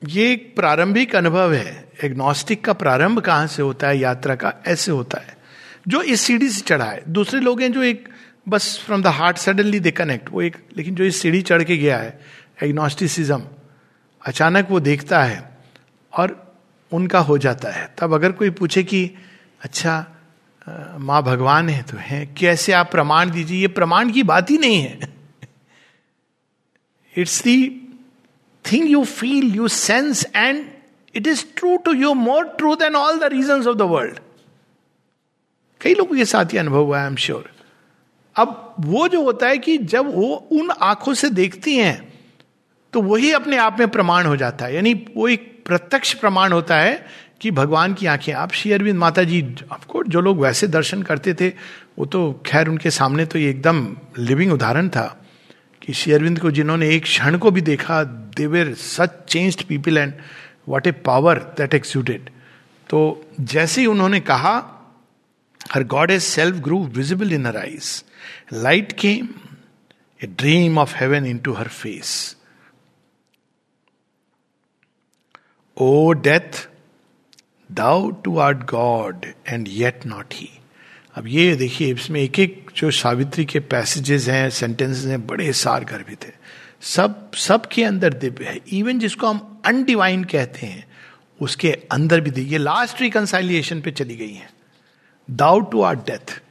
ये 0.07 0.31
एक 0.31 0.55
प्रारंभिक 0.55 1.15
अनुभव 1.15 1.53
है। 1.53 1.89
एग्नोस्टिक 2.03 2.63
का 2.65 2.73
प्रारंभ 2.73 3.19
कहाँ 3.19 3.47
से 3.47 3.61
होता 3.61 3.87
है? 3.87 3.99
यात्रा 3.99 4.35
का 4.35 4.53
ऐसे 4.67 4.91
होता 4.91 5.21
है। 5.21 5.37
जो 5.87 6.01
इस 6.01 6.21
सीढ़ी 6.21 6.49
से 6.49 6.61
चढ़ा 6.61 6.85
है। 6.85 7.03
दूसरे 7.07 7.39
लोग 7.39 7.61
हैं 7.61 7.71
जो 7.71 7.83
एक 7.83 8.09
बस 8.47 8.77
from 8.85 9.01
the 9.03 9.07
heart 9.07 9.37
suddenly 9.37 9.79
they 9.79 9.91
connect 9.91 10.29
वो 10.29 10.41
एक, 10.41 10.55
लेकिन 10.77 10.95
जो 10.95 11.03
इस 11.03 11.21
सीढ़ी 11.21 11.41
चढ़ 11.41 11.63
के 11.63 11.77
गया 11.77 11.97
है 11.97 12.19
एग्नोस्टिसिज्म 12.63 13.43
अचानक 14.21 14.67
वो 14.69 14.79
देखता 14.79 15.23
है 15.23 15.59
और 16.13 16.55
उनका 16.91 17.19
हो 17.19 17.37
जाता 17.37 17.69
है। 17.71 17.93
तब 17.99 18.13
अगर 18.13 18.31
कोई 18.31 18.49
पूछे 18.49 18.83
कि 18.83 19.09
अच्छा 19.61 20.05
माँ 20.99 21.21
भगवान 21.23 21.69
है 21.69 21.81
तो 21.83 21.97
है, 21.97 22.25
कैसे 22.37 22.73
आप 22.73 22.91
प्रमाण 22.91 23.31
दीजिए? 23.31 23.61
ये 23.61 23.67
प्रमाण 23.67 24.11
की 24.11 24.23
बात 24.23 24.49
ही 24.49 24.57
नहीं 24.57 24.81
है। 24.81 25.13
It's 27.15 27.41
the 27.43 27.57
thing 28.65 28.89
you 28.89 29.03
feel 29.05 29.55
you 29.55 29.67
sense 29.67 30.25
and 30.35 30.65
it 31.15 31.27
is 31.27 31.45
true 31.57 31.77
to 31.77 31.93
you 31.93 32.13
more 32.13 32.43
true 32.57 32.75
than 32.75 32.95
all 32.95 33.19
the 33.19 33.31
reason 33.33 33.67
of 33.67 33.77
the 33.77 33.81
world 33.91 34.19
कई 35.81 35.93
लोगों 35.93 36.15
के 36.15 36.25
साथ 36.25 36.53
ही 36.53 36.57
अनुभव 36.57 36.83
हुआ 36.83 36.99
आई 37.01 37.07
एम 37.07 37.15
श्योर 37.15 37.51
अब 38.35 38.75
वो 38.79 39.07
जो 39.07 39.23
होता 39.23 39.47
है 39.47 39.57
कि 39.57 39.77
जब 39.77 40.13
वो 40.15 40.33
उन 40.51 40.69
आँखों 40.81 41.13
से 41.13 41.29
देखती 41.29 41.75
हैं 41.77 42.11
तो 42.93 43.01
वही 43.01 43.31
अपने 43.31 43.57
आप 43.57 43.79
में 43.79 43.87
प्रमाण 43.87 44.25
हो 44.25 44.35
जाता 44.37 44.65
है। 44.65 44.75
यानी 44.75 44.93
वो 45.17 45.27
एक 45.27 45.63
प्रत्यक्ष 45.65 46.13
प्रमाण 46.13 46.53
होता 46.53 46.77
है 46.77 47.05
कि 47.41 47.51
भगवान 47.51 47.93
की 47.93 48.05
आँखें। 48.05 48.33
आप 48.33 48.51
श्री 48.51 48.71
अरविंद 48.71 48.97
माता 48.97 49.23
जी 49.23 49.41
आपको 49.71 50.03
जो 50.03 50.21
लोग 50.21 50.39
वैसे 50.39 50.67
दर्शन 50.67 51.01
करते 51.03 51.33
थे, 51.33 51.49
वो 51.49 52.05
तो 52.05 52.41
खैर 52.45 52.67
उनके 52.67 52.91
सामने 52.91 53.25
तो 53.25 53.39
ये 53.39 53.49
एकदम 53.49 53.87
लिविंग 54.19 54.53
उदाहरण 54.53 54.89
था 54.89 55.05
कि 55.81 55.93
श्री 55.93 56.13
अरविंद 56.13 56.39
को 56.39 56.51
जिन्होंने 56.51 56.89
एक 56.89 57.03
क्षण 57.03 57.37
को 57.37 57.51
भी 57.51 57.61
देखा 57.61 58.03
they were 58.37 58.73
such 58.73 59.23
changed 59.29 59.63
people 59.63 59.97
and 59.97 60.13
what 60.69 60.87
a 60.87 60.91
power 60.91 61.39
that 61.57 61.73
exuded 61.73 62.29
तो 62.89 63.29
जैसे 63.39 63.81
ही 63.81 63.87
उन्होंने 63.87 64.19
कहा 64.19 64.59
his 66.11 66.23
self 66.23 66.55
grew 66.55 66.83
visible 66.85 67.33
in 67.33 67.45
her 67.45 67.57
eyes 67.57 68.03
light 68.53 68.91
came 68.91 69.29
a 70.23 70.27
dream 70.27 70.77
of 70.77 70.95
heaven 70.95 71.25
into 71.37 71.53
her 71.53 71.67
face 71.67 72.37
O 75.77 76.11
death 76.11 76.67
thou 77.71 78.09
too 78.11 78.37
art 78.37 78.57
god 78.57 79.25
and 79.47 79.67
yet 79.67 80.05
not 80.05 80.33
he 80.33 80.49
अब 81.15 81.27
ये 81.27 81.55
देखिए, 81.55 81.93
इसमें 81.93 82.19
एक 82.21 82.39
एक 82.39 82.69
जो 82.75 82.91
सावित्री 82.91 83.45
के 83.45 83.59
पैसेजेस 83.59 84.27
हैं 84.27 84.49
सेंटेंसेस 84.49 85.05
हैं, 85.05 85.27
बड़े 85.27 85.53
सार 85.53 85.83
गर्भित 85.83 86.23
है। 86.23 86.33
सब 86.81 87.31
सब 87.33 87.65
के 87.65 87.83
अंदर 87.83 88.13
दिव्य 88.13 88.45
है। 88.45 88.59
इवन 88.73 88.99
जिसको 88.99 89.27
हम 89.27 89.61
अनडिवाइन 89.65 90.23
कहते 90.23 90.67
हैं, 90.67 90.85
उसके 91.41 91.71
अंदर 91.91 92.21
भी 92.21 92.41
ये 92.41 92.57
लास्ट 92.57 93.01
रिकनसाइलिएशन 93.01 93.81
पे 93.81 93.91
चली 93.91 94.15
गई 94.15 94.33
है। 94.33 94.49
दाउ 95.31 95.59
टू 95.59 95.81
आर 95.81 95.95
डेथ 95.95 96.41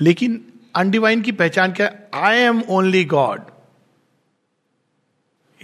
लेकिन 0.00 0.44
अनडिवाइन 0.76 1.22
की 1.22 1.32
पहचान 1.32 1.72
क्या? 1.72 1.90
आई 2.14 2.36
एम 2.36 2.62
ओनली 2.62 3.04
गॉड 3.04 3.40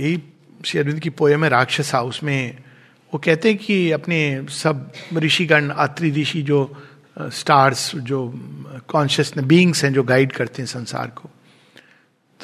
यही 0.00 0.22
शेरविंद 0.64 1.00
की 1.00 1.10
पोएम 1.10 1.44
है, 1.44 1.50
राक्षसा 1.50 2.00
उसमें 2.00 2.58
वो 3.14 3.18
कहते 3.18 3.48
हैं 3.48 3.58
कि 3.58 3.90
अपने 3.90 4.46
सब 4.50 4.92
ऋषिगण 5.14 5.70
आत्री 5.70 6.10
ऋषि 6.10 6.42
जो 6.42 6.86
स्टार्स 7.18 7.96
जो 7.96 8.32
कॉन्शियस 8.88 9.38
बींग्स 9.38 9.84
हैं, 9.84 9.92
जो 9.92 10.02
गाइड 10.02 10.32
करते 10.32 10.62
हैं 10.62 10.66
संसार 10.66 11.06
को। 11.06 11.30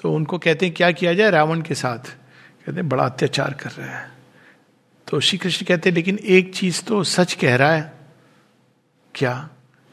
तो 0.02 0.12
उनको 0.14 0.38
कहते 0.38 0.66
हैं, 0.66 0.74
क्या 0.74 0.90
किया 0.92 1.14
जाए 1.14 1.31
रावण 1.31 1.62
के 1.62 1.74
साथ? 1.74 1.98
कहते 1.98 2.72
हैं, 2.72 2.88
बड़ा 2.88 3.05
अत्याचार 3.05 3.55
कर 3.55 3.70
रहा 3.70 3.98
है। 3.98 4.12
तो 5.09 5.20
श्री 5.20 5.38
कृष्ण 5.38 5.66
कहते 5.66 5.88
हैं, 5.88 5.94
लेकिन 5.94 6.18
एक 6.18 6.55
चीज़ 6.55 6.83
तो 6.83 7.05
सच 7.05 7.35
कह 7.35 7.57
रहा 7.57 7.72
है। 7.72 7.92
क्या? 9.14 9.48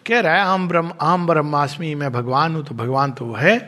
कह 0.09 0.19
रहा 0.19 0.35
है 0.35 0.41
हम 0.41 0.67
ब्रह्म, 0.67 0.93
आम 1.01 1.27
ब्रह्मास्मि 1.27 1.95
मैं 1.95 2.11
भगवान 2.11 2.55
हूँ 2.55 2.65
तो 2.65 2.75
भगवान 2.75 3.11
तो 3.11 3.25
वो 3.25 3.33
है, 3.33 3.59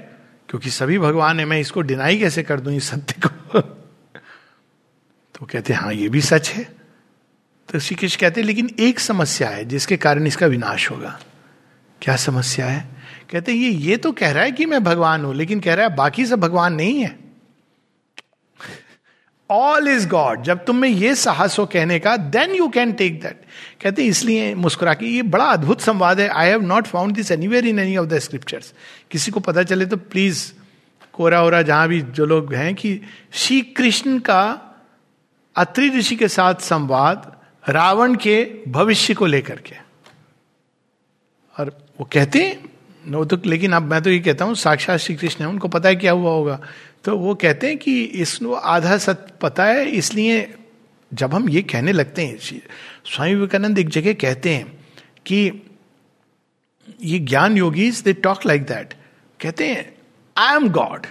क्योंकि 0.50 0.70
सभी 0.70 1.00
भगवान 1.00 1.40
है, 1.40 1.46
मैं 1.46 1.60
इसको 1.60 1.82
डिनाई 1.82 2.20
कैसे 2.20 2.44
कर 2.44 2.60
दूँ 2.60 2.74
इस 2.74 2.90
सत्य 2.90 3.16
को? 3.28 3.62
तो 5.36 5.46
कहते 5.46 5.74
हाँ 5.74 5.94
ये 5.94 6.10
भी 6.10 6.22
सच 6.22 6.50
है। 6.50 6.64
तो 7.70 7.80
श्री 7.80 7.96
कृष्ण 7.96 8.20
कहते 8.20 8.42
लेकिन 8.42 8.70
एक 8.80 9.00
समस्या 9.00 9.50
है, 9.50 9.66
जिसके 9.66 9.98
कारण 9.98 10.28
इसका 10.28 10.48
विनाश 10.48 10.92
होगा। 10.92 11.20
क्या 12.02 12.16
समस्या 12.16 12.66
है? 12.66 12.90
कहते 13.32 13.52
ये 13.52 13.70
ये 13.70 13.98
तो 13.98 14.12
कह 14.12 14.32
रहा 14.32 14.44
है 14.44 14.52
कि 14.52 14.66
मैं 14.66 14.84
भगवान 14.84 15.26
हूँ, 15.26 15.36
लेकिन 15.36 15.60
कह 15.60 15.74
रहा 15.74 15.86
है, 15.86 15.96
बाकी 15.96 16.26
सब 16.26 16.40
भगवान 16.40 16.74
नहीं 16.74 17.00
है। 17.00 17.31
ऑल 19.52 19.88
इज़ 19.88 20.08
गॉड 20.10 20.44
जब 20.44 20.64
तुम 20.66 20.76
में 20.76 20.90
ये 20.90 21.14
साहस 21.16 21.58
हो 21.60 21.66
कहने 21.66 22.00
का 22.00 22.16
then 22.18 22.56
you 22.56 22.68
can 22.70 22.92
take 22.94 23.22
that 23.22 23.42
कहते 23.82 24.04
इसलिए 24.06 24.54
मुस्कुरा 24.56 24.94
के 24.94 25.06
ये 25.06 25.22
बड़ा 25.26 25.46
अद्भुत 25.48 25.82
संवाद 25.82 26.20
है। 26.20 26.28
I 26.30 26.50
have 26.50 26.62
not 26.64 26.88
found 26.88 27.16
this 27.16 27.32
anywhere 27.32 27.66
in 27.68 27.80
any 27.80 27.98
of 27.98 28.08
the 28.08 28.20
scriptures 28.20 28.74
किसी 29.12 29.32
को 29.32 29.40
पता 29.42 29.64
चले 29.64 29.86
तो 29.86 29.98
प्लीज़ 29.98 30.52
कोरा 31.14 31.42
ओरा, 31.44 31.62
जहाँ 31.62 31.88
भी 31.88 32.02
जो 32.02 32.26
लोग 32.26 32.54
हैं 32.54 32.74
कि 32.76 33.00
श्री 33.34 33.62
कृष्ण 33.78 34.20
का 34.20 34.44
अत्रि 35.56 35.90
ऋषि 35.98 36.16
के 36.16 36.28
साथ 36.30 36.62
संवाद 36.64 37.32
रावण 37.64 38.16
के 38.16 38.44
भविष्य 38.68 39.14
को 39.14 39.26
लेकर 39.26 39.56
के। 39.60 39.76
और 41.56 41.70
वो 42.00 42.08
कहते 42.14 42.40
हैं 42.40 42.70
वो 43.08 43.24
तो 43.26 43.38
लेकिन 43.46 43.72
अब 43.74 43.84
मैं 43.92 44.02
तो 44.02 44.10
ये 44.10 44.20
कहता 44.20 44.46
हूँ, 44.46 44.56
साक्षात 44.56 45.00
श्री 45.00 45.16
कृष्ण 45.16 45.44
है, 45.44 45.50
उनको 45.50 45.68
पता 45.68 45.90
है 45.90 45.96
क्या 45.96 46.12
हुआ 46.12 46.32
होगा। 46.32 46.60
तो 47.06 47.18
वो 47.18 47.36
कहते 47.36 47.68
हैं 47.68 47.78
कि 47.78 48.02
इसको 48.04 48.54
आधा 48.54 48.98
सत्य 48.98 49.34
पता 49.42 49.66
है, 49.66 49.86
इसलिए 49.86 50.54
जब 51.12 51.34
हम 51.34 51.50
ये 51.50 51.62
कहने 51.62 51.92
लगते 51.92 52.26
हैं 52.26 52.38
स्वामी 52.38 53.34
विवेकानंद 53.34 53.80
एक 53.80 53.90
जगह 53.90 54.14
कहते 54.14 54.50
हैं 54.50 54.66
कि 55.26 55.40
ये 57.04 57.20
ज्ञान 57.20 57.58
yogis 57.58 58.02
they 58.02 58.14
talk 58.14 58.46
like 58.46 58.64
that 58.64 58.94
कहते 59.40 59.68
हैं 59.68 59.94
I 60.38 60.56
am 60.56 60.70
god 60.70 61.06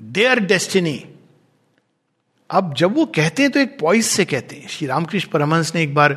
their 0.00 0.40
destiny 0.40 1.04
अब 2.50 2.74
जब 2.74 2.94
वो 2.96 3.04
कहते 3.06 3.42
हैं 3.42 3.50
तो 3.52 3.60
एक 3.60 3.78
पॉइस 3.80 4.06
से 4.06 4.24
कहते 4.24 4.56
हैं। 4.56 4.68
श्री 4.68 4.86
रामकृष्ण 4.86 5.30
परमहंस 5.30 5.74
ने 5.74 5.82
एक 5.82 5.94
बार 5.94 6.12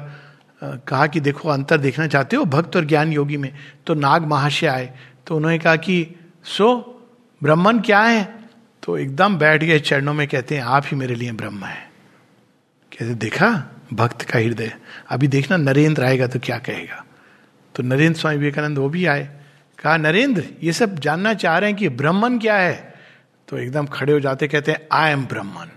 कहा 0.61 1.05
कि 1.07 1.19
देखो, 1.19 1.49
अंतर 1.49 1.77
देखना 1.77 2.07
चाहते 2.07 2.35
हो, 2.35 2.45
भक्त 2.45 2.75
और 2.75 2.85
ज्ञान 2.85 3.13
योगी 3.13 3.37
में? 3.37 3.51
तो 3.87 3.93
नाग 3.93 4.25
महाशय 4.27 4.67
आए 4.67 4.93
तो 5.27 5.35
उन्होंने 5.35 5.59
कहा 5.59 5.75
कि 5.75 6.07
सो 6.47 6.94
ब्रह्मन 7.43 7.79
क्या 7.79 8.01
है? 8.01 8.23
तो 8.83 8.97
एकदम 8.97 9.37
बैठ 9.37 9.63
गए 9.63 9.79
चरणों 9.79 10.13
में, 10.13 10.27
कहते 10.27 10.55
हैं, 10.55 10.63
आप 10.63 10.85
ही 10.85 10.97
मेरे 10.97 11.15
लिए 11.15 11.31
ब्रह्म 11.31 11.65
है। 11.65 11.91
कहते 12.91 13.13
देखा? 13.15 13.49
भक्त 13.93 14.21
का 14.21 14.39
हृदय। 14.39 14.71
अभी 15.09 15.27
देखना 15.27 15.57
नरेंद्र 15.57 16.03
आएगा 16.03 16.27
तो 16.27 16.39
क्या 16.39 16.57
कहेगा? 16.57 17.03
तो 17.75 17.83
नरेंद्र 17.83 18.19
स्वामी 18.19 18.37
विवेकानंद 18.37 18.77
वो 18.77 18.89
भी 18.89 19.05
आए। 19.05 19.29
कहा, 19.79 19.97
नरेंद्र, 19.97 20.43
ये 20.63 20.73
सब 20.73 20.99
जानना 20.99 21.33
चाह 21.33 21.57
रहे 21.57 21.69
हैं 21.69 21.79
कि 21.79 21.89
ब्राह्मण 21.89 22.37
क्या 22.39 22.57
है? 22.57 22.93
तो 23.47 23.57
एकदम 23.57 23.85
खड़े 23.85 24.13
हो 24.13 24.19
जाते 24.19 24.47
कहते 24.47 24.71
हैं 24.71 24.87
आई 24.91 25.11
एम 25.11 25.25
ब्राह्मण 25.25 25.67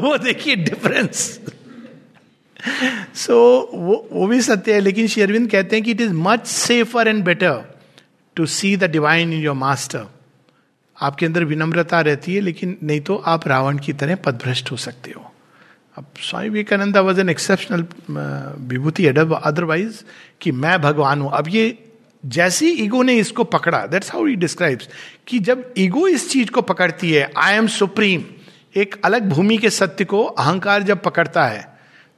वो 0.00 0.16
देखिए 0.18 0.56
डिफरेंस 0.56 1.40
सो 3.14 3.36
वो 3.74 4.08
वो 4.12 4.26
भी 4.26 4.40
सत्य 4.42 4.74
है, 4.74 4.80
लेकिन 4.80 5.06
शेरविंद 5.06 5.50
कहते 5.50 5.76
हैं 5.76 5.84
कि 5.84 5.90
it 5.90 6.00
is 6.00 6.12
much 6.12 6.46
safer 6.46 7.08
and 7.08 7.24
better 7.24 7.78
to 8.36 8.46
see 8.46 8.76
the 8.76 8.90
divine 8.90 9.32
in 9.32 9.40
your 9.40 9.54
master 9.54 10.06
आपके 11.00 11.26
अंदर 11.26 11.44
विनम्रता 11.44 12.00
रहती 12.00 12.34
है, 12.34 12.40
लेकिन 12.40 12.76
नहीं 12.82 13.00
तो 13.00 13.16
आप 13.26 13.46
रावण 13.48 13.78
की 13.78 13.92
तरह 13.92 14.14
पदभ्रष्ट 14.16 14.70
हो 14.70 14.76
सकते 14.76 15.10
हो। 15.10 15.30
अब 15.96 16.06
Swami 16.22 16.48
Vivekananda 16.48 16.96
was 16.96 17.20
an 17.20 17.28
exceptional 17.28 17.86
Vibhuti 18.68 19.06
otherwise 19.06 20.02
कि 20.40 20.52
मैं 20.52 20.80
भगवान 20.82 21.20
हूँ। 21.20 21.30
अब 21.32 21.48
ये 21.48 21.78
जैसी 22.24 22.68
ईगो 22.84 23.02
ने 23.02 23.14
इसको 23.18 23.44
पकड़ा 23.44 23.84
दैट्स 23.86 24.12
हाउ 24.12 24.24
ही 24.26 24.34
डिस्क्राइब्स 24.36 24.88
कि 25.28 25.38
जब 25.38 25.72
ईगो 25.78 26.06
इस 26.08 26.30
चीज़ 26.30 26.50
को 26.50 26.62
पकड़ती 26.62 27.12
है 27.12 27.30
आई 27.36 27.54
एम 27.54 27.66
सुप्रीम 27.66 28.24
एक 28.76 29.00
अलग 29.04 29.28
भूमि 29.28 29.56
के 29.58 29.70
सत्य 29.70 30.04
को 30.04 30.22
अहंकार 30.22 30.82
जब 30.82 31.02
पकड़ता 31.02 31.44
है 31.46 31.69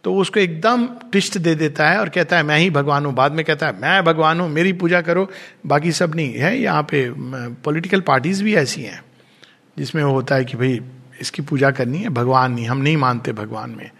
तो 0.05 0.14
उसको 0.14 0.40
एकदम 0.40 0.86
ट्विस्ट 1.12 1.38
दे 1.38 1.55
देता 1.55 1.88
है 1.88 1.98
और 1.98 2.09
कहता 2.09 2.36
है, 2.36 2.42
मैं 2.42 2.59
ही 2.59 2.70
भगवान 2.70 3.07
हूँ। 3.07 3.14
बाद 3.14 3.32
में 3.32 3.44
कहता 3.44 3.66
है, 3.66 3.78
मैं 3.80 4.03
भगवान 4.05 4.40
हूँ, 4.40 4.48
मेरी 4.48 4.72
पूजा 4.74 5.00
करो, 5.00 5.28
बाकी 5.66 5.92
सब 5.92 6.14
नहीं 6.14 6.32
है। 6.34 6.57
यहाँ 6.59 6.82
पे 6.82 7.09
पॉलिटिकल 7.64 8.00
पार्टीज़ 8.00 8.42
भी 8.44 8.55
ऐसी 8.57 8.82
हैं, 8.82 9.03
जिसमें 9.76 10.03
होता 10.03 10.34
है 10.34 10.44
कि 10.44 10.57
भाई, 10.57 10.80
इसकी 11.20 11.42
पूजा 11.42 11.70
करनी 11.70 11.98
है, 11.98 12.09
भगवान 12.11 12.53
नहीं, 12.53 12.66
हम 12.66 12.78
नहीं 12.78 12.96
मानते 12.96 13.32
भगवान 13.32 13.70
में। 13.70 13.90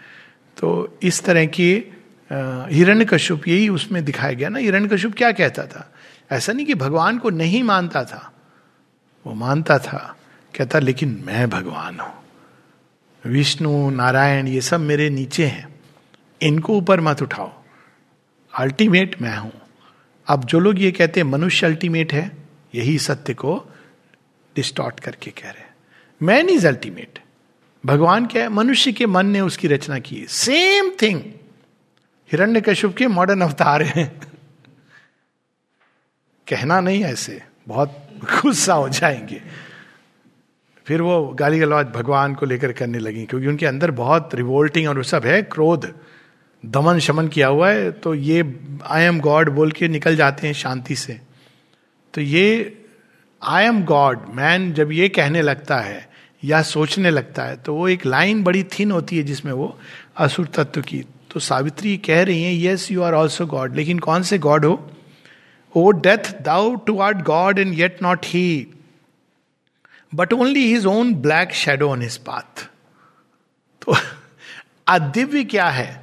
तो 0.57 0.99
इस 1.03 1.23
तरह 1.25 1.47
की 1.47 1.73
हिरण्य 2.31 3.05
कश्यप 3.05 3.49
यही 3.49 3.69
उसमें 3.69 4.05
दिखाया 4.05 4.33
गया 4.33 4.49
ना 4.49 4.59
हिरण्य 4.59 4.89
कश्यप 4.89 5.15
क्या 5.15 5.31
कहता 5.33 5.67
था? 5.67 5.89
ऐसा 6.31 6.53
नहीं 6.53 6.67
कि 6.67 6.75
भगवान 6.77 7.19
को 7.19 7.31
नहीं 7.31 7.63
मानता 7.63 8.05
था, 8.05 8.31
वो 9.27 9.35
मानता 9.35 9.79
था, 9.79 10.17
कहता, 10.55 10.79
लेकिन 10.79 11.23
मैं 11.27 11.49
भगवान 11.51 12.01
हूँ। 12.01 12.13
विष्णु, 13.25 13.91
नारायण, 13.91 14.49
ये 14.49 14.61
सब 14.61 14.81
मेरे 14.81 15.11
नीचे 15.11 15.47
हैं। 15.47 15.72
इनको 16.43 16.77
ऊपर 16.77 17.01
मत 17.01 17.23
उठाओ। 17.23 17.53
अल्टीमेट 18.55 19.23
मैं 19.23 19.37
हूँ। 19.37 19.53
अब 20.27 20.45
जो 20.45 20.59
लोग 20.59 20.81
ये 20.81 20.93
कहते 20.93 21.21
हैं, 21.21 21.27
मनुष्य 21.27 21.67
अल्टीमेट 21.67 22.13
है, 22.13 22.33
यही 22.75 22.99
सत्य 22.99 23.35
को 23.35 23.67
डिस्टॉर्ट 24.57 25.01
करके 25.01 25.31
कह 25.31 25.51
रहे 25.51 25.61
हैं। 25.61 25.75
मैन 26.23 26.49
इज़ 26.49 26.67
अल्टीमेट 26.67 27.19
भगवान 27.87 28.27
क्या 28.27 28.43
है? 28.43 28.49
मनुष्य 28.49 28.93
के 28.93 29.07
मन 29.07 29.27
ने 29.27 29.41
उसकी 29.41 29.69
रचना 29.69 29.99
की 29.99 30.27
सेम 30.29 30.93
थिंग 31.03 31.21
हिरण्य 32.33 32.61
कश्यप 32.61 32.97
के 32.97 33.07
मॉडर्न 33.07 33.41
अवतार 33.41 33.83
हैं। 33.83 34.21
कहना 36.49 36.81
नहीं 36.81 37.05
ऐसे। 37.05 37.43
बहुत 37.69 38.09
गुस्सा 38.25 38.75
हो 38.75 38.89
जाएँगे। 38.89 39.43
फिर 40.87 41.03
वो 41.03 41.29
गाली 41.29 41.59
गलौज 41.59 41.87
भगवान 41.87 42.35
को 42.35 42.47
लेकर 42.47 42.73
करने 42.73 42.99
लगी, 42.99 43.27
क्योंकि 43.27 43.47
उनके 43.47 43.67
अंदर 43.67 43.91
बहुत 43.91 44.35
रिवोल्टिंग 44.35 44.89
और 44.89 45.05
सब 45.05 45.25
है, 45.25 45.43
क्रोध। 45.43 45.95
दमन 46.67 46.99
शमन 46.99 47.29
किया 47.29 47.47
हुआ 47.49 47.71
है 47.71 47.91
तो 47.93 48.15
ये 48.15 48.43
आई 48.87 49.03
एम 49.03 49.21
गॉड 49.21 49.49
बोल 49.49 49.73
के 49.73 49.89
निकल 49.89 50.17
जाते 50.17 50.47
हैं 50.47 50.55
शांति 50.55 50.97
से। 50.97 51.21
तो 52.15 52.21
ये 52.21 52.79
आई 53.43 53.65
एम 53.65 53.85
गॉड 53.85 54.27
मैन 54.29 54.73
जब 54.73 54.93
ये 54.93 55.09
कहने 55.09 55.43
लगता 55.43 55.79
है 55.79 56.09
या 56.45 56.63
सोचने 56.63 57.11
लगता 57.11 57.43
है 57.43 57.57
तो 57.57 57.75
वो 57.75 57.89
एक 57.89 58.07
लाइन 58.07 58.43
बड़ी 58.45 58.63
थिन 58.65 58.91
होती 58.91 59.17
है 59.17 59.23
जिसमें 59.23 59.53
वो 59.53 59.79
असुर 60.17 60.47
तत्व 60.47 60.83
की। 60.83 61.05
तो 61.31 61.41
सावित्री 61.41 61.97
कह 61.97 62.23
रही 62.23 62.43
है 62.43 62.55
yes 62.63 62.91
you 62.93 63.03
are 63.03 63.15
also 63.15 63.47
God 63.47 63.77
लेकिन 63.77 63.99
कौन 63.99 64.23
से 64.23 64.39
गॉड 64.39 64.65
हो? 64.65 64.91
O 65.77 65.91
death 65.91 66.33
thou 66.43 66.75
too 66.77 66.99
art 67.01 67.17
God 67.17 67.59
and 67.59 67.75
yet 67.75 68.03
not 68.03 68.27
he 68.27 68.67
but 70.15 70.33
only 70.33 70.67
his 70.73 70.87
own 70.87 71.15
black 71.15 71.53
shadow 71.53 71.89
on 71.91 72.03
his 72.03 72.17
path 72.19 72.69
तो 73.83 73.97
अदिव्य 74.89 75.45
क्या 75.45 75.69
है? 75.69 76.02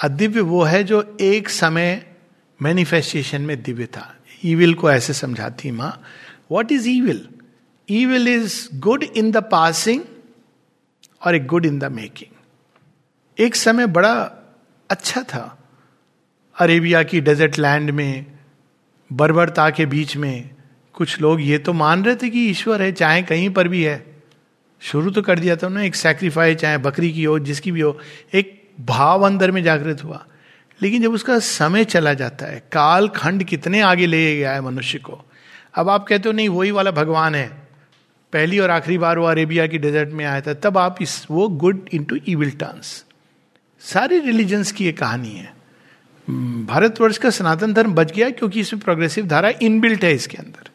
अदिव्य 0.00 0.40
वो 0.40 0.62
है 0.62 0.84
जो 0.84 1.16
एक 1.20 1.48
समय 1.48 2.06
मैनिफेस्टेशन 2.62 3.42
में 3.42 3.62
दिव्य 3.62 3.86
था। 3.86 4.14
ईविल 4.44 4.74
को 4.74 4.90
ऐसे 4.90 5.12
समझाती 5.12 5.70
माँ। 5.70 6.02
What 6.50 6.72
is 6.72 6.88
evil 6.88 7.28
evil 7.90 8.28
is 8.28 8.68
good 8.74 9.02
in 9.02 9.30
the 9.30 9.36
passing 9.36 10.02
और 11.26 11.34
a 11.34 11.38
good 11.38 11.66
in 11.66 11.78
the 11.78 11.84
making 11.84 12.34
एक 13.40 13.54
समय 13.54 13.86
बड़ा 13.86 14.32
अच्छा 14.90 15.22
था। 15.22 15.58
अरेबिया 16.60 17.02
की 17.02 17.20
डेजर्ट 17.20 17.58
लैंड 17.58 17.90
में, 17.90 18.26
बर्बरता 19.12 19.70
के 19.70 19.86
बीच 19.86 20.16
में, 20.16 20.50
कुछ 20.92 21.20
लोग 21.20 21.40
ये 21.40 21.58
तो 21.58 21.72
मान 21.72 22.04
रहे 22.04 22.16
थे 22.16 22.30
कि 22.30 22.46
ईश्वर 22.46 22.82
है, 22.82 22.92
चाहे 22.92 23.22
कहीं 23.22 23.50
पर 23.50 23.68
भी 23.68 23.82
है। 23.82 24.22
शुरू 24.80 25.10
तो 25.10 25.22
कर 25.22 25.38
दिया 25.38 25.56
था 25.56 25.66
उन्होंने, 25.66 25.86
एक 25.86 25.94
सैक्रिफाइस 25.94 26.56
चाहे 26.56 26.78
बकरी 26.78 27.12
की 27.12 27.24
हो, 27.24 27.38
जिसकी 27.38 27.72
भी 27.72 27.80
हो, 27.80 27.98
एक 28.34 28.57
भाव 28.80 29.26
अंदर 29.26 29.50
में 29.50 29.62
जागृत 29.62 30.04
हुआ। 30.04 30.26
लेकिन 30.82 31.02
जब 31.02 31.12
उसका 31.12 31.38
समय 31.38 31.84
चला 31.84 32.14
जाता 32.14 32.46
है 32.46 32.60
काल 32.72 33.08
खंड 33.08 33.44
कितने 33.44 33.80
आगे 33.80 34.06
ले 34.06 34.36
गया 34.36 34.52
है 34.52 34.60
मनुष्य 34.60 34.98
को। 34.98 35.24
अब 35.74 35.88
आप 35.88 36.06
कहते 36.08 36.28
हो, 36.28 36.32
नहीं 36.32 36.48
वही 36.48 36.70
वाला 36.70 36.90
भगवान 36.90 37.34
है। 37.34 37.68
पहली 38.32 38.58
और 38.58 38.70
आखिरी 38.70 38.98
बार 38.98 39.18
वो 39.18 39.26
अरेबिया 39.26 39.66
की 39.66 39.78
डेजर्ट 39.78 40.08
में 40.08 40.24
आया 40.24 40.40
था, 40.40 40.54
तब 40.54 40.78
आप 40.78 41.02
इस, 41.02 41.26
वो 41.30 41.48
good 41.48 41.88
in 41.92 42.04
to 42.04 42.16
evil 42.28 42.50
turns 42.50 43.04
सारे 43.80 44.18
रिलीजन्स 44.18 44.72
की 44.72 44.84
ये 44.84 44.92
कहानी 44.92 45.30
है। 45.30 45.54
भारतवर्ष 46.66 47.18
का 47.18 47.30
सनातन 47.30 47.72
धर्म 47.72 47.94
बच 47.94 48.12
गया 48.12 48.30
क्योंकि 48.30 48.60
इसमें 48.60 48.82
प्रोग्रेसिव 48.82 49.26
धारा 49.26 49.52
इनबिल्ट 49.62 50.04
है 50.04 50.14
इसके 50.14 50.36
अंदर। 50.36 50.68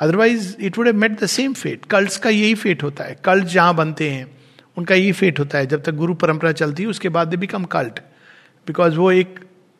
Otherwise 0.00 0.56
it 0.60 0.78
would 0.78 0.88
meet 0.88 1.20
the 1.20 1.26
same 1.26 1.52
fate 1.52 1.84
cult 1.84 2.20
का 2.20 2.30
यही 2.30 2.54
फेट 2.54 2.82
होता 2.82 3.04
है। 3.04 3.18
कल्ट 3.24 3.44
जहाँ 3.44 3.74
बनते 3.74 4.10
हैं 4.10 4.37
उनका 4.78 4.94
ये 4.94 5.12
फेट 5.12 5.38
होता 5.38 5.58
है, 5.58 5.66
जब 5.66 5.82
तक 5.82 5.94
गुरु 5.94 6.14
परंपरा 6.16 6.52
चलती 6.54 6.82
है, 6.82 6.88
उसके 6.88 7.08
बाद 7.08 7.28
दे 7.28 7.36
बिकम 7.36 7.64
कल्ट 7.66 7.98
बिकॉज़ 8.66 8.96
वो 8.96 9.10
एक 9.12 9.38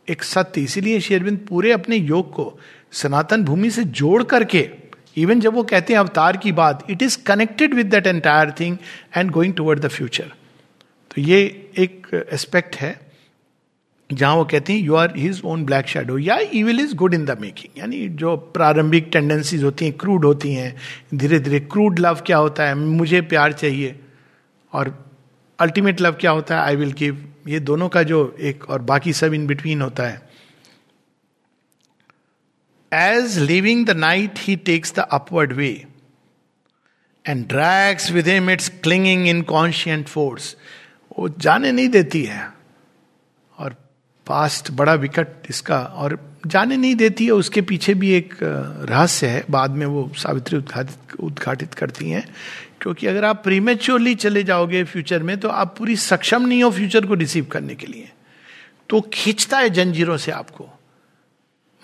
एक 0.09 0.23
सत्य 0.25 0.61
इसीलिए 0.61 1.01
शेरविंद 1.01 1.39
पूरे 1.49 1.73
अपने 1.73 1.97
योग 1.97 2.33
को 2.35 2.53
सनातन 2.93 3.45
भूमि 3.45 3.71
से 3.71 3.85
जोड़ 3.97 4.23
करके 4.25 4.69
इवन 5.17 5.41
जब 5.41 5.55
वो 5.55 5.63
कहते 5.65 5.93
हैं 5.93 6.01
अवतार 6.01 6.37
की 6.37 6.53
बात 6.53 6.87
it 6.91 7.03
is 7.03 7.19
connected 7.27 7.75
with 7.75 7.87
that 7.91 8.07
entire 8.07 8.51
thing 8.61 8.77
and 9.17 9.31
going 9.31 9.55
toward 9.55 9.81
the 9.81 9.89
future 9.89 10.33
तो 11.11 11.21
ये 11.23 11.41
एक 11.79 12.07
एस्पेक्ट 12.33 12.77
है, 12.77 12.95
जहाँ 14.11 14.35
वो 14.37 14.45
कहते 14.45 14.73
हैं 14.73 14.81
you 14.81 14.95
are 14.95 15.13
his 15.17 15.41
own 15.45 15.65
black 15.67 15.87
shadow 15.89 16.19
या 16.19 16.39
evil 16.55 16.81
is 16.81 16.95
good 16.97 17.15
in 17.15 17.25
the 17.25 17.39
making 17.41 17.79
यानी 17.79 18.07
जो 18.21 18.37
प्रारंभिक 18.55 19.09
टेंडेंसीज 19.13 19.65
होती 19.65 19.85
हैं 19.85 19.97
क्रूड 19.97 20.25
होती 20.25 20.53
हैं 20.55 20.75
धीरे 21.15 21.39
धीरे 21.41 21.61
क्रूड 21.63 21.99
लव 21.99 22.23
क्या 22.27 22.37
होता 22.39 22.67
है, 22.67 22.75
मुझे 22.75 23.21
प्यार 23.23 23.53
चाहिए। 23.53 23.99
और 24.73 24.93
अल्टीमेट 25.59 26.01
लव 26.01 26.13
क्या 26.13 26.31
होता 26.31 26.55
है? 26.55 26.63
आई 26.63 26.77
विल 26.77 26.93
गिव 26.93 27.25
ये 27.49 27.61
दोनों 27.61 27.89
का 27.89 28.03
जो 28.03 28.37
एक 28.41 28.69
और 28.71 28.83
बाकी 28.83 29.13
सब 29.13 29.35
इन 29.35 29.47
बिटवीन 29.47 29.83
होता 29.83 30.07
है। 30.09 30.29
As 32.93 33.39
leaving 33.39 33.87
the 33.87 33.91
night 33.91 34.39
he 34.39 34.57
takes 34.57 34.95
the 34.95 34.99
upward 34.99 35.53
way 35.53 35.71
and 37.25 37.47
drags 37.49 38.11
with 38.11 38.29
him 38.29 38.51
its 38.51 38.69
clinging 38.83 39.27
inconscient 39.43 40.07
force 40.07 40.57
वो 41.19 41.29
जाने 41.29 41.73
नहीं 41.73 41.89
देती 41.89 42.25
है। 42.25 42.49
और 43.59 43.75
पास्ट 44.27 44.71
बड़ा 44.71 44.95
विकट 44.95 45.51
इसका 45.51 45.79
और 45.79 46.19
जाने 46.47 46.77
नहीं 46.77 46.95
देती 46.95 47.25
है। 47.25 47.31
उसके 47.31 47.63
पीछे 47.63 47.95
भी 47.95 48.11
एक 48.13 48.35
रहस्य 48.43 49.27
है। 49.27 49.45
बाद 49.51 49.71
में 49.71 49.87
वो 49.87 50.11
सावित्री 50.17 50.59
उद्घाटित 50.59 51.21
उद्घाटित 51.21 51.75
करती 51.75 52.11
हैं। 52.11 52.27
क्योंकि 52.83 53.07
अगर 53.07 53.25
आप 53.25 53.45
प्रीमेच्योरली 53.45 54.15
चले 54.15 54.43
जाओगे 54.43 54.85
फ्यूचर 54.85 55.23
में 55.23 55.41
तो 55.41 55.49
आप 55.49 55.75
पूरी 55.79 55.97
सक्षम 55.97 56.43
नहीं 56.43 56.63
हो 56.63 56.71
फ्यूचर 56.71 57.07
को 57.07 57.15
रिसीव 57.15 57.45
करने 57.45 57.75
के 57.75 57.87
लिए। 57.87 58.13
तो 58.89 59.01
खींचता 59.01 59.59
है 59.59 59.71
जंजीरों 59.71 60.17
से 60.17 60.33
आपको। 60.33 60.65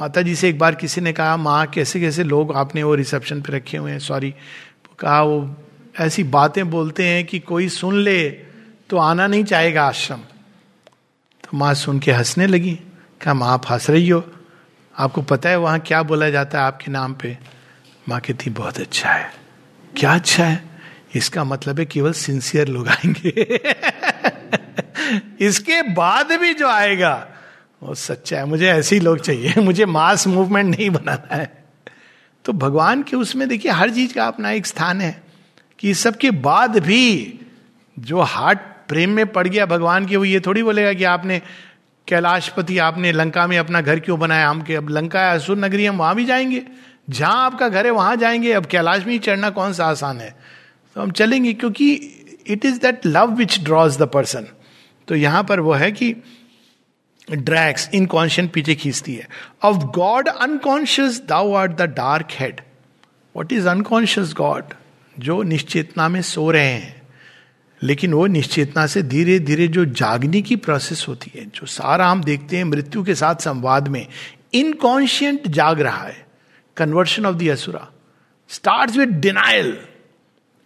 माता 0.01 0.23
जी 0.23 0.35
से 0.35 0.49
एक 0.49 0.59
बार 0.59 0.75
किसी 0.75 1.01
ने 1.01 1.13
कहा, 1.13 1.37
माँ, 1.37 1.67
कैसे 1.67 2.01
कैसे 2.01 2.25
लोग 2.25 2.57
आपने 2.57 2.83
वो 2.83 2.95
रिसेप्शन 2.95 3.43
पे 3.43 3.53
रखे 3.53 3.77
हुए 3.77 3.91
हैं? 3.91 3.99
सॉरी 3.99 4.35
कहा, 4.99 5.23
वो 5.23 5.57
ऐसी 6.01 6.25
बातें 6.25 6.71
बोलते 6.71 7.07
हैं 7.07 7.27
कि 7.27 7.39
कोई 7.39 7.69
सुन 7.69 7.99
ले 7.99 8.31
तो 8.91 8.97
आना 8.97 9.27
नहीं 9.27 9.45
चाहेगा 9.45 9.85
आश्रम. 9.85 10.19
तो 11.45 11.57
माँ 11.57 11.75
सुन 11.75 11.99
के 11.99 12.13
हंसने 12.13 12.47
लगी। 12.47 12.81
कहा, 13.21 13.35
माँ, 13.35 13.53
आप 13.53 13.63
हंस 13.71 13.91
रही 13.91 14.09
हो। 14.09 14.25
आपको 14.99 15.23
पता 15.23 15.49
है 15.49 15.57
वहाँ 15.57 15.81
क्या 15.81 16.03
बोला 16.03 16.31
जाता 16.31 16.59
है 16.59 16.65
आपके 16.65 16.91
नाम 16.91 17.15
पे? 17.15 17.39
माँ 18.09 18.21
कहती, 18.21 18.51
बहुत 18.51 18.79
अच्छा 18.79 19.11
है। 19.11 19.33
क्या 19.97 20.15
अच्छा 20.15 20.45
है? 20.45 20.74
इसका 21.15 21.45
मतलब 21.45 21.79
है 21.79 21.85
केवल 21.85 22.13
सिंसियर 22.13 22.69
लोग 22.69 22.89
आएँगे। 22.89 23.61
इसके 25.41 25.83
बाद 25.83 26.33
भी 26.33 26.55
जो 26.55 26.69
आएगा, 26.69 27.29
वो 27.83 27.95
सच्चा 27.95 28.37
है। 28.37 28.45
मुझे 28.45 28.69
ऐसे 28.69 28.97
ही 28.97 29.01
लोग 29.01 29.21
चाहिए। 29.21 29.55
मुझे 29.59 29.87
मास 29.87 30.27
मूवमेंट 30.27 30.77
नहीं 30.77 30.91
बनाना 30.91 31.37
है। 31.37 31.65
तो 32.45 32.53
भगवान 32.53 33.03
के 33.03 33.17
उसमें 33.17 33.49
देखिए, 33.49 33.73
हर 33.73 33.91
चीज़ 33.91 34.15
का 34.15 34.27
अपना 34.27 34.51
एक 34.51 34.67
स्थान 34.67 35.01
है 35.01 35.23
कि 35.79 35.91
इस 35.91 36.03
सब 36.03 36.17
के 36.17 36.31
बाद 36.31 36.79
भी 36.79 37.39
जो 37.99 38.21
हार्ट 38.21 38.59
प्रेम 38.89 39.11
में 39.11 39.27
पड़ 39.27 39.49
गया 39.49 39.67
भगवान 39.67 40.07
के, 40.07 40.17
वो 40.17 40.25
ये 40.25 40.41
थोड़ी 40.41 40.63
बोलेगा 40.63 40.93
कि 40.93 41.05
आपने 41.05 41.43
कैलाशपति, 42.09 42.79
आपने 42.79 43.13
लंका 43.13 43.47
में 43.47 43.59
अपना 43.59 43.81
घर 43.81 44.01
क्यों 44.01 44.19
बनाया? 44.19 44.49
हम 44.49 44.63
के 44.63 44.75
अब 44.75 44.89
लंका 44.89 45.21
है 45.21 45.35
असुर 45.35 45.59
नगरी, 45.59 45.87
हम 45.87 45.97
वहाँ 45.97 46.15
भी 46.15 46.25
जाएँगे। 46.25 46.63
जहाँ 47.11 47.47
आपका 47.47 47.69
घर 47.69 47.87
है, 47.87 47.93
वहाँ 47.93 48.17
जाएँगे। 48.17 48.53
अब 48.53 48.67
कैलाश 48.67 49.05
में 49.05 49.13
ही 49.13 49.19
चढ़ना 49.19 49.51
कौन 49.51 49.73
सा 49.73 49.87
आसान 49.87 50.21
है? 50.21 50.64
तो 50.95 51.01
हम 51.01 51.11
चलेंगे 51.11 51.53
क्योंकि 51.53 51.93
it 52.47 52.65
is 52.65 52.79
that 52.81 53.07
love 53.07 53.35
which 53.35 53.59
draws 53.61 53.99
the 53.99 54.03
person 54.03 54.47
तो 55.09 55.15
यहाँ 55.15 55.45
पर 55.45 55.61
वो 55.61 55.73
है 55.73 55.93
कि 55.93 56.15
ड्रैक्स 57.33 57.89
इनकॉन्शियस 57.95 58.49
पीछे 58.55 58.75
खींचती 58.75 59.15
है। 59.15 59.29
Of 59.63 59.77
God 59.77 60.29
unconscious 60.29 61.23
thou 61.29 61.53
art 61.53 61.69
the 61.69 61.83
dark 61.83 62.29
head 62.31 62.61
what 63.37 63.53
is 63.53 63.69
unconscious 63.69 64.33
God 64.33 64.75
जो 65.19 65.43
निश्चेतना 65.43 66.09
में 66.09 66.21
सो 66.23 66.51
रहे 66.51 66.73
हैं। 66.73 67.03
लेकिन 67.83 68.13
वो 68.15 68.27
निश्चेतना 68.27 68.87
से 68.87 69.03
धीरे 69.03 69.39
धीरे 69.39 69.69
जो 69.69 69.85
जागने 69.85 70.43
की 70.43 70.57
प्रोसेस 70.57 71.05
होती 71.09 71.31
है, 71.35 71.45
जो 71.45 71.67
सारा 71.67 72.07
हम 72.09 72.23
देखते 72.25 72.57
हैं 72.57 72.65
मृत्यु 72.65 73.03
के 73.05 73.15
साथ 73.15 73.35
संवाद 73.35 73.89
में 73.89 74.07
इनकॉन्शियंट 74.55 75.49
जाग 75.49 75.81
रहा 75.81 76.03
है। 76.03 76.27
Conversion 76.77 77.27
of 77.27 77.37
the 77.37 77.49
asura 77.49 77.89
start 78.49 78.97
with 78.97 79.09
denial 79.09 79.77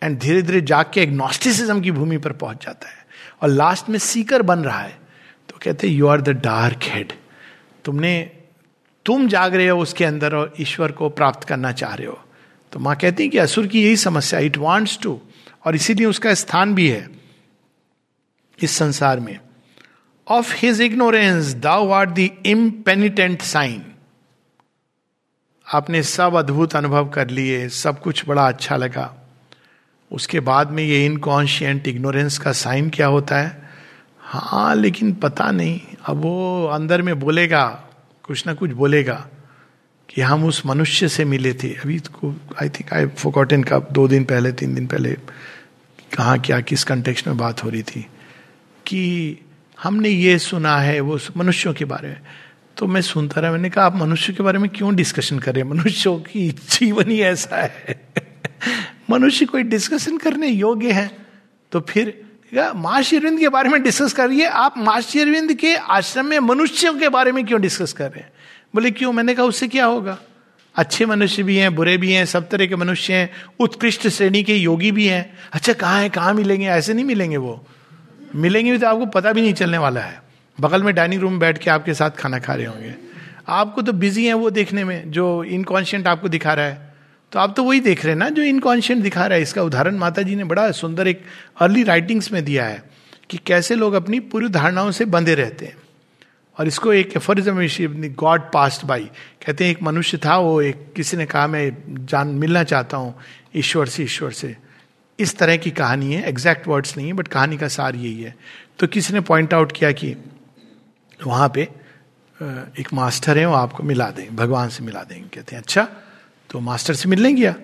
and 0.02 0.18
धीरे 0.18 0.42
धीरे 0.42 0.60
जाग 0.60 0.90
के 0.94 1.02
एग्नोस्टिसिज्म 1.02 1.80
की 1.80 1.90
भूमि 1.90 2.18
पर 2.18 2.32
पहुँच 2.32 2.64
जाता 2.64 2.88
है। 2.88 3.06
और 3.42 3.48
लास्ट 3.48 3.88
में 3.88 3.98
सीकर 3.98 4.42
बन 4.42 4.58
रहा 4.58 4.78
है। 4.78 4.98
तो 5.48 5.58
कहते 5.62 5.88
हैं 5.88 5.94
you 5.94 6.06
are 6.06 6.20
the 6.20 6.28
dark 6.28 6.80
head 6.82 7.12
तुमने, 7.84 8.30
तुम 9.06 9.28
जाग 9.28 9.54
रहे 9.54 9.68
हो 9.68 9.80
उसके 9.80 10.04
अंदर 10.04 10.34
और 10.34 10.54
ईश्वर 10.60 10.92
को 10.92 11.08
प्राप्त 11.08 11.48
करना 11.48 11.72
चाह 11.72 11.94
रहे 11.94 12.06
हो। 12.06 12.20
तो 12.72 12.78
माँ 12.78 12.96
कहती 12.96 13.22
है 13.22 13.28
कि 13.28 13.38
असुर 13.38 13.66
की 13.66 13.84
यही 13.84 13.96
समस्या 13.96 14.40
इट 14.40 14.56
वांट्स 14.56 14.98
टू 15.02 15.20
और 15.64 15.74
इसीलिए 15.74 16.06
उसका 16.06 16.34
स्थान 16.34 16.74
भी 16.74 16.88
है 16.88 17.08
इस 18.62 18.70
संसार 18.70 19.20
में। 19.20 19.38
Of 20.28 20.54
his 20.56 20.80
ignorance 20.80 21.54
thou 21.54 21.90
art 21.90 22.10
the 22.10 22.18
impenitent 22.46 23.42
sign 23.42 23.84
आपने 25.74 26.02
सब 26.02 26.34
अद्भुत 26.34 26.76
अनुभव 26.76 27.08
कर 27.08 27.28
लिए, 27.28 27.68
सब 27.68 28.00
कुछ 28.00 28.28
बड़ा 28.28 28.48
अच्छा 28.48 28.76
लगा। 28.76 29.17
उसके 30.12 30.40
बाद 30.40 30.70
में 30.70 30.84
ये 30.84 31.06
इनकॉन्शियंट 31.06 31.88
इग्नोरेंस 31.88 32.38
का 32.38 32.52
साइन 32.52 32.90
क्या 32.90 33.06
होता 33.06 33.36
है? 33.36 33.68
हाँ 34.20 34.76
लेकिन 34.76 35.12
पता 35.12 35.50
नहीं। 35.50 35.80
अब 36.06 36.16
वो 36.16 36.66
अंदर 36.66 37.02
में 37.02 37.20
बोलेगा, 37.20 37.84
कुछ 38.22 38.46
ना 38.46 38.54
कुछ 38.54 38.70
बोलेगा 38.70 39.28
कि 40.08 40.20
हम 40.20 40.44
उस 40.44 40.66
मनुष्य 40.66 41.08
से 41.08 41.24
मिले 41.24 41.52
थे। 41.54 41.74
अभी 41.74 42.00
आई 42.62 42.68
थिंक 42.68 42.92
आई 42.92 43.06
फोकॉटन 43.06 43.62
का 43.62 43.78
दो 43.78 44.08
दिन 44.08 44.24
पहले, 44.24 44.52
तीन 44.52 44.74
दिन 44.74 44.86
पहले 44.86 45.12
कहाँ, 46.16 46.40
क्या, 46.40 46.60
किस 46.60 46.84
कंटेक्स 46.84 47.26
में 47.26 47.36
बात 47.36 47.64
हो 47.64 47.68
रही 47.68 47.82
थी 47.82 48.06
कि 48.86 49.36
हमने 49.82 50.08
ये 50.08 50.38
सुना 50.38 50.78
है 50.78 51.00
वो 51.00 51.18
मनुष्यों 51.36 51.74
के 51.74 51.84
बारे 51.84 52.08
में। 52.08 52.20
तो 52.76 52.86
मैं 52.86 53.00
सुनता 53.00 53.40
रहा, 53.40 53.52
मैंने 53.52 53.70
कहा, 53.70 53.84
आप 53.84 53.96
मनुष्य 53.96 54.32
के 54.32 54.42
बारे 54.42 54.58
में 54.58 54.70
क्यों 54.70 54.94
डिस्कशन 54.94 55.38
कर 55.38 55.54
रहे 55.54 55.64
हैं? 55.64 55.70
मनुष्यों 55.70 56.18
की 56.18 56.50
जीवन 56.70 57.10
ही 57.10 57.20
ऐसा 57.20 57.56
है। 57.56 58.08
मनुष्य 59.10 59.46
कोई 59.46 59.62
डिस्कशन 59.62 60.16
करने 60.16 60.48
योग्य 60.48 60.92
है 60.92 61.10
तो 61.72 61.80
फिर 61.80 62.20
माँ 62.74 63.02
शेरविंद 63.02 63.38
के 63.38 63.48
बारे 63.48 63.68
में 63.68 63.82
डिस्कस 63.82 64.12
करिए। 64.12 64.46
आप 64.46 64.74
माँ 64.78 65.00
शेरविंद 65.00 65.52
के 65.54 65.74
आश्रम 65.74 66.26
में 66.26 66.38
मनुष्यों 66.38 66.94
के 66.94 67.08
बारे 67.08 67.32
में 67.32 67.44
क्यों 67.46 67.60
डिस्कस 67.60 67.92
कर 67.92 68.04
रहे 68.04 68.20
हैं? 68.20 68.32
बोले, 68.74 68.90
क्यों? 68.90 69.12
मैंने 69.12 69.34
कहा, 69.34 69.46
उससे 69.46 69.68
क्या 69.68 69.84
होगा? 69.84 70.18
अच्छे 70.74 71.06
मनुष्य 71.06 71.42
भी 71.42 71.56
हैं, 71.56 71.74
बुरे 71.74 71.96
भी 71.96 72.12
हैं, 72.12 72.24
सब 72.24 72.48
तरह 72.48 72.66
के 72.66 72.76
मनुष्य 72.76 73.14
हैं, 73.14 73.30
उत्कृष्ट 73.60 74.08
श्रेणी 74.08 74.42
के 74.42 74.56
योगी 74.56 74.92
भी 74.92 75.06
हैं। 75.06 75.38
अच्छा 75.52 75.72
कहाँ 75.72 76.00
है, 76.00 76.08
कहाँ 76.08 76.34
मिलेंगे? 76.34 76.66
ऐसे 76.66 76.94
नहीं 76.94 77.04
मिलेंगे 77.04 77.36
वो। 77.36 77.66
मिलेंगे 78.34 78.72
भी 78.72 78.78
तो 78.78 78.86
आपको 78.86 79.06
पता 79.06 79.32
भी 79.32 79.40
नहीं 79.40 79.54
चलने 79.54 79.78
वाला 79.78 80.00
है। 80.00 80.22
बगल 80.58 80.82
में 80.82 80.94
डाइनिंग 80.94 81.20
रूम 81.22 81.30
में 81.32 81.40
बैठ 81.40 81.58
के 81.58 81.70
आपके 81.70 81.94
साथ 81.94 82.10
खाना 82.10 82.38
खा 82.38 82.54
रहे 82.54 82.66
होंगे। 82.66 82.94
आपको 83.48 83.82
तो 83.82 83.92
बिज़ी 83.92 84.26
है 84.26 84.34
वो 84.34 84.50
देखने 84.50 84.84
में, 84.84 85.10
जो 85.10 85.44
इनकॉन्शियंट 85.44 86.06
आपको 86.06 86.28
दिखा 86.28 86.54
रहा 86.54 86.66
है। 86.66 86.87
तो 87.32 87.38
आप 87.38 87.54
तो 87.56 87.64
वही 87.64 87.80
देख 87.80 88.04
रहे 88.04 88.12
हैं 88.12 88.18
ना, 88.18 88.28
जो 88.28 88.42
इनकॉन्शियंट 88.42 89.02
दिखा 89.02 89.26
रहा 89.26 89.36
है 89.36 89.42
इसका 89.42 89.62
उदाहरण 89.62 89.96
माता 89.96 90.22
जी 90.22 90.36
ने 90.36 90.44
बड़ा 90.44 90.70
सुंदर 90.72 91.08
एक 91.08 91.22
अर्ली 91.60 91.82
राइटिंग्स 91.82 92.32
में 92.32 92.44
दिया 92.44 92.64
है 92.64 92.82
कि 93.30 93.38
कैसे 93.46 93.74
लोग 93.74 93.94
अपनी 93.94 94.20
पूरी 94.22 94.48
धारणाओं 94.48 94.90
से 94.90 95.04
बंधे 95.06 95.34
रहते 95.34 95.66
हैं। 95.66 95.76
और 96.58 96.66
इसको 96.66 96.92
एक 96.92 97.12
एफरिज्म 97.16 98.08
गॉड 98.14 98.50
पास्ट 98.52 98.84
बाई 98.84 99.04
कहते 99.44 99.64
हैं, 99.64 99.70
एक 99.70 99.82
मनुष्य 99.82 100.18
था, 100.18 100.36
वो 100.38 100.60
एक 100.62 100.92
किसी 100.96 101.16
ने 101.16 101.26
कहा, 101.26 101.46
मैं 101.46 102.06
जान, 102.06 102.28
मिलना 102.28 102.62
चाहता 102.64 102.96
हूँ, 102.96 103.14
ईश्वर 103.56 103.86
से 103.86 104.02
ईश्वर 104.04 104.30
से। 104.32 104.56
इस 105.18 105.36
तरह 105.38 105.56
की 105.56 105.70
कहानी 105.72 106.14
है 106.14 106.22
एग्जैक्ट 106.28 106.66
वर्ड्स 106.68 106.96
नहीं 106.96 107.06
है 107.06 107.12
बट 107.12 107.28
कहानी 107.28 107.56
का 107.56 107.68
सार 107.68 107.96
यही 107.96 108.22
है। 108.22 108.34
तो 108.78 108.86
किसी 108.86 109.14
ने 109.14 109.20
पॉइंट 109.20 109.54
आउट 109.54 109.72
किया 109.72 109.92
कि 109.92 110.14
वहाँ 111.20 111.48
पे 111.54 111.62
एक 112.80 112.88
मास्टर 112.92 113.38
है, 113.38 113.46
वो 113.46 113.54
आपको 113.54 113.82
मिला 113.82 114.10
दें, 114.10 114.36
भगवान 114.36 114.68
से 114.68 114.84
मिला 114.84 115.02
देंगे, 115.02 115.28
कहते 115.28 115.56
हैं 115.56 115.62
अच्छा 115.62 115.88
तो 116.50 116.60
मास्टर 116.60 116.94
से 116.94 117.08
मिलने 117.08 117.32
गया। 117.32 117.54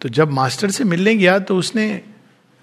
तो 0.00 0.08
जब 0.08 0.30
मास्टर 0.30 0.70
से 0.70 0.84
मिलने 0.84 1.14
गया 1.16 1.38
तो 1.38 1.56
उसने 1.56 1.86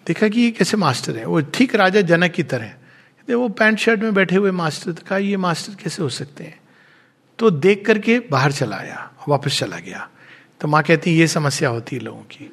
देखा 0.05 0.27
कि 0.27 0.41
ये 0.41 0.51
कैसे 0.51 0.77
मास्टर 0.77 1.17
है? 1.17 1.25
वो 1.25 1.41
ठीक 1.41 1.75
राजा 1.75 2.01
जनक 2.01 2.31
की 2.31 2.43
तरह 2.43 2.67
कहते, 2.67 3.33
वो 3.33 3.49
पैंट 3.49 3.77
शर्ट 3.79 4.01
में 4.01 4.13
बैठे 4.13 4.35
हुए 4.35 4.51
मास्टर 4.51 4.91
कहा, 4.91 5.17
ये 5.17 5.37
मास्टर 5.37 5.75
कैसे 5.83 6.03
हो 6.03 6.09
सकते 6.09 6.43
हैं? 6.43 6.59
तो 7.39 7.49
देख 7.51 7.85
करके 7.85 8.19
बाहर 8.31 8.51
चला 8.51 8.75
आया, 8.75 9.09
वापस 9.27 9.59
चला 9.59 9.79
गया। 9.79 10.07
तो 10.61 10.67
माँ 10.67 10.81
कहती, 10.83 11.11
ये 11.11 11.27
समस्या 11.27 11.69
होती 11.69 11.95
है 11.95 12.01
लोगों 12.01 12.21
की। 12.21 12.49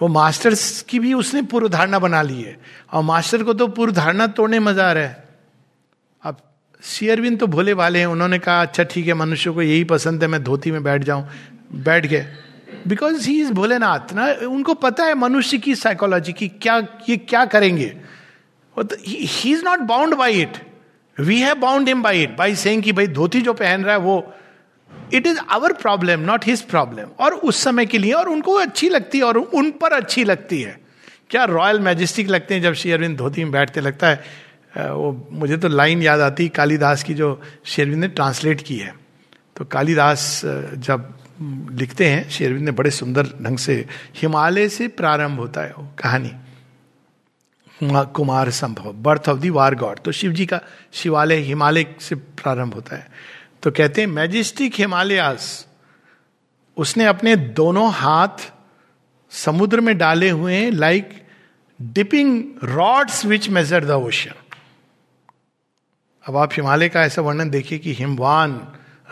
वो 0.00 0.08
मास्टर्स 0.08 0.82
की 0.82 0.98
भी 0.98 1.12
उसने 1.14 1.42
पूर्व 1.42 1.68
धारणा 1.68 1.98
बना 1.98 2.22
ली 2.22 2.42
है। 2.42 2.56
और 2.92 3.02
मास्टर 3.02 3.42
को 3.42 3.54
तो 3.54 3.66
पूर्व 3.68 3.92
धारणा 3.92 4.26
तोड़ने 4.26 4.58
मज़ा 4.58 4.88
आ 4.88 4.92
रहा 4.92 5.04
है। 5.04 5.28
अब 6.24 6.36
शेयरविन 6.82 7.36
तो 7.36 7.46
भोले 7.46 7.72
वाले 7.72 7.98
हैं। 7.98 8.06
उन्होंने 8.06 8.38
कहा 8.38 8.62
अच्छा 8.62 8.84
ठीक 8.84 9.06
है, 9.06 9.14
मनुष्य 9.14 9.50
को 9.50 9.62
यही 9.62 9.84
पसंद 9.84 10.22
है, 10.22 10.28
मैं 10.28 10.42
धोती 10.44 10.70
में 10.70 10.82
बैठ 10.82 11.04
जाऊँ। 11.04 11.26
बैठ 11.70 12.06
गए। 12.06 12.26
बिकॉज़ 12.88 13.28
ही 13.28 13.40
इज़ 13.40 13.52
भोलेनाथ 13.52 14.12
ना, 14.12 14.26
उनको 14.46 14.74
पता 14.74 15.04
है 15.04 15.14
मनुष्य 15.14 15.58
की 15.58 15.74
साइकोलॉजी 15.74 16.32
की 16.32 16.48
क्या, 16.48 16.76
ये 17.08 17.16
क्या 17.16 17.44
करेंगे। 17.46 17.92
He 18.76 19.52
is 19.52 19.64
not 19.64 19.78
bound 19.86 20.14
by 20.14 20.40
it 20.42 20.58
we 21.16 21.38
have 21.40 21.54
bound 21.60 21.88
him 21.88 22.02
by 22.02 22.22
it 22.22 22.36
by 22.36 22.54
saying 22.56 22.82
कि 22.82 22.92
भाई 22.92 23.06
धोती 23.08 23.40
जो 23.40 23.52
पहन 23.54 23.84
रहा 23.84 23.94
है 23.94 24.00
वो 24.00 24.34
it 25.14 25.26
is 25.26 25.38
our 25.50 25.72
problem 25.72 26.20
not 26.20 26.46
his 26.46 26.60
problem 26.62 27.08
और 27.20 27.34
उस 27.34 27.62
समय 27.62 27.86
के 27.86 27.98
लिए, 27.98 28.12
और 28.12 28.28
उनको 28.28 28.54
अच्छी 28.54 28.88
लगती 28.88 29.18
है, 29.18 29.24
और 29.24 29.36
उन 29.36 29.70
पर 29.70 29.92
अच्छी 29.92 30.24
लगती 30.24 30.60
है। 30.62 30.78
क्या 31.30 31.44
रॉयल 31.44 31.80
मैजेस्टिक 31.80 32.28
लगते 32.28 32.54
हैं 32.54 32.62
जब 32.62 32.74
शेरविंद 32.74 33.16
धोती 33.18 33.44
में 33.44 33.52
बैठते, 33.52 33.80
लगता 33.80 34.08
है 34.08 34.92
वो, 34.92 35.28
मुझे 35.32 35.56
तो 35.56 35.68
लाइन 35.68 36.02
याद 36.02 36.20
आती 36.20 36.48
कालिदास 36.48 37.02
की 37.02 37.14
जो 37.14 37.40
शेरविंद 37.64 38.00
ने 38.00 38.08
ट्रांसलेट 38.08 38.60
की 38.60 38.76
है। 38.76 38.94
तो 39.56 39.64
कालिदास 39.64 40.40
जब 40.44 41.12
लिखते 41.42 42.08
हैं 42.08 42.28
शेरविंद 42.30 42.64
ने 42.64 42.70
बड़े 42.70 42.90
सुंदर 42.90 43.26
ढंग 43.42 43.58
से, 43.58 43.86
हिमालय 44.16 44.68
से 44.68 44.88
प्रारंभ 44.88 45.38
होता 45.38 45.60
है 45.60 45.72
वो 45.72 45.88
कहानी। 45.98 46.32
Kumarasambhava 48.50 48.92
birth 48.92 49.28
of 49.28 49.38
the 49.38 49.50
war 49.50 49.74
God 49.74 50.00
तो 50.00 50.12
शिव 50.12 50.32
जी 50.32 50.46
का 50.46 50.60
शिवालय 50.92 51.36
हिमालय 51.36 51.94
से 52.00 52.14
प्रारंभ 52.14 52.74
होता 52.74 52.96
है। 52.96 53.08
तो 53.62 53.70
कहते 53.70 54.00
हैं 54.00 54.08
मैजिस्टिक 54.08 54.74
हिमालयास 54.74 55.66
उसने 56.76 57.04
अपने 57.04 57.36
दोनों 57.36 57.90
हाथ 57.92 58.52
समुद्र 59.32 59.80
में 59.80 59.96
डाले 59.98 60.30
हुए 60.30 60.54
हैं 60.54 60.70
like 60.70 61.10
dipping 61.80 62.42
rods 62.64 63.24
which 63.26 63.48
measure 63.48 63.84
the 63.84 63.90
ocean 63.90 64.34
अब 66.24 66.36
आप 66.36 66.50
हिमालय 66.52 66.88
का 66.88 67.02
ऐसा 67.02 67.22
वर्णन 67.22 67.50
देखिए 67.50 67.78
कि 67.78 67.94
हिमवान, 67.94 68.52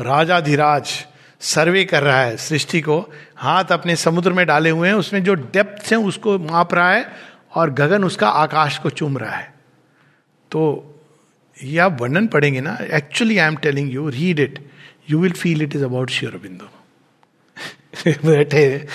राजाधिराज 0.01 1.07
सर्वे 1.41 1.84
कर 1.84 2.03
रहा 2.03 2.20
है 2.22 2.36
सृष्टि 2.36 2.80
को। 2.80 2.99
हाथ 3.36 3.64
अपने 3.64 3.97
समुद्र 3.97 4.32
में 4.32 4.47
डाले 4.47 4.70
हुए 4.70 4.89
हैं, 4.89 4.95
उसमें 4.95 5.22
जो 5.24 5.34
डेप्थ 5.34 5.93
है 5.93 5.99
उसको 5.99 6.39
माप 6.39 6.74
रहा 6.74 6.91
है 6.91 7.12
और 7.55 7.70
गगन 7.70 8.05
उसका 8.05 8.28
आकाश 8.28 8.78
को 8.78 8.91
चूम 8.91 9.18
रहा 9.18 9.36
है। 9.36 9.55
तो 10.51 10.95
ये 11.64 11.78
आप 11.78 12.01
वर्णन 12.01 12.26
पढ़ेंगे 12.26 12.61
ना 12.61 12.78
actually 12.93 13.39
I 13.39 13.49
am 13.49 13.57
telling 13.57 13.93
you 13.93 14.09
read 14.09 14.39
it 14.39 14.59
you 15.11 15.18
will 15.18 15.32
feel 15.32 15.62
it 15.62 15.76
is 15.76 15.84
about 15.84 16.11
sure 16.11 16.32
बिंदु 16.32 16.66
बैठे 18.26 18.86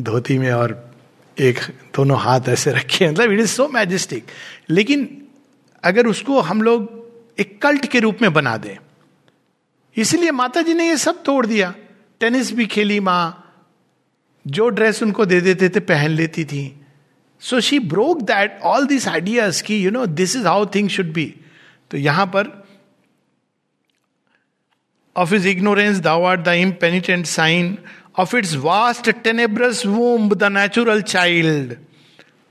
धोती 0.00 0.38
में 0.38 0.50
और 0.52 0.92
एक 1.38 1.58
दोनों 1.96 2.18
हाथ 2.20 2.48
ऐसे 2.48 2.72
रखे 2.72 3.10
मतलब 3.10 3.32
इट 3.32 3.40
इज़ 3.40 3.50
सो 3.50 3.68
मैजेस्टिक 3.68 4.26
लेकिन 4.70 5.22
अगर 5.84 6.06
उसको 6.06 6.40
हम 6.40 6.62
लोग 6.62 6.96
एक 7.38 7.62
कल्ट 7.62 7.86
के 7.86 8.00
रूप 8.00 8.18
में 8.22 8.32
बना 8.32 8.56
दें 8.56 8.76
इसलिए 9.98 10.30
माता 10.30 10.62
जी 10.62 10.74
ने 10.74 10.88
ये 10.88 10.96
सब 10.96 11.22
तोड़ 11.22 11.44
दिया। 11.46 11.74
टेनिस 12.20 12.52
भी 12.52 12.66
खेली 12.66 13.00
माँ। 13.00 13.44
जो 14.46 14.68
ड्रेस 14.68 15.02
उनको 15.02 15.24
दे 15.26 15.40
देते 15.40 15.68
थे, 15.68 15.80
पहन 15.80 16.10
लेती 16.10 16.44
थी। 16.44 16.80
So 17.42 17.60
she 17.60 17.78
broke 17.78 18.22
that 18.22 18.60
all 18.62 18.86
this 18.86 19.08
ideas 19.08 19.62
की 19.62 19.82
you 19.82 19.90
know 19.90 20.06
this 20.06 20.36
is 20.36 20.46
how 20.46 20.66
thing 20.66 20.88
should 20.88 21.12
be 21.12 21.34
तो 21.90 21.96
यहाँ 21.96 22.26
पर 22.26 22.48
of 25.16 25.34
is 25.34 25.48
ignorance 25.48 25.98
thou 25.98 26.24
art 26.24 26.40
the 26.42 26.48
impenitent 26.48 27.26
sign 27.26 27.76
of 28.18 28.36
its 28.36 28.54
vast 28.56 29.10
tenebrous 29.10 29.84
womb 29.86 30.28
the 30.34 30.44
natural 30.44 31.02
child 31.02 31.76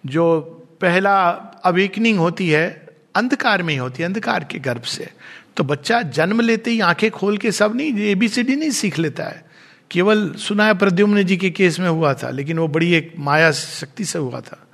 जो 0.04 0.42
पहला 0.82 1.18
awakening 1.64 2.20
होती 2.20 2.50
है, 2.50 2.88
अंधकार 3.16 3.64
में 3.64 3.74
ही 3.74 3.80
होती 3.80 4.04
है, 4.04 4.10
अंधकार 4.10 4.44
के 4.44 4.60
गर्भ 4.60 4.82
से। 4.82 5.10
तो 5.58 5.64
बच्चा 5.64 6.02
जन्म 6.02 6.42
लेते 6.42 6.72
ही 6.72 6.80
आँखें 6.80 7.12
खोल 7.12 7.38
के 7.38 7.52
सब 7.52 7.76
नहीं 7.76 8.00
एबीसीडी 8.00 8.56
नहीं 8.56 8.72
सीख 8.72 9.00
लेता 9.00 9.24
है। 9.24 9.46
केवल 9.92 10.32
सुना 10.32 10.66
है 10.66 10.74
प्रद्युम्न 10.74 11.24
जी 11.24 11.38
के 11.38 11.50
केस 11.50 11.80
में 11.80 11.90
हुआ 11.90 12.14
था, 12.14 12.30
लेकिन 12.30 12.60
वो 12.60 12.68
बड़ी 12.68 12.94
एक 12.94 13.14
माया 13.20 13.52
शक्ति 13.52 14.06
से 14.06 14.20
हुआ 14.20 14.42
था। 14.42 14.68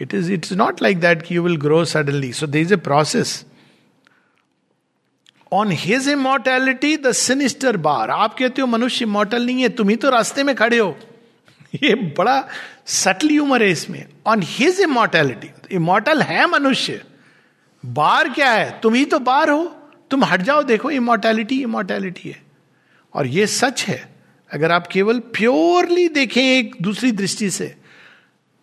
It 0.00 0.14
is 0.14 0.32
it's 0.32 0.52
not 0.52 0.82
like 0.82 1.00
that 1.00 1.22
कि 1.22 1.36
you 1.36 1.42
will 1.42 1.56
grow 1.56 1.84
suddenly 1.84 2.32
so 2.32 2.46
they 2.46 2.60
is 2.60 2.74
a 2.74 2.76
process 2.76 3.44
on 5.52 5.68
his 5.70 6.08
immortality 6.08 6.96
the 6.96 7.12
sinister 7.12 7.76
bar 7.76 8.10
आप 8.10 8.36
कहते 8.38 8.60
हो, 8.60 8.66
मनुष्य 8.66 9.04
इमोर्टल 9.04 9.46
नहीं 9.46 9.62
है, 9.62 9.68
तुम 9.68 9.88
ही 9.88 9.96
तो 9.96 10.10
रास्ते 10.10 10.42
में 10.42 10.54
खड़े 10.54 10.78
हो। 10.78 10.98
ये 11.74 11.94
बड़ा 11.94 12.48
सटली 12.86 13.38
उम्र 13.38 13.62
है 13.62 13.70
इसमें। 13.70 14.04
ऑन 14.26 14.40
हिज 14.44 14.80
इमोर्टैलिटी 14.80 15.50
इमोर्टल 15.72 16.22
है 16.22 16.50
मनुष्य। 16.50 17.04
बार 17.86 18.28
क्या 18.28 18.50
है? 18.50 18.80
तुम 18.82 18.94
ही 18.94 19.04
तो 19.04 19.18
बार 19.18 19.50
हो। 19.50 19.75
तुम 20.10 20.24
हट 20.24 20.42
जाओ, 20.42 20.62
देखो 20.62 20.90
इमोर्टैलिटी 20.90 21.60
इमोर्टैलिटी 21.62 22.28
है। 22.28 22.42
और 23.14 23.26
ये 23.26 23.46
सच 23.46 23.84
है, 23.84 23.98
अगर 24.50 24.72
आप 24.72 24.86
केवल 24.86 25.18
प्योरली 25.34 26.08
देखें 26.08 26.42
एक 26.42 26.74
दूसरी 26.82 27.10
दृष्टि 27.12 27.50
से 27.50 27.74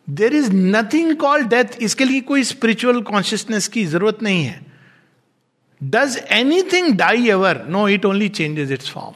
there 0.07 0.33
is 0.35 0.51
nothing 0.53 1.15
called 1.17 1.47
death 1.49 1.81
इसके 1.81 2.05
लिए 2.05 2.21
कोई 2.21 2.43
स्पिरिचुअल 2.43 3.01
कॉन्शियसनेस 3.03 3.67
की 3.67 3.85
ज़रूरत 3.85 4.23
नहीं 4.23 4.43
है। 4.43 4.61
Does 5.81 6.17
anything 6.31 6.95
die 6.97 7.29
ever 7.29 7.63
no 7.69 7.87
it 7.87 8.05
only 8.05 8.29
changes 8.29 8.71
its 8.71 8.89
form 8.89 9.15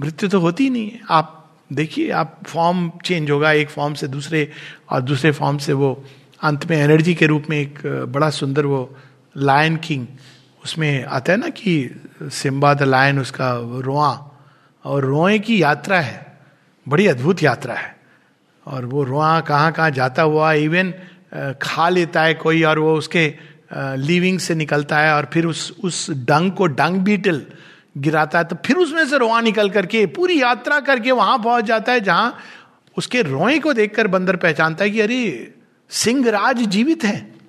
मृत्यु 0.00 0.28
तो 0.28 0.40
होती 0.40 0.68
नहीं 0.70 0.90
है। 0.90 1.00
आप 1.10 1.36
देखिए, 1.72 2.10
आप 2.10 2.40
फॉर्म 2.46 2.90
चेंज 3.04 3.30
होगा, 3.30 3.52
एक 3.52 3.68
फॉर्म 3.70 3.94
से 3.94 4.08
दूसरे 4.08 4.50
और 4.90 5.00
दूसरे 5.02 5.30
फॉर्म 5.32 5.58
से 5.58 5.72
वो 5.72 5.92
अंत 6.42 6.64
में 6.70 6.76
एनर्जी 6.76 7.14
के 7.14 7.26
रूप 7.26 7.44
में 7.50 7.56
एक 7.58 7.78
बड़ा 8.08 8.30
सुंदर 8.30 8.66
वो 8.66 8.96
लायन 9.36 9.76
किंग 9.78 10.06
उसमें 10.64 11.04
आता 11.04 11.32
है 11.32 11.38
ना 11.38 11.48
कि 11.48 11.72
सिम्बा 12.22 12.72
द 12.74 12.82
लायन, 12.82 13.18
उसका 13.18 13.52
रोआ, 13.84 14.12
और 14.84 15.04
रोए 15.04 15.38
की 15.38 15.62
यात्रा 15.62 16.00
है, 16.00 16.26
बड़ी 16.86 17.06
अद्भुत 17.06 17.42
यात्रा 17.42 17.74
है। 17.74 17.96
और 18.66 18.84
वो 18.84 19.02
रोआ 19.04 19.40
कहाँ 19.40 19.72
कहाँ 19.72 19.90
जाता 19.90 20.22
हुआ 20.22 20.52
इवन 20.54 20.92
खा 21.62 21.88
लेता 21.88 22.22
है 22.22 22.34
कोई, 22.34 22.62
और 22.62 22.78
वो 22.78 22.94
उसके 22.94 23.32
लिविंग 23.72 24.38
से 24.38 24.54
निकलता 24.54 24.98
है, 24.98 25.14
और 25.14 25.30
फिर 25.32 25.46
उस 25.46 25.70
उस 25.84 26.10
डंग 26.10 26.52
को 26.52 26.66
डंग 26.68 27.00
बीटल 27.00 27.42
गिराता 27.98 28.38
है 28.38 28.44
तो 28.44 28.56
फिर 28.66 28.76
उसमें 28.76 29.04
से 29.06 29.18
रोआ 29.18 29.40
निकल 29.40 29.70
करके, 29.70 30.06
पूरी 30.06 30.40
यात्रा 30.42 30.80
करके 30.80 31.10
वहाँ 31.12 31.38
पहुँच 31.38 31.64
जाता 31.64 31.92
है, 31.92 32.00
जहाँ 32.00 32.36
उसके 32.96 33.22
रोए 33.22 33.58
को 33.58 33.72
देखकर 33.72 34.06
बंदर 34.06 34.36
पहचानता 34.36 34.84
है 34.84 34.90
कि 34.90 35.00
अरे 35.00 35.54
सिंह 35.90 36.28
राज 36.30 36.62
जीवित 36.66 37.04
है। 37.04 37.39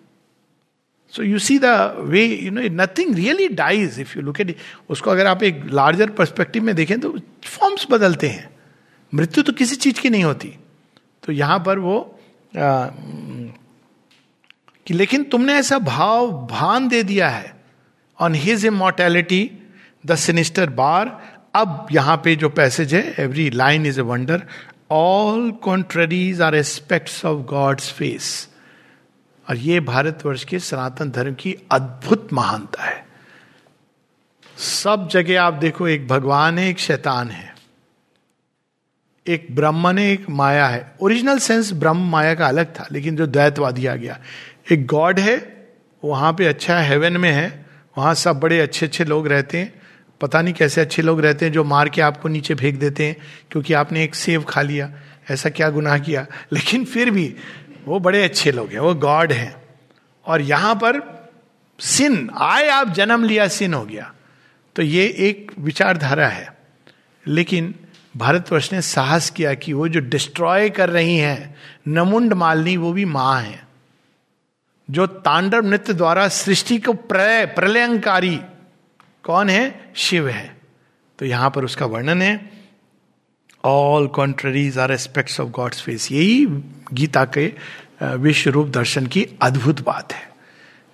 So 1.14 1.24
you 1.24 1.40
see 1.40 1.58
the 1.60 1.66
way 2.10 2.26
you 2.26 2.52
know 2.52 2.62
nothing 2.74 3.16
really 3.16 3.48
dies 3.56 4.00
if 4.00 4.18
you 4.18 4.24
look 4.24 4.42
at 4.42 4.56
उसको 4.90 5.12
अगर 5.12 5.28
आप 5.28 5.44
एक 5.44 5.64
लार्जर 5.72 6.10
परस्पेक्टिव 6.10 6.64
में 6.64 6.76
देखें 6.76 7.00
तो 7.00 7.18
फॉर्म्स 7.46 7.88
बदलते 7.92 8.28
हैं। 8.28 8.50
मृत्यु 9.14 9.44
तो 9.44 9.54
किसी 9.54 9.76
चीज़ 9.76 10.00
की 10.02 10.10
नहीं 10.10 10.24
होती। 10.24 10.54
तो 11.24 11.32
यहाँ 11.32 11.60
पर 11.66 11.80
वो 11.80 12.00
आ, 12.58 12.88
कि 14.88 14.94
लेकिन 14.94 15.24
तुमने 15.24 15.54
ऐसा 15.54 15.80
भाव 15.80 16.32
भान 16.52 16.88
दे 16.88 17.02
दिया 17.04 17.30
है। 17.30 17.54
On 18.20 18.36
his 18.36 18.66
immortality 18.66 19.50
the 20.06 20.16
sinister 20.16 20.70
bar 20.70 21.18
अब 21.56 21.88
यहाँ 21.92 22.16
पे 22.24 22.36
जो 22.36 22.50
पैसेज 22.50 22.94
है 22.94 23.04
every 23.20 23.50
line 23.50 23.86
is 23.86 24.00
a 24.00 24.04
wonder 24.04 24.44
all 24.92 25.52
contraries 25.64 26.42
are 26.42 26.56
aspects 26.56 27.24
of 27.26 27.40
God's 27.48 27.92
face 27.94 28.48
और 29.52 29.58
ये 29.58 29.80
भारतवर्ष 29.80 30.44
के 30.44 30.60
सनातन 30.60 31.12
धर्म 31.12 31.34
की 31.34 31.56
अद्भुत 31.72 32.34
महानता 32.34 32.84
है। 32.84 33.06
सब 34.58 35.10
जगह 35.12 35.42
आप 35.42 35.54
देखो, 35.54 35.88
एक 35.88 36.08
भगवान 36.08 36.60
है, 36.60 36.70
एक 36.70 36.80
शैतान 36.80 37.30
है। 37.30 37.56
एक 39.28 39.48
ब्रह्मन 39.52 39.98
है, 39.98 40.12
एक 40.12 40.30
माया 40.30 40.68
है। 40.68 40.96
ओरिजिनल 41.02 41.38
सेंस 41.38 41.74
ब्रह्म 41.74 42.10
माया 42.10 42.36
का 42.36 42.48
अलग 42.48 42.66
था, 42.66 42.88
लेकिन 42.92 43.16
जो 43.16 43.28
द्वैतवादी 43.28 43.86
आ 43.86 43.96
गया। 43.96 44.20
एक 44.72 44.88
गॉड 44.88 45.20
है, 45.20 45.68
वहाँ 46.06 46.34
पे 46.34 46.46
अच्छा 46.46 46.80
हेवन 46.80 47.18
में 47.18 47.32
है, 47.32 47.66
वहाँ 47.98 48.14
सब 48.14 48.40
बड़े 48.40 48.60
अच्छे 48.60 48.86
अच्छे 48.86 49.04
लोग 49.04 49.28
रहते 49.28 49.58
हैं। 49.58 49.82
पता 50.22 50.42
नहीं 50.42 50.54
कैसे 50.54 50.82
अच्छे 50.82 51.02
लोग 51.02 51.22
रहते 51.22 51.46
हैं 51.46 51.52
जो 51.52 51.64
मार 51.64 51.90
के 51.90 52.02
आपको 52.02 52.30
नीचे 52.30 52.56
फेंक 52.56 52.80
देते 52.80 53.06
हैं, 53.06 53.16
क्योंकि 53.52 53.74
आपने 53.74 54.04
एक 54.04 54.16
सेव 54.16 54.44
खा 54.44 54.62
लिया, 54.62 54.94
ऐसा 55.32 55.50
क्या 55.50 55.70
गुनाह 55.70 55.98
किया। 56.00 56.28
लेकिन 56.54 56.86
फिर 56.86 57.12
भी 57.12 57.36
वो 57.86 58.00
बड़े 58.00 58.24
अच्छे 58.24 58.52
लोग 58.52 58.72
हैं, 58.72 58.80
वो 58.80 58.96
गॉड 58.96 59.32
हैं। 59.32 59.62
और 60.26 60.42
यहाँ 60.42 60.76
पर 60.76 61.22
सिन, 61.80 62.30
आए 62.38 62.70
आप, 62.70 62.90
जन्म 62.90 63.24
लिया, 63.24 63.48
सिन 63.48 63.74
हो 63.74 63.86
गया। 63.86 64.14
तो 64.76 64.82
ये 64.82 65.16
एक 65.18 65.52
विचारधारा 65.60 66.28
है। 66.28 66.58
लेकिन 67.28 67.76
भारतवर्ष 68.18 68.74
ने 68.74 68.82
साहस 68.82 69.30
किया 69.30 69.54
कि 69.54 69.74
वो 69.74 69.88
जो 69.88 70.00
डिस्ट्रॉय 70.00 70.70
कर 70.70 70.90
रही 70.90 71.18
हैं, 71.18 71.56
नमुंड 71.88 72.34
मालनी, 72.34 72.78
वो 72.78 72.94
भी 72.94 73.06
माँ 73.06 73.42
है। 73.42 73.68
जो 74.90 75.08
तांडव 75.08 75.66
नृत्य 75.66 75.94
द्वारा 75.94 76.28
सृष्टि 76.28 76.78
को 76.78 76.94
प्रलय 76.94 77.46
प्रलयंकारी, 77.46 78.42
कौन 79.24 79.50
है? 79.50 79.92
शिव 79.96 80.30
है। 80.30 80.58
तो 81.20 81.26
यहाँ 81.26 81.52
पर 81.52 81.66
उसका 81.66 81.86
वर्णन 81.86 82.22
है। 82.22 82.52
All 83.64 84.08
contraries 84.08 84.78
are 84.78 84.92
aspects 84.92 85.40
of 85.40 85.50
God's 85.50 85.82
face 85.82 86.12
यही 86.12 86.46
गीता 86.94 87.26
के 87.38 87.52
विश्व 88.18 88.50
रूप 88.52 88.68
दर्शन 88.70 89.06
की 89.06 89.26
अद्भुत 89.42 89.82
बात 89.82 90.14
है 90.14 90.30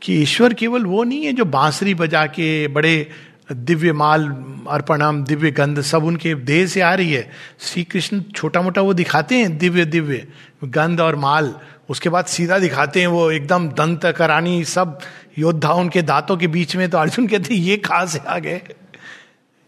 कि 0.01 0.21
ईश्वर 0.21 0.53
केवल 0.53 0.85
वो 0.85 1.03
नहीं 1.03 1.25
है 1.25 1.33
जो 1.33 1.45
बांसुरी 1.45 1.93
बजा 1.95 2.25
के 2.27 2.67
बड़े 2.67 3.09
दिव्य 3.51 3.91
माल 3.93 4.27
अर्पणम 4.69 5.23
दिव्य 5.23 5.51
गंध 5.51 5.81
सब 5.81 6.03
उनके 6.03 6.33
देह 6.35 6.65
से 6.67 6.81
आ 6.81 6.93
रही 6.93 7.13
है। 7.13 7.29
श्री 7.59 7.83
कृष्ण 7.83 8.21
छोटा 8.35 8.61
मोटा 8.61 8.81
वो 8.81 8.93
दिखाते 8.93 9.35
हैं 9.35 9.57
दिव्य 9.57 9.85
दिव्य 9.85 10.27
गंध 10.63 11.01
और 11.01 11.15
माल। 11.15 11.53
उसके 11.89 12.09
बाद 12.09 12.25
सीधा 12.25 12.57
दिखाते 12.59 12.99
हैं 12.99 13.07
वो 13.07 13.29
एकदम 13.31 13.67
दंत 13.69 14.05
करानी 14.17 14.63
सब 14.65 14.99
योद्धा 15.37 15.71
उनके 15.73 16.01
दांतों 16.01 16.37
के 16.37 16.47
बीच 16.47 16.75
में। 16.75 16.89
तो 16.89 16.97
अर्जुन 16.97 17.27
कहते 17.27 17.55
ये 17.55 17.77
कहा 17.77 18.05
से 18.05 18.19
आ 18.19 18.37
गए? 18.39 18.61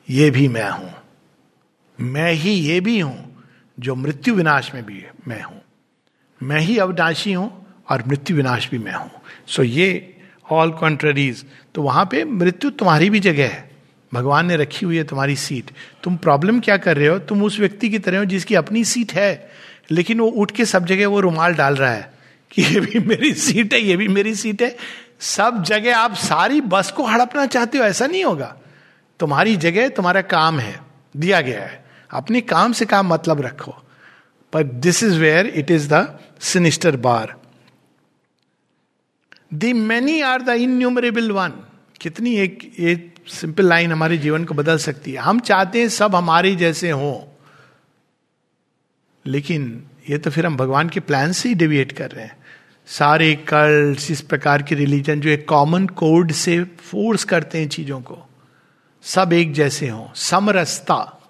ये 0.08 0.30
भी 0.32 0.48
मैं 0.48 0.70
हूँ। 0.70 0.94
मैं 2.00 2.32
ही 2.34 2.52
ये 2.52 2.80
भी 2.82 3.00
हूँ 3.00 3.46
जो 3.78 3.96
मृत्यु 3.96 4.36
विनाश 4.36 4.74
में 4.74 4.84
भी 4.86 5.04
मैं 5.28 5.42
हूँ। 5.44 5.62
मैं 6.44 6.60
ही 6.60 6.78
अविनाशी 6.78 7.34
हूँ 7.34 7.66
और 7.90 8.04
मृत्यु 8.08 8.38
विनाश 8.38 8.70
भी 8.70 8.78
मैं 8.78 8.94
हूँ। 8.94 9.12
सो 9.48 9.64
so 9.64 9.70
ये 9.70 10.16
ऑल 10.52 10.72
कॉन्ट्ररीज 10.72 11.46
तो 11.76 11.82
वहाँ 11.82 12.06
पे 12.06 12.24
मृत्यु 12.24 12.70
तुम्हारी 12.70 13.10
भी 13.10 13.20
जगह 13.20 13.48
है। 13.48 13.70
भगवान 14.14 14.46
ने 14.46 14.56
रखी 14.58 14.86
हुई 14.86 14.98
है 14.98 15.04
तुम्हारी 15.04 15.36
सीट 15.36 15.72
तुम 16.04 16.18
प्रॉब्लम 16.18 16.60
क्या 16.60 16.78
कर 16.78 16.98
रहे 16.98 17.08
हो? 17.08 17.20
तुम 17.20 17.44
उस 17.44 17.60
व्यक्ति 17.60 17.90
की 17.90 18.00
तरह 18.00 18.18
हो 18.18 18.26
जिसकी 18.26 18.56
अपनी 18.56 18.84
सीट 18.86 19.14
है। 19.14 19.50
लेकिन 19.92 20.20
वो 20.20 20.28
उठ 20.28 20.52
के 20.52 20.66
सब 20.66 20.86
जगह 20.86 21.08
वो 21.08 21.20
रुमाल 21.20 21.54
डाल 21.54 21.76
रहा 21.76 21.92
है 21.92 22.14
कि 22.52 22.62
ये 22.62 22.80
भी 22.80 23.00
मेरी 23.00 23.34
सीट 23.34 23.74
है, 23.74 23.80
ये 23.82 23.98
भी 23.98 24.08
मेरी 24.08 24.36
सीट 24.36 24.62
है। 24.62 24.76
सब 25.20 25.64
जगह 25.64 25.98
आप 25.98 26.14
सारी 26.14 26.62
बस 26.62 26.92
को 26.92 27.06
हड़पना 27.06 27.46
चाहते 27.46 27.78
हो, 27.78 27.84
ऐसा 27.84 28.08
नहीं 28.08 28.24
होगा। 28.24 28.56
तुम्हारी 29.20 29.56
जगह 29.56 29.90
तुम्हारा 29.90 30.22
काम 30.22 30.60
है, 30.60 30.80
दिया 31.18 31.42
गया 31.42 31.62
है। 31.62 31.86
अपने 32.12 32.42
काम 32.42 32.72
से 32.72 32.86
काम 32.86 33.14
मतलब 33.14 33.42
रखो। 33.42 33.76
पर 34.54 34.64
this 34.64 35.04
is 35.04 35.20
where 35.20 35.48
it 35.48 35.72
is 35.72 35.94
the 35.94 36.20
sinister 36.40 36.96
bar 36.96 37.42
the 39.54 39.74
many 39.74 40.22
are 40.22 40.42
the 40.42 40.50
innumerable 40.50 41.32
one 41.32 41.50
कितनी 42.02 42.36
एक, 42.36 42.76
ये 42.80 43.12
सिंपल 43.28 43.66
लाइन 43.66 43.92
हमारे 43.92 44.18
जीवन 44.18 44.46
को 44.46 44.54
बदल 44.54 44.78
सकती 44.78 45.12
है। 45.12 45.18
हम 45.18 45.40
चाहते 45.40 45.82
हैं 45.82 45.90
सब 45.90 46.16
हमारे 46.16 46.56
जैसे 46.56 46.92
हों। 46.92 47.46
लेकिन 49.26 49.84
ये 50.10 50.18
तो 50.18 50.30
फिर 50.30 50.46
हम 50.46 50.58
भगवान 50.58 50.90
के 50.90 51.00
प्लान 51.00 51.32
से 51.32 51.50
ही 51.50 51.56
डिविएट 51.56 51.92
कर 51.92 52.12
रहे 52.12 52.26
हैं। 52.26 52.38
सारे 52.88 53.36
कल्ट 53.36 54.12
इस 54.12 54.22
प्रकार 54.22 54.64
के 54.64 54.76
रिलीजन 54.76 55.22
जो 55.22 55.30
एक 55.30 55.48
कॉमन 55.50 55.88
कोड 55.88 56.32
से 56.32 56.64
फोर्स 56.64 57.24
करते 57.24 57.58
हैं 57.58 57.70
चीज़ों 57.70 58.02
को। 58.02 58.30
सब 59.04 59.34
एक 59.34 59.54
जैसे 59.54 59.90
हों। 59.90 60.08
समरसता। 60.16 61.30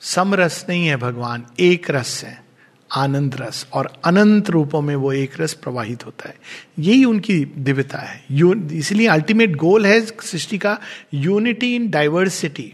समरस 0.00 0.66
नहीं 0.68 0.86
है 0.86 0.96
भगवान, 0.96 1.46
एक 1.60 1.90
रस 1.90 2.24
है। 2.24 2.45
आनंद 2.90 3.34
रस 3.40 3.66
और 3.72 3.92
अनंत 4.04 4.50
रूपों 4.50 4.80
में 4.80 4.94
वो 4.96 5.12
एक 5.12 5.40
रस 5.40 5.54
प्रवाहित 5.54 6.06
होता 6.06 6.28
है। 6.28 6.34
यही 6.78 7.04
उनकी 7.04 7.44
दिव्यता 7.44 7.98
है। 7.98 8.24
इसलिए 8.78 9.06
अल्टीमेट 9.06 9.56
गोल 9.56 9.86
है 9.86 10.00
सृष्टि 10.00 10.58
का 10.58 10.78
unity 11.14 11.74
in 11.76 11.90
diversity 11.90 12.72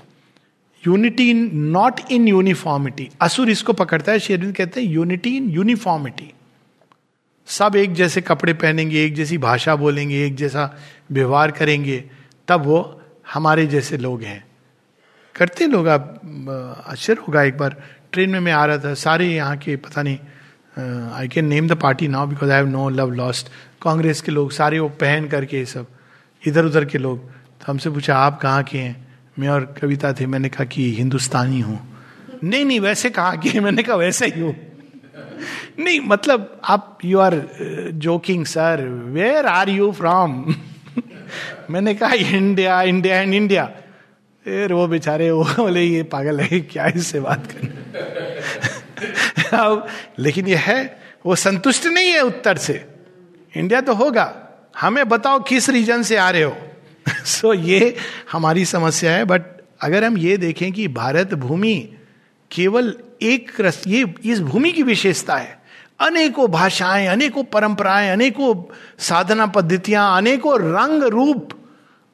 unity 0.87 1.31
in 1.31 1.51
not 1.55 2.01
in 2.11 2.29
uniformity 2.29 3.09
असुर 3.21 3.51
इसको 3.51 3.73
पकड़ता 3.73 4.13
है 4.13 4.19
शेरविंद 4.19 4.55
कहते 4.57 4.83
हैं 4.83 4.89
यूनिटी 4.89 5.37
इन 5.37 5.51
यूनिफॉर्मिटी 5.51 6.33
सब 7.47 7.77
एक 7.77 7.93
जैसे 7.95 8.21
कपड़े 8.21 8.53
पहनेंगे, 8.53 9.05
एक 9.05 9.15
जैसी 9.15 9.39
भाषा 9.39 9.75
बोलेंगे, 9.77 10.25
एक 10.27 10.35
जैसा 10.37 10.79
व्यवहार 11.11 11.51
करेंगे, 11.51 12.05
तब 12.49 12.65
वो 12.65 13.01
हमारे 13.33 13.67
जैसे 13.67 13.97
लोग 13.97 14.23
हैं। 14.23 14.45
करते 15.35 15.67
लोग, 15.67 15.89
आप 15.89 16.21
आश्चर्य 16.87 17.21
होगा 17.21 17.43
एक 17.43 17.57
बार 17.59 17.77
ट्रेन 18.13 18.31
में 18.31 18.41
मैं 18.41 18.53
आ 18.53 18.65
रहा 18.67 18.79
था, 18.79 18.95
सारे 18.97 19.27
यहाँ 19.27 19.57
के, 19.57 19.77
पता 19.77 20.03
नहीं 20.03 20.19
I 21.13 21.29
can 21.29 21.47
name 21.47 21.69
the 21.69 21.73
party 21.81 22.09
now 22.09 22.27
because 22.27 22.51
I 22.51 22.57
have 22.57 22.69
no 22.69 22.89
love 22.89 23.11
lost 23.15 23.49
Congress 23.83 24.21
के 24.21 24.33
लोग, 24.33 24.51
सारे 24.53 24.79
वो 24.79 24.89
पहन 25.01 25.29
करके 25.29 25.59
ये 25.59 25.65
सब 25.67 25.87
इधर 26.43 26.65
उधर 26.65 26.85
के 26.85 26.99
लोग 26.99 27.29
तो 27.29 27.65
हमसे 27.67 27.91
पूछा, 27.91 28.17
आप 28.17 28.41
कहाँ 28.41 28.63
के 28.63 28.79
हैं? 28.79 28.97
मैं 29.39 29.49
और 29.49 29.65
कविता 29.81 30.13
थे, 30.13 30.27
मैंने 30.27 30.49
कहा 30.49 30.65
कि 30.65 30.91
हिंदुस्तानी 30.95 31.61
हूँ। 31.61 31.79
नहीं 32.45 32.65
नहीं, 32.65 32.81
वैसे 32.81 33.11
कहा 33.11 33.35
कि 33.37 33.61
मैंने 33.67 33.83
कहा, 33.83 33.97
वैसे 33.97 34.27
ही 34.27 34.41
हूँ। 34.41 34.55
नहीं 35.79 36.01
मतलब 36.01 36.61
आप 36.65 36.99
you 37.05 37.19
are 37.19 37.35
joking 38.03 38.45
sir 38.47 38.85
where 39.15 39.47
are 39.47 39.71
you 39.71 39.91
from 39.93 40.55
मैंने 41.71 41.95
कहा, 41.95 42.13
इंडिया 42.13 42.81
इंडिया 42.83 43.21
एंड 43.21 43.35
इंडिया. 43.35 43.65
फिर 44.47 44.73
वो 44.73 44.87
बेचारे, 44.89 45.31
वो 45.31 45.45
बोले, 45.57 45.83
ये 45.83 46.03
पागल 46.13 46.41
है, 46.41 46.61
क्या 46.63 46.87
इससे 46.97 47.21
बात 47.21 47.47
करना? 47.47 47.72
अब 49.55 49.87
लेकिन 50.19 50.47
यह 50.47 50.61
है 50.61 51.03
वो 51.27 51.37
संतुष्ट 51.37 51.87
नहीं 51.87 52.09
है 52.09 52.21
उत्तर 52.21 52.57
से। 52.57 52.89
इंडिया 53.57 53.81
तो 53.81 53.95
होगा। 53.95 54.49
हमें 54.81 55.09
बताओ 55.09 55.43
किस 55.43 55.69
रीजन 55.69 56.03
से 56.03 56.17
आ 56.17 56.31
रहे 56.31 56.43
हो। 56.43 56.57
सो 57.09 57.55
so, 57.55 57.61
ये 57.61 57.97
हमारी 58.33 58.65
समस्या 58.65 59.13
है 59.13 59.25
बट 59.25 59.43
अगर 59.81 60.05
हम 60.05 60.19
ये 60.19 60.37
देखें 60.37 60.73
कि 60.73 60.89
भारत 60.89 61.35
भूमि 61.35 61.93
केवल 62.51 62.97
एक 63.23 63.61
रस 63.61 63.83
ये 63.87 64.15
इस 64.25 64.41
भूमि 64.41 64.73
की 64.73 64.83
विशेषता 64.83 65.37
है। 65.37 65.63
अनेकों 66.01 66.51
भाषाएँ 66.51 67.07
अनेकों 67.07 67.45
परंपराएँ 67.45 68.11
अनेकों 68.11 68.75
साधना 68.99 69.47
पद्धतियाँ 69.47 70.17
अनेकों 70.17 70.59
रंग 70.61 71.03
रूप 71.03 71.49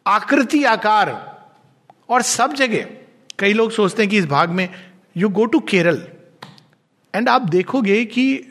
आकृति 0.07 0.65
आकार 0.65 1.39
और 2.09 2.23
सब 2.23 2.53
जगह। 2.53 2.87
कई 3.39 3.53
लोग 3.53 3.71
सोचते 3.71 4.03
हैं 4.03 4.11
कि 4.11 4.19
इस 4.19 4.27
भाग 4.27 4.49
में 4.49 4.69
you 5.17 5.29
go 5.29 5.45
to 5.45 5.61
Kerala 5.61 6.03
and 7.15 7.29
आप 7.29 7.43
देखोगे 7.43 8.05
कि 8.05 8.45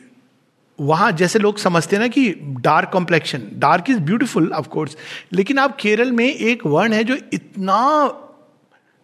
वहाँ 0.80 1.12
जैसे 1.12 1.38
लोग 1.38 1.58
समझते 1.58 1.96
हैं 1.96 2.00
ना 2.00 2.08
कि 2.08 2.34
dark 2.42 2.90
complexion 2.92 3.42
dark 3.54 3.84
is 3.90 3.98
beautiful 3.98 4.52
of 4.52 4.68
course 4.68 4.96
लेकिन 5.32 5.58
आप 5.58 5.76
केरल 5.80 6.12
में 6.12 6.34
एक 6.34 6.66
वर्ण 6.66 6.92
है 6.92 7.04
जो 7.04 7.16
इतना 7.32 8.08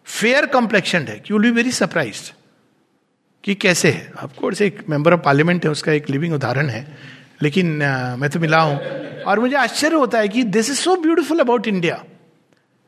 फेयर 0.05 0.45
कॉम्प्लेक्शन 0.45 0.99
है 0.99 1.19
कि 1.19 1.33
विल 1.33 1.43
बी 1.43 1.51
वेरी 1.51 1.71
सरप्राइज़ 1.71 2.31
कि 3.43 3.55
कैसे 3.55 3.89
है। 3.89 4.11
ऑफकोर्स 4.23 4.61
एक 4.61 4.83
मेंबर 4.89 5.13
ऑफ़ 5.13 5.21
पार्लियामेंट 5.21 5.65
है 5.65 5.71
उसका 5.71 5.91
एक 5.91 6.09
लिविंग 6.09 6.33
उदाहरण 6.33 6.69
है। 6.69 6.97
लेकिन 7.41 7.79
uh, 7.79 8.19
मैं 8.19 8.29
तो 8.29 8.39
मिला 8.39 8.61
हूँ। 8.61 8.79
और 9.23 9.39
मुझे 9.39 9.55
आश्चर्य 9.55 9.95
होता 9.95 10.19
है 10.19 10.27
कि 10.27 10.43
this 10.43 10.69
is 10.69 10.77
so 10.77 10.95
beautiful 10.95 11.39
about 11.39 11.67
India 11.67 12.03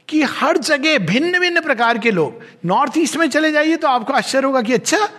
कि 0.08 0.22
हर 0.24 0.58
जगह 0.58 0.98
भिन्न 0.98 1.40
भिन्न 1.40 1.62
प्रकार 1.62 1.98
के 1.98 2.12
लोग 2.12 2.42
नॉर्थ 2.66 2.98
ईस्ट 2.98 3.18
में 3.18 3.30
चले 3.30 3.52
जाइए 3.52 3.78
तो 3.78 3.88
आपको 3.88 4.14
आश्चर्य 4.14 4.46
होगा 4.46 4.62
कि 4.62 4.74
अच्छा 4.74 5.10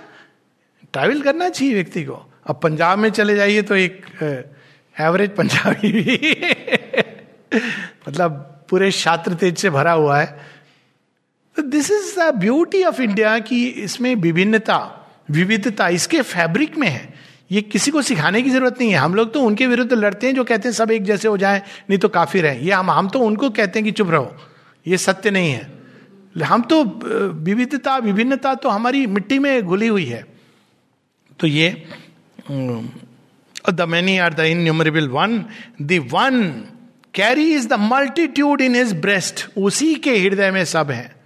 ट्रैवल 0.95 1.21
करना 1.23 1.49
चाहिए 1.49 1.75
व्यक्ति 1.75 2.03
को। 2.05 2.25
अब 2.47 2.61
पंजाब 2.63 2.99
में 2.99 3.11
चले 3.11 3.37
जाइए 3.37 3.63
तो 3.63 3.77
एक 3.77 4.07
एवरेज 4.97 5.31
पंजाबी 5.37 5.93
भी 5.93 6.21
मतलब 8.09 8.45
पूरे 8.71 8.91
छात्र 8.93 9.35
तेज 9.35 9.59
से 9.59 9.71
भरा 9.71 9.93
हुआ 9.93 10.19
है। 10.21 10.27
तो 11.57 11.63
this 11.63 11.91
is 11.91 12.19
the 12.21 12.35
beauty 12.35 12.83
of 12.85 13.01
India 13.03 13.39
कि 13.39 13.67
इसमें 13.67 14.15
विभिन्नता, 14.15 14.79
विविधता 15.31 15.89
इसके 15.89 16.21
फैब्रिक 16.23 16.77
में 16.79 16.89
है। 16.89 17.15
ये 17.53 17.63
किसी 17.63 17.91
को 17.91 18.03
सिखाने 18.03 18.43
की 18.43 18.51
ज़रूरत 18.51 18.81
नहीं 18.81 18.91
है। 18.91 18.99
हम 18.99 19.15
लोग 19.15 19.33
तो 19.35 19.41
उनके 19.41 19.67
विरुद्ध 19.67 19.93
लड़ते 19.93 20.27
हैं 20.27 20.35
जो 20.35 20.45
कहते 20.45 20.69
हैं 20.69 20.75
सब 20.75 20.91
एक 20.91 21.05
जैसे 21.05 21.29
हो 21.29 21.37
जाए, 21.37 21.63
नहीं 21.91 21.99
तो 21.99 22.09
काफ़ी 22.09 22.41
रहे 22.41 22.59
ये 22.59 22.73
हम 22.73 22.91
हम 22.91 23.09
तो 23.09 23.21
उनको 23.21 23.51
कहते 23.51 23.79
हैं 23.79 23.85
कि 23.85 23.93
चुप 23.93 24.11
रहो। 24.11 24.35
ये 24.87 24.99
सत्य 24.99 25.31
नहीं 25.31 25.53
है। 25.53 25.79
हम 26.39 26.63
तो 26.63 26.83
विविधता, 26.85 27.97
विभिन्नता 27.99 28.55
तो 28.55 28.69
हमारी 28.69 29.07
मिट्टी 29.07 29.39
में 29.39 29.63
घुली 29.63 29.87
हुई 29.87 30.05
है। 30.05 30.25
तो 31.41 31.47
ये 31.47 31.71
the 33.71 33.87
many 33.89 34.17
are 34.19 34.35
the 34.35 34.41
innumerable 34.41 35.09
one 35.09 35.45
the 35.83 35.99
one 36.13 36.43
carries 37.55 37.69
the 37.69 37.79
multitude 37.83 38.61
in 38.61 38.75
his 38.75 38.93
breast 39.01 39.47
उसी 39.59 39.95
के 39.95 40.19
हृदय 40.19 40.51
में 40.51 40.65
सब 40.65 40.91
है। 40.91 41.17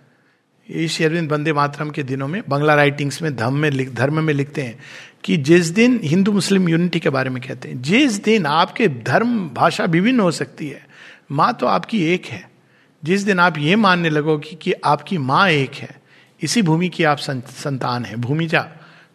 ये 0.68 0.86
शेरविंद 0.88 1.28
बंदे 1.30 1.52
मातरम 1.52 1.90
के 1.90 2.02
दिनों 2.02 2.28
में 2.28 2.42
बंगला 2.48 2.74
राइटिंग्स 2.74 3.20
में, 3.22 3.34
धर्म 3.36 3.56
में 3.56 3.70
लिख, 3.70 3.92
धर्म 3.94 4.22
में 4.24 4.32
लिखते 4.34 4.62
हैं 4.62 4.78
कि 5.24 5.36
जिस 5.38 5.66
दिन 5.68 5.98
हिंदू 6.04 6.32
मुस्लिम 6.32 6.68
यूनिटी 6.68 7.00
के 7.00 7.10
बारे 7.10 7.30
में 7.30 7.42
कहते 7.42 7.68
हैं, 7.68 7.80
जिस 7.82 8.22
दिन 8.24 8.46
आपके 8.46 8.88
धर्म 8.88 9.48
भाषा 9.48 9.84
विभिन्न 9.84 10.20
हो 10.20 10.30
सकती 10.30 10.68
है, 10.68 10.86
माँ 11.30 11.52
तो 11.60 11.66
आपकी 11.66 12.04
एक 12.04 12.26
है। 12.26 12.50
जिस 13.02 13.22
दिन 13.22 13.38
आप 13.38 13.58
ये 13.58 13.76
मानने 13.76 14.10
लगोगे 14.10 14.56
कि 14.56 14.72
आपकी 14.84 15.18
माँ 15.18 15.48
एक 15.50 15.74
है, 15.74 15.90
इसी 16.40 16.62
भूमि 16.62 16.88
की 16.88 17.04
आप 17.04 17.18
संतान 17.18 18.04
है। 18.04 18.16
भूमिजा 18.16 18.66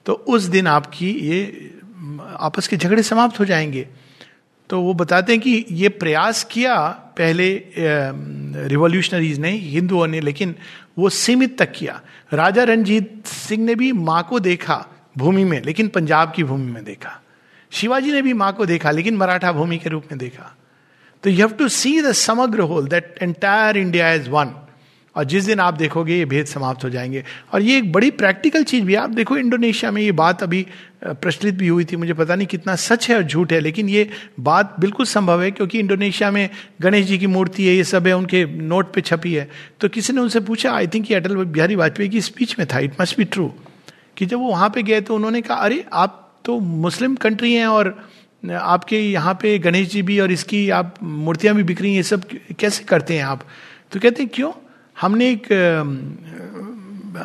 तो 0.07 0.13
उस 0.13 0.43
दिन 0.43 0.67
आपकी 0.67 1.09
ये, 1.11 1.73
आपस 2.39 2.67
के 2.67 2.77
झगड़े 2.77 3.03
समाप्त 3.03 3.39
हो 3.39 3.45
जाएँगे। 3.45 3.87
तो 4.69 4.81
वो 4.81 4.93
बताते 4.93 5.31
हैं 5.31 5.41
कि 5.41 5.65
ये 5.71 5.89
प्रयास 5.89 6.43
किया, 6.43 6.87
पहले 6.89 7.71
रिवॉल्यूशनरीज 8.67 9.39
ने, 9.39 9.51
हिंदुओं 9.51 10.07
ने, 10.07 10.19
लेकिन 10.19 10.55
वो 10.97 11.09
सीमित 11.09 11.59
तक 11.59 11.71
किया। 11.71 12.01
राजा 12.33 12.63
रंजीत 12.63 13.25
सिंह 13.25 13.65
ने 13.65 13.75
भी 13.75 13.91
माँ 13.91 14.27
को 14.29 14.39
देखा 14.39 14.85
भूमि 15.17 15.43
में, 15.43 15.61
लेकिन 15.61 15.87
पंजाब 15.87 16.31
की 16.31 16.43
भूमि 16.43 16.71
में 16.71 16.83
देखा। 16.83 17.21
शिवाजी 17.71 18.11
ने 18.11 18.21
भी 18.21 18.33
माँ 18.33 18.53
को 18.53 18.65
देखा, 18.65 18.91
लेकिन 18.91 19.17
मराठा 19.17 19.51
भूमि 19.51 19.77
के 19.77 19.89
रूप 19.89 20.03
में 20.03 20.17
देखा। 20.17 20.55
तो 21.23 21.29
you 21.29 21.37
have 21.37 21.57
to 21.57 21.67
see 21.67 22.01
the 22.01 22.11
समग्र 22.11 22.59
whole 22.59 22.87
that 22.87 23.15
entire 23.21 23.77
India 23.77 24.13
is 24.13 24.29
one 24.29 24.45
और 25.17 25.23
जिस 25.23 25.45
दिन 25.45 25.59
आप 25.59 25.73
देखोगे 25.73 26.17
ये 26.17 26.25
भेद 26.25 26.45
समाप्त 26.45 26.83
हो 26.83 26.89
जाएँगे। 26.89 27.23
और 27.53 27.61
ये 27.61 27.77
एक 27.77 27.91
बड़ी 27.91 28.11
प्रैक्टिकल 28.11 28.63
चीज़ 28.63 28.85
भी 28.85 28.95
आप 28.95 29.09
देखो 29.09 29.37
इंडोनेशिया 29.37 29.91
में 29.91 30.01
ये 30.01 30.11
बात 30.11 30.43
अभी 30.43 30.65
प्रचलित 31.03 31.55
भी 31.55 31.67
हुई 31.67 31.85
थी। 31.85 31.95
मुझे 31.95 32.13
पता 32.13 32.35
नहीं 32.35 32.47
कितना 32.47 32.75
सच 32.75 33.09
है 33.09 33.15
और 33.15 33.23
झूठ 33.23 33.51
है, 33.53 33.59
लेकिन 33.59 33.89
ये 33.89 34.09
बात 34.39 34.75
बिल्कुल 34.79 35.05
संभव 35.05 35.41
है 35.41 35.51
क्योंकि 35.51 35.79
इंडोनेशिया 35.79 36.31
में 36.31 36.49
गणेश 36.81 37.05
जी 37.05 37.17
की 37.17 37.27
मूर्ति 37.27 37.67
है, 37.67 37.75
ये 37.75 37.83
सब 37.83 38.07
है, 38.07 38.15
उनके 38.17 38.45
नोट 38.45 38.93
पे 38.93 39.01
छपी 39.01 39.33
है। 39.33 39.49
तो 39.79 39.89
किसी 39.89 40.13
ने 40.13 40.21
उनसे 40.21 40.39
पूछा 40.39 40.71
आई 40.71 40.87
थिंक 40.87 41.11
ये 41.11 41.17
अटल 41.17 41.35
बिहारी 41.35 41.75
वाजपेयी 41.75 42.09
की 42.09 42.21
स्पीच 42.21 42.55
में 42.59 42.67
था। 42.73 42.79
इट 42.79 43.01
मस्ट 43.01 43.17
बी 43.17 43.23
ट्रू 43.23 43.53
कि 44.17 44.25
जब 44.25 44.37
वो 44.37 44.49
वहाँ 44.49 44.69
पे 44.69 44.83
गए 44.83 45.01
तो 45.01 45.15
उन्होंने 45.15 45.41
कहा, 45.41 45.57
अरे, 45.57 45.85
आप 45.93 46.23
तो 46.45 46.59
मुस्लिम 46.59 47.15
कंट्री 47.15 47.53
हैं 47.53 47.67
और 47.67 48.09
आपके 48.51 48.99
यहाँ 48.99 49.33
पे 49.41 49.57
गणेश 49.59 49.89
जी 49.89 50.01
भी 50.01 50.19
और 50.19 50.31
इसकी 50.31 50.69
आप 50.69 50.95
मूर्तियाँ 51.03 51.55
भी 51.55 51.63
बिक 51.63 51.81
रही 51.81 51.89
हैं। 51.89 51.97
ये 51.97 52.03
सब 52.03 52.23
कैसे 52.59 52.83
करते 52.83 53.13
हैं 53.13 53.23
आप? 53.23 53.41
तो 53.91 53.99
कहते 53.99 54.23
हैं, 54.23 54.31
क्यों? 54.33 54.51
हमने 55.01 55.29
एक 55.31 55.47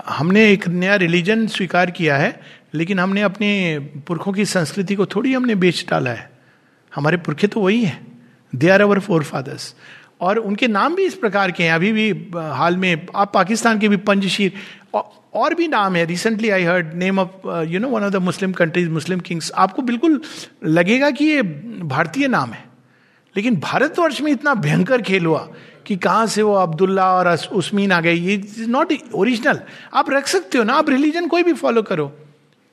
हमने 0.08 0.50
एक 0.50 0.66
नया 0.68 0.94
रिलीजन 0.96 1.46
स्वीकार 1.46 1.90
किया 1.90 2.16
है, 2.16 2.40
लेकिन 2.74 2.98
हमने 2.98 3.22
अपने 3.22 3.78
पुरखों 4.06 4.32
की 4.32 4.44
संस्कृति 4.44 4.94
को 4.94 5.06
थोड़ी 5.06 5.32
हमने 5.34 5.54
बेच 5.54 5.84
डाला 5.90 6.10
है। 6.10 6.30
हमारे 6.92 7.16
पुरखे 7.16 7.46
तो 7.46 7.60
वही 7.60 7.84
हैं। 7.84 8.06
They 8.52 8.68
are 8.68 8.80
our 8.80 9.00
four 9.00 9.22
fathers 9.22 9.74
और 10.20 10.38
उनके 10.38 10.66
नाम 10.68 10.94
भी 10.94 11.04
इस 11.04 11.14
प्रकार 11.14 11.50
के 11.50 11.64
हैं। 11.64 11.72
अभी 11.72 11.92
भी 11.92 12.10
हाल 12.34 12.76
में 12.76 13.06
आप 13.16 13.32
पाकिस्तान 13.34 13.78
के 13.78 13.88
भी 13.88 13.96
पंजशीर 14.08 14.52
और 15.34 15.54
भी 15.54 15.68
नाम 15.68 15.96
है। 15.96 16.04
Recently 16.04 16.50
I 16.50 16.64
heard 16.64 16.92
name 16.94 17.18
of 17.18 17.48
you 17.68 17.80
know 17.80 17.88
one 17.88 18.04
of 18.04 18.12
the 18.12 18.16
Muslim 18.22 18.52
countries 18.52 18.88
Muslim 18.90 19.20
kings 19.20 19.52
आपको 19.56 19.82
बिल्कुल 19.82 20.20
लगेगा 20.64 21.10
कि 21.10 21.24
ये 21.24 21.42
भारतीय 21.42 22.28
नाम 22.28 22.50
है। 22.50 22.64
लेकिन 23.36 23.56
भारतवर्ष 23.56 24.20
में 24.20 24.32
इतना 24.32 24.54
भयंकर 24.54 25.02
खेल 25.02 25.26
हुआ। 25.26 25.48
कि 25.86 25.96
कहाँ 25.96 26.26
से 26.26 26.42
वो 26.42 26.54
अब्दुल्ला 26.54 27.12
और 27.14 27.28
उस्मीन 27.52 27.92
आ 27.92 28.00
गए? 28.00 28.12
ये 28.12 28.34
इज़ 28.34 28.68
नॉट 28.68 28.92
ओरिजिनल 29.14 29.60
आप 29.94 30.10
रख 30.10 30.26
सकते 30.26 30.58
हो 30.58 30.64
ना? 30.64 30.74
आप 30.74 30.90
रिलीजन 30.90 31.28
कोई 31.28 31.42
भी 31.42 31.52
फॉलो 31.52 31.82
करो। 31.82 32.18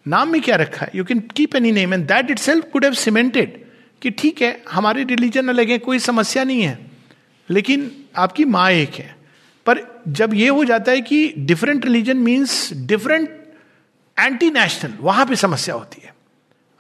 नाम 0.08 0.32
में 0.32 0.42
क्या 0.42 0.56
रखा 0.56 0.86
है? 0.86 0.92
You 0.96 1.04
can 1.04 1.20
keep 1.20 1.56
any 1.56 1.72
name 1.72 1.94
and 1.94 2.08
that 2.08 2.32
itself 2.40 2.66
could 2.74 2.86
have 2.86 2.94
cemented 2.94 3.66
कि 4.02 4.12
ठीक 4.12 4.42
है 4.42 4.62
हमारे 4.72 5.04
रिलीजन 5.04 5.48
अलग 5.48 5.70
है 5.70 5.78
कोई 5.78 6.00
समस्या 6.00 6.44
नहीं 6.44 6.62
है। 6.62 6.80
लेकिन 7.50 7.92
आपकी 8.18 8.46
माँ 8.46 8.72
एक 8.72 8.94
है। 8.94 9.16
पर 9.66 10.02
जब 10.08 10.34
ये 10.34 10.48
हो 10.48 10.64
जाता 10.66 10.92
है 10.92 11.02
कि 11.02 11.34
different 11.38 11.86
religion 11.86 12.18
means 12.18 12.74
different 12.74 13.30
anti 14.20 14.52
national 14.52 14.94
वहाँ 15.02 15.26
पे 15.26 15.36
समस्या 15.36 15.76
होती 15.76 16.02
है। 16.06 16.14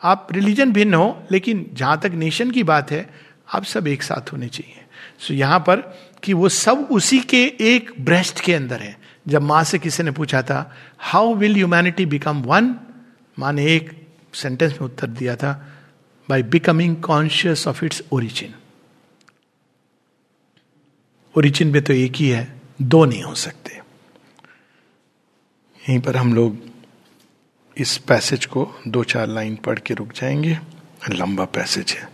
आप 0.03 0.27
रिलीजन 0.31 0.71
भिन्न 0.71 0.93
हो 0.93 1.23
लेकिन 1.31 1.69
जहाँ 1.73 1.99
तक 1.99 2.11
नेशन 2.13 2.51
की 2.51 2.63
बात 2.63 2.91
है 2.91 3.09
आप 3.53 3.63
सब 3.63 3.87
एक 3.87 4.03
साथ 4.03 4.31
होने 4.33 4.47
चाहिए। 4.47 4.75
सो 5.19 5.33
so, 5.33 5.39
यहाँ 5.39 5.59
पर 5.59 5.77
कि 6.23 6.33
वो 6.33 6.49
सब 6.49 6.87
उसी 6.91 7.19
के 7.19 7.43
एक 7.61 7.91
ब्रेस्ट 7.99 8.39
के 8.39 8.53
अंदर 8.53 8.81
है। 8.81 8.97
जब 9.27 9.41
माँ 9.41 9.63
से 9.63 9.79
किसी 9.79 10.03
ने 10.03 10.11
पूछा 10.11 10.41
था 10.41 10.75
how 10.99 11.33
will 11.33 11.53
humanity 11.53 12.05
become 12.05 12.41
one 12.41 12.75
माँ 13.39 13.53
ने 13.53 13.65
एक 13.65 14.07
सेंटेंस 14.33 14.71
में 14.71 14.79
उत्तर 14.79 15.07
दिया 15.07 15.35
था 15.35 15.51
by 16.29 16.43
becoming 16.43 16.95
conscious 17.01 17.67
of 17.67 17.85
its 17.85 18.03
origin 18.11 18.53
origin 21.35 21.67
में 21.67 21.81
तो 21.81 21.93
एक 21.93 22.15
ही 22.15 22.29
है, 22.29 22.61
दो 22.81 23.05
नहीं 23.05 23.23
हो 23.23 23.35
सकते। 23.35 23.75
यहीं 25.79 25.99
पर 25.99 26.17
हम 26.17 26.33
लोग 26.33 26.57
इस 27.77 27.97
पैसेज 27.97 28.45
को 28.45 28.67
दो 28.87 29.03
चार 29.03 29.27
लाइन 29.27 29.55
पढ़ 29.55 29.79
के 29.79 29.93
रुक 29.93 30.13
जाएँगे। 30.13 30.57
लंबा 31.09 31.45
पैसेज 31.45 31.91
है। 31.91 32.09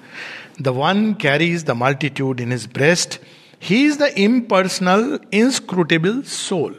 The 0.61 0.67
one 0.67 1.13
carries 1.13 1.63
the 1.63 1.71
multitude 1.71 2.39
in 2.39 2.51
his 2.51 2.67
breast 2.73 3.19
he 3.65 3.85
is 3.85 3.97
the 3.99 4.03
impersonal 4.17 5.19
inscrutable 5.33 6.21
soul 6.21 6.75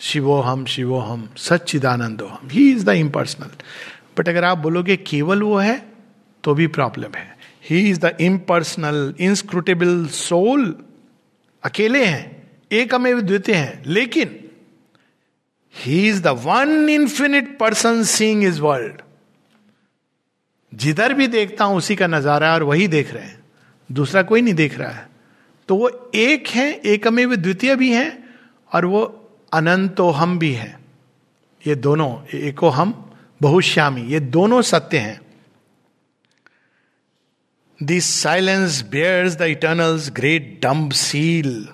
शिवो 0.00 0.40
हम 0.40 0.64
शिवो 0.64 0.98
हम 0.98 1.28
सच्चिदानंदो 1.36 2.26
हम 2.26 2.48
he 2.52 2.70
is 2.72 2.84
the 2.84 2.88
impersonal 2.88 3.50
but 4.18 4.28
अगर 4.28 4.44
आप 4.44 4.58
बोलोगे 4.58 4.96
केवल 4.96 5.42
वो 5.42 5.56
है 5.56 5.76
तो 6.44 6.54
भी 6.54 6.66
प्रॉब्लम 6.66 7.14
है. 7.16 7.36
He 7.70 7.80
is 7.90 8.00
the 8.00 8.16
impersonal 8.20 9.14
inscrutable 9.20 10.06
soul 10.06 10.74
अकेले 11.62 12.04
हैं 12.04 12.48
एक 12.72 12.94
हमें 12.94 13.26
द्वितीय 13.26 13.54
हैं, 13.54 13.82
लेकिन 13.86 14.38
he 15.74 16.08
is 16.08 16.22
the 16.22 16.28
one 16.46 16.88
infinite 16.88 17.58
person 17.58 18.02
seeing 18.04 18.44
his 18.44 18.60
world 18.60 19.02
जिधर 20.72 21.14
भी 21.14 21.26
देखता 21.26 21.64
हूँ, 21.64 21.76
उसी 21.76 21.96
का 21.96 22.06
नज़ारा 22.06 22.48
है 22.48 22.54
और 22.54 22.62
वही 22.62 22.88
देख 22.88 23.14
रहे 23.14 23.24
हैं. 23.24 23.38
दूसरा 23.90 24.22
कोई 24.22 24.42
नहीं 24.42 24.54
देख 24.54 24.78
रहा 24.78 24.90
है. 24.90 25.09
तो 25.70 25.76
वो 25.76 25.88
एक 26.14 26.48
है 26.48 26.70
एक 26.84 27.06
में 27.08 27.42
द्वितीय 27.42 27.74
भी 27.76 27.92
है 27.92 28.06
और 28.72 28.84
वो 28.84 29.02
अनंतो 29.52 30.08
हम 30.10 30.38
भी 30.38 30.52
है। 30.52 30.78
ये 31.66 31.74
दोनों 31.74 32.38
एको 32.38 32.68
हम 32.68 33.12
बहुश्यामी, 33.42 34.02
ये 34.02 34.20
दोनों 34.20 34.62
सत्य 34.62 34.98
हैं। 34.98 35.20
This 37.82 38.04
silence 38.04 38.82
bears 38.90 39.36
the 39.36 39.42
eternal's 39.42 40.10
great 40.10 40.58
dumb 40.62 40.92
seal 40.92 41.68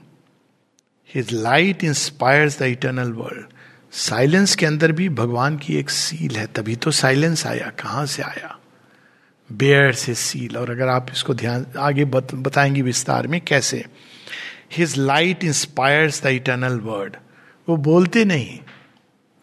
his 1.14 1.32
light 1.32 1.84
inspires 1.84 2.58
the 2.58 2.62
eternal 2.62 3.12
world 3.12 3.46
silence 3.92 4.54
के 4.54 4.66
अंदर 4.66 4.92
भी 4.92 5.08
भगवान 5.08 5.56
की 5.56 5.76
एक 5.76 5.90
सील 5.90 6.36
है, 6.36 6.46
तभी 6.46 6.76
तो 6.76 6.90
साइलेंस 6.90 7.46
आया, 7.46 7.72
कहाँ 7.80 8.06
से 8.06 8.22
आया? 8.22 8.58
बेयर 9.52 9.92
से 9.92 10.14
सील 10.14 10.56
और 10.56 10.70
अगर 10.70 10.88
आप 10.88 11.06
इसको 11.12 11.34
ध्यान 11.34 11.66
आगे 11.78 12.04
बत, 12.04 12.34
बताएँगे 12.34 12.82
विस्तार 12.82 13.26
में 13.26 13.40
कैसे? 13.40 13.84
His 14.72 14.98
light 14.98 15.44
inspires 15.44 16.22
the 16.22 16.26
eternal 16.26 16.78
word 16.78 17.16
वो 17.68 17.76
बोलते 17.76 18.24
नहीं। 18.24 18.58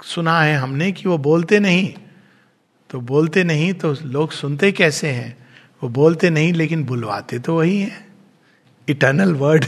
सुना 0.04 0.42
है 0.42 0.56
हमने 0.56 0.92
कि 0.92 1.10
वो 1.10 1.18
बोलते 1.18 1.60
नहीं। 1.60 1.94
तो 2.90 3.02
बोलते 3.02 3.44
नहीं 3.44 3.74
तो 3.74 3.96
लोग 4.04 4.32
सुनते 4.32 4.72
कैसे 4.72 5.08
हैं? 5.08 5.48
वो 5.84 5.90
बोलते 5.90 6.30
नहीं 6.30 6.54
लेकिन 6.54 6.84
बुलवाते 6.84 7.40
तो 7.40 7.58
वही 7.58 7.82
है। 7.82 8.08
इटर्नल 8.90 9.34
वर्ड 9.34 9.66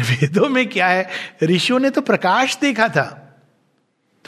वेदों 0.00 0.48
में 0.48 0.68
क्या 0.68 0.86
है? 0.86 1.08
ऋषियों 1.42 1.78
ने 1.78 1.90
तो 1.90 2.00
प्रकाश 2.00 2.58
देखा 2.60 2.88
था। 2.88 3.25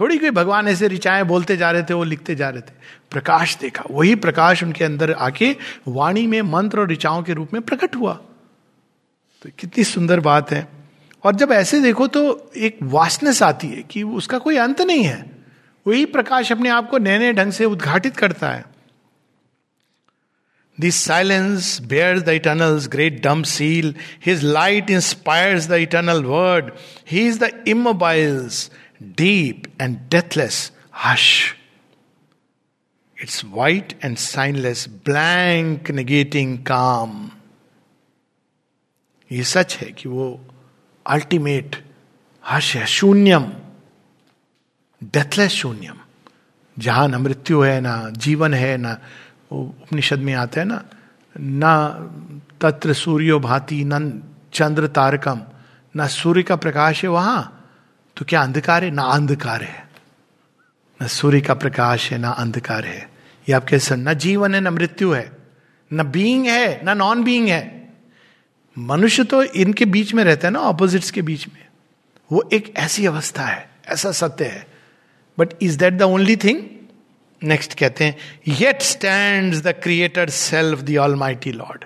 थोड़ी 0.01 0.19
कोई 0.19 0.31
भगवान 0.31 0.69
ऐसे 0.69 0.89
ऋचाएँ 0.89 1.25
बोलते 1.25 1.57
जा 1.57 1.71
रहे 1.71 1.83
थे, 1.83 1.95
वो 1.95 2.05
लिखते 2.05 2.35
जा 2.35 2.49
रहे 2.49 2.61
थे। 2.61 2.73
प्रकाश 3.11 3.57
देखा, 3.57 3.85
वही 3.91 4.15
प्रकाश 4.15 4.63
उनके 4.63 4.85
अंदर 4.85 5.13
आके 5.13 5.57
वाणी 5.89 6.27
में, 6.27 6.43
मंत्र 6.43 6.81
और 6.81 6.91
ऋचाओं 6.91 7.23
के 7.23 7.33
रूप 7.33 7.53
में 7.53 7.63
प्रकट 7.63 7.97
हुआ। 7.97 8.13
तो 9.43 9.51
कितनी 9.59 9.85
सुंदर 9.85 10.21
बात 10.21 10.51
है। 10.51 10.69
और 11.25 11.35
जब 11.35 11.53
ऐसे 11.53 11.81
देखो 11.81 12.07
तो 12.07 12.51
एक 12.57 12.79
वासनेस 12.83 13.43
आती 13.43 13.67
है 13.67 13.83
कि 13.83 14.03
उसका 14.03 14.39
कोई 14.39 14.57
अंत 14.57 14.81
नहीं 14.81 15.05
है। 15.05 15.31
वही 15.87 16.05
प्रकाश 16.05 16.53
अपने 16.53 16.69
आप 16.69 16.91
को 16.91 16.99
नए 16.99 17.19
नए 17.19 17.33
ढंग 17.33 17.53
से 17.53 17.65
उद्घाटित 17.65 18.17
करता 18.17 18.51
है। 18.51 18.65
This 20.81 20.95
silence 20.95 21.81
bear 21.83 22.21
the 22.21 22.29
eternal's 22.29 22.89
great 22.89 23.25
dumb 23.25 23.43
seal 23.43 23.95
his 24.27 24.45
light 24.45 24.91
inspires 24.91 25.69
the 25.69 25.73
eternal 25.73 26.25
word 26.25 26.71
he 27.11 27.27
is 27.27 27.45
the 27.45 27.65
immobile's 27.69 28.71
deep 29.03 29.63
and 29.81 29.99
deathless 30.11 30.73
hush 31.05 31.55
its 33.19 33.45
white 33.45 33.99
and 34.05 34.17
signless 34.17 34.89
blank 35.05 35.91
negating 35.91 36.59
calm 36.67 37.31
ये 39.31 39.43
सच 39.45 39.77
है 39.77 39.91
कि 39.93 40.09
वो 40.09 40.41
अल्टीमेट 41.07 41.77
हर्ष 42.45 42.75
है, 42.77 42.87
शून्यम 42.87 43.53
डेथलेस 45.03 45.53
शून्यम। 45.53 45.97
जहाँ 46.77 47.09
ना 47.09 47.19
मृत्यु 47.19 47.61
है, 47.63 47.81
ना 47.81 48.11
जीवन 48.17 48.55
है, 48.55 48.77
ना 48.77 48.99
उपनिषद 49.51 50.19
में 50.19 50.35
आता 50.35 50.61
है 50.61 50.67
ना 50.67 50.85
ना 51.37 51.73
तत्र 52.61 52.93
सूर्यो 52.93 53.39
भांति 53.41 53.83
न 53.85 54.23
चंद्र 54.53 54.87
तारकम, 54.89 55.43
ना 55.95 56.07
सूर्य 56.07 56.43
का 56.43 56.57
प्रकाश 56.57 57.03
है 57.05 57.11
वहाँ। 57.11 57.58
तो 58.19 58.25
क्या 58.25 58.43
अंधकार 58.43 58.85
है? 58.85 58.91
ना 58.91 59.03
अंधकार 59.03 59.63
है। 59.63 59.89
न 61.03 61.07
सूर्य 61.07 61.41
का 61.41 61.55
प्रकाश 61.55 62.13
है, 62.13 62.19
ना 62.19 62.31
अंधकार 62.31 62.85
है। 62.85 63.11
ये 63.49 63.53
आप 63.53 63.65
कैसे 63.65 63.97
न 63.97 64.15
जीवन 64.15 64.55
है, 64.55 64.61
न 64.61 64.69
मृत्यु 64.69 65.13
है, 65.13 65.33
न 65.93 66.03
बीइंग 66.03 66.47
है, 66.47 66.85
ना 66.85 66.95
नॉन 66.95 67.23
बीइंग 67.23 67.49
है। 67.49 67.89
मनुष्य 68.79 69.25
तो 69.25 69.43
इनके 69.43 69.85
बीच 69.85 70.15
में 70.15 70.25
रहता 70.25 70.49
है 70.49 70.53
ना 70.53 70.59
ऑपोजिट्स 70.59 71.11
के 71.11 71.23
बीच 71.23 71.49
में। 71.49 71.67
वो 72.33 72.51
एक 72.53 72.75
ऐसी 72.77 73.07
अवस्था 73.07 73.43
है, 73.43 73.71
ऐसा 73.89 74.13
सत्य 74.13 74.45
है। 74.45 74.67
But 75.39 75.49
is 75.63 75.79
that 75.79 75.95
the 75.95 76.03
only 76.03 76.37
thing 76.37 76.63
next 77.45 77.79
कहते 77.79 78.05
हैं 78.05 78.17
yet 78.49 78.83
stand 78.83 79.63
the 79.63 79.69
creator 79.69 80.31
self 80.31 80.81
the 80.81 80.97
almighty 81.15 81.53
Lord 81.53 81.85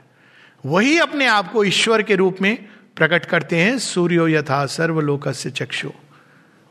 वही 0.67 0.99
अपने 0.99 1.27
आप 1.27 1.53
को 1.53 1.65
ईश्वर 1.65 2.03
के 2.03 2.15
रूप 2.15 2.37
में 2.43 2.69
प्रकट 2.97 3.25
करते 3.25 3.57
हैं, 3.57 3.79
सूर्यो 3.79 4.29
यथा 4.29 4.67
सर्वलोक 4.67 5.29
से 5.29 5.51
चक्षु। 5.51 5.91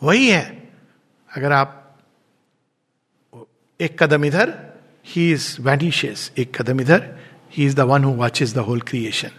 वही 0.02 0.28
है। 0.30 0.44
अगर 1.30 1.52
आप 1.52 1.78
एक 3.80 4.02
कदम 4.04 4.26
इधर 4.26 4.54
ही 5.06 5.32
इज़ 5.32 5.56
वैनिशियस 5.62 6.32
एक 6.38 6.56
कदम 6.58 6.82
इधर 6.82 7.10
he 7.54 7.66
is 7.66 7.76
the 7.76 7.80
one 7.86 8.04
who 8.04 8.12
watches 8.16 8.54
the 8.56 8.58
whole 8.60 8.82
creation 8.84 9.32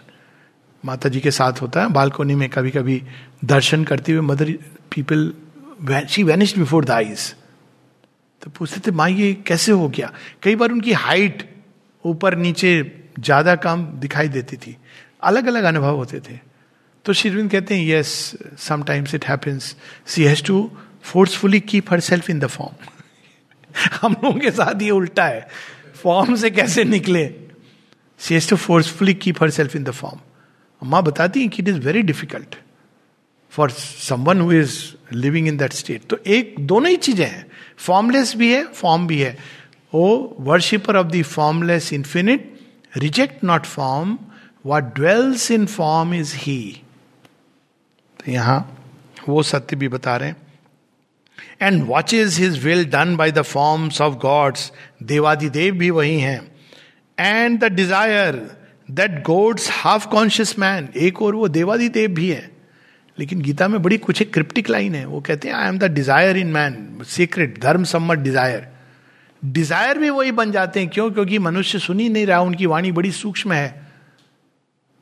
Mata 0.83 1.09
ji 1.09 1.19
के 1.19 1.31
साथ 1.31 1.61
होता 1.61 1.81
है, 1.81 1.89
बालकोनी 1.89 2.35
में 2.35 2.49
कभी 2.49 2.71
कभी 2.71 3.01
दर्शन 3.45 3.83
करते 3.83 4.11
हुए 4.11 4.21
Mother 4.23 4.51
people 4.91 5.33
she 6.09 6.23
vanish 6.23 6.57
before 6.57 6.85
the 6.85 6.91
eyes 6.91 7.33
तो 8.41 8.49
पूछते 8.51 8.79
थे, 8.79 8.91
माँ, 8.91 9.09
ये 9.09 9.33
कैसे 9.47 9.71
हो 9.71 9.87
गया? 9.89 10.11
कई 10.43 10.55
बार 10.55 10.71
उनकी 10.71 10.93
हाइट 10.93 11.43
ऊपर 12.05 12.35
नीचे 12.37 12.71
ज़्यादा 13.19 13.55
कम 13.55 13.85
दिखाई 13.99 14.27
देती 14.29 14.57
थी। 14.57 14.75
अलग 15.23 15.47
अलग 15.47 15.63
अनुभव 15.63 15.95
होते 15.95 16.19
थे। 16.19 16.39
तो 17.05 17.13
शिरविंद 17.13 17.51
कहते 17.51 17.75
हैं 17.75 17.85
yes 17.87 18.09
sometimes 18.57 19.13
it 19.15 19.25
happens 19.25 19.75
she 20.07 20.23
has 20.23 20.43
to 20.43 20.71
forcefully 21.03 21.59
keep 21.59 21.91
herself 21.99 22.29
in 22.29 22.39
the 22.39 22.47
form 22.47 22.75
हम 24.01 24.15
लोगों 24.23 24.39
के 24.39 24.51
साथ 24.51 24.81
ये 24.81 24.89
उल्टा 24.91 25.25
है। 25.25 25.47
फॉर्म 26.01 26.35
से 26.35 26.49
कैसे 26.51 26.83
निकले? 26.83 27.25
She 28.19 28.33
has 28.33 28.49
to 28.49 28.55
forcefully 28.55 29.13
keep 29.13 29.41
herself 29.49 29.75
in 29.75 29.83
the 29.83 29.91
form 29.91 30.89
माँ 30.89 31.03
बताती 31.03 31.39
हैं 31.39 31.49
कि 31.49 31.61
it 31.61 31.69
is 31.69 31.79
very 31.79 32.01
difficult 32.01 32.55
for 33.51 33.69
someone 33.69 34.41
who 34.41 34.51
is 34.51 34.77
living 35.13 35.47
in 35.47 35.57
that 35.57 35.73
state 35.73 36.07
तो 36.09 36.17
एक, 36.27 36.55
दोनों 36.59 36.89
ही 36.89 36.97
चीज़ें 36.97 37.25
हैं। 37.25 37.45
फॉर्मलेस 37.77 38.35
भी 38.35 38.53
है 38.53 38.63
फॉर्म 38.65 39.07
भी 39.07 39.19
है। 39.19 39.37
O 39.93 40.35
worshipper 40.39 40.95
of 40.95 41.07
the 41.07 41.21
formless 41.23 41.91
infinite 41.93 42.53
reject 42.97 43.43
not 43.43 43.65
form 43.65 44.17
what 44.65 44.83
dwells 44.95 45.51
in 45.51 45.65
form 45.65 46.13
is 46.13 46.35
he 46.35 46.82
तो 48.25 48.31
यहाँ, 48.31 48.77
वो 49.27 49.43
सत्य 49.43 49.75
भी 49.75 49.87
बता 49.87 50.15
रहे 50.17 50.33
and 51.61 51.83
watch 51.83 52.13
is 52.13 52.39
his 52.41 52.63
will 52.65 52.85
done 52.85 53.15
by 53.15 53.31
the 53.31 53.41
forms 53.41 54.01
of 54.01 54.13
gods 54.13 54.71
देवादिदेव 55.03 55.75
भी 55.75 55.89
वही 55.89 56.19
हैं। 56.19 56.39
And 57.17 57.59
the 57.59 57.71
desire 57.73 58.35
that 58.91 59.21
gods 59.23 59.69
half 59.71 60.07
conscious 60.07 60.57
man 60.59 60.89
एक 60.97 61.21
और 61.21 61.35
वो 61.35 61.47
देवादिदेव 61.47 62.09
भी 62.11 62.29
है। 62.31 62.51
लेकिन 63.17 63.41
गीता 63.41 63.67
में 63.67 63.81
बड़ी 63.81 63.97
कुछ 63.97 64.21
एक 64.21 64.33
क्रिप्टिक 64.33 64.69
लाइन 64.69 64.95
है। 64.95 65.05
वो 65.05 65.21
कहते 65.21 65.47
हैं 65.47 65.55
I 65.55 65.67
am 65.67 65.77
the 65.77 65.91
desire 65.93 66.37
in 66.37 66.47
man 66.47 67.03
secret 67.07 67.61
धर्म 67.61 67.83
सम्मत 67.83 68.19
डिज़ायर 68.19 68.67
डिज़ायर 69.43 69.97
भी 69.97 70.09
वही 70.09 70.31
बन 70.31 70.51
जाते 70.51 70.79
हैं। 70.79 70.89
क्यों? 70.89 71.09
क्योंकि 71.11 71.39
मनुष्य 71.39 71.79
सुन 71.79 71.99
ही 71.99 72.09
नहीं 72.09 72.25
रहा, 72.25 72.39
उनकी 72.39 72.65
वाणी 72.65 72.91
बड़ी 72.91 73.11
सूक्ष्म 73.11 73.53
है। 73.53 73.85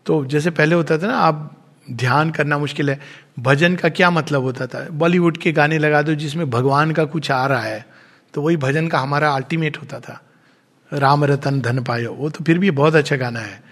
तो 0.05 0.25
जैसे 0.25 0.51
पहले 0.51 0.75
होता 0.75 0.97
था 0.97 1.07
ना, 1.07 1.17
आप 1.17 1.60
ध्यान 1.91 2.29
करना 2.29 2.57
मुश्किल 2.57 2.89
है। 2.89 2.99
भजन 3.39 3.75
का 3.75 3.89
क्या 3.89 4.11
मतलब 4.11 4.41
होता 4.41 4.67
था? 4.67 4.87
बॉलीवुड 4.91 5.37
के 5.37 5.51
गाने 5.51 5.77
लगा 5.77 6.01
दो 6.01 6.13
जिसमें 6.15 6.49
भगवान 6.49 6.91
का 6.91 7.05
कुछ 7.05 7.31
आ 7.31 7.45
रहा 7.47 7.61
है 7.61 7.85
तो 8.33 8.41
वही 8.41 8.57
भजन 8.57 8.87
का 8.87 8.99
हमारा 8.99 9.31
अल्टीमेट 9.31 9.77
होता 9.77 9.99
था। 9.99 10.21
राम 10.93 11.23
रतन 11.23 11.61
धन 11.61 11.83
पायो, 11.83 12.13
वो 12.13 12.29
तो 12.29 12.43
फिर 12.43 12.57
भी 12.59 12.71
बहुत 12.71 12.95
अच्छा 12.95 13.15
गाना 13.15 13.39
है। 13.39 13.63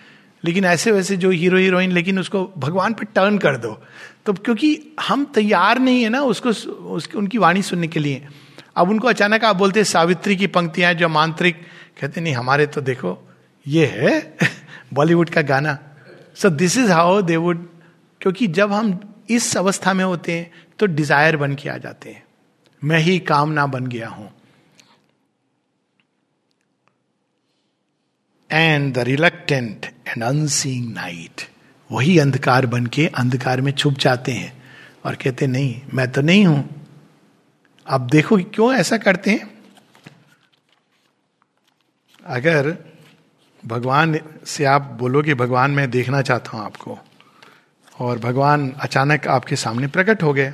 लेकिन 0.43 0.65
ऐसे 0.65 0.91
वैसे 0.91 1.17
जो 1.17 1.29
हीरो 1.29 1.57
हीरोइन 1.57 1.91
लेकिन 1.91 2.19
उसको 2.19 2.53
भगवान 2.57 2.93
पर 2.93 3.03
टर्न 3.03 3.37
कर 3.37 3.57
दो। 3.57 3.83
तो 4.25 4.33
क्योंकि 4.33 4.95
हम 5.07 5.25
तैयार 5.25 5.79
नहीं 5.79 6.03
है 6.03 6.09
ना 6.09 6.21
उसको, 6.21 6.49
उसकी, 6.75 7.17
उनकी 7.17 7.37
वाणी 7.37 7.61
सुनने 7.61 7.87
के 7.87 7.99
लिए। 7.99 8.27
अब 8.75 8.89
उनको 8.89 9.07
अचानक 9.07 9.45
आप 9.45 9.55
बोलते 9.55 9.83
सावित्री 9.83 10.35
की 10.35 10.47
पंक्तियाँ 10.47 10.93
जो 10.93 11.09
मांत्रिक, 11.09 11.55
कहते 12.01 12.21
नहीं, 12.21 12.33
हमारे 12.33 12.65
तो 12.65 12.81
देखो, 12.81 13.29
ये 13.67 13.85
है 13.85 14.37
बॉलीवुड 14.93 15.29
का 15.29 15.41
गाना। 15.41 15.77
So 16.35 16.49
this 16.49 16.77
is 16.77 16.91
how 16.91 17.21
they 17.21 17.37
would 17.37 17.69
क्योंकि 18.21 18.47
जब 18.47 18.73
हम 18.73 18.99
इस 19.29 19.55
अवस्था 19.57 19.93
में 19.93 20.03
होते 20.05 20.37
हैं 20.37 20.51
तो 20.79 20.85
डिज़ायर 20.85 21.37
बन 21.37 21.55
के 21.55 21.69
आ 21.69 21.77
जाते 21.77 22.09
हैं। 22.09 22.23
मैं 22.81 22.99
ही 22.99 23.19
कामना 23.19 23.65
बन 23.67 23.87
गया 23.87 24.09
हूँ। 24.09 24.31
And 28.49 28.93
the 28.93 28.99
reluctant 28.99 29.85
and 29.85 30.23
unseeing 30.23 30.93
night 30.93 31.41
वही 31.89 32.17
अंधकार 32.19 32.65
बन 32.65 32.85
के 32.85 33.05
अंधकार 33.07 33.61
में 33.61 33.71
छुप 33.71 33.93
जाते 33.93 34.31
हैं 34.31 34.51
और 35.05 35.15
कहते 35.15 35.47
नहीं, 35.47 35.81
मैं 35.93 36.11
तो 36.11 36.21
नहीं 36.21 36.45
हूँ। 36.45 36.63
अब 37.85 38.07
देखो 38.07 38.37
क्यों 38.37 38.73
ऐसा 38.73 38.97
करते 38.97 39.31
हैं? 39.31 39.49
अगर 42.25 42.75
भगवान 43.63 44.19
से 44.45 44.65
आप 44.65 44.81
बोलोगे, 44.99 45.33
भगवान, 45.33 45.71
मैं 45.71 45.89
देखना 45.91 46.21
चाहता 46.21 46.57
हूँ 46.57 46.65
आपको। 46.65 46.97
और 47.99 48.19
भगवान 48.19 48.71
अचानक 48.71 49.27
आपके 49.27 49.55
सामने 49.55 49.87
प्रकट 49.87 50.23
हो 50.23 50.33
गए। 50.33 50.53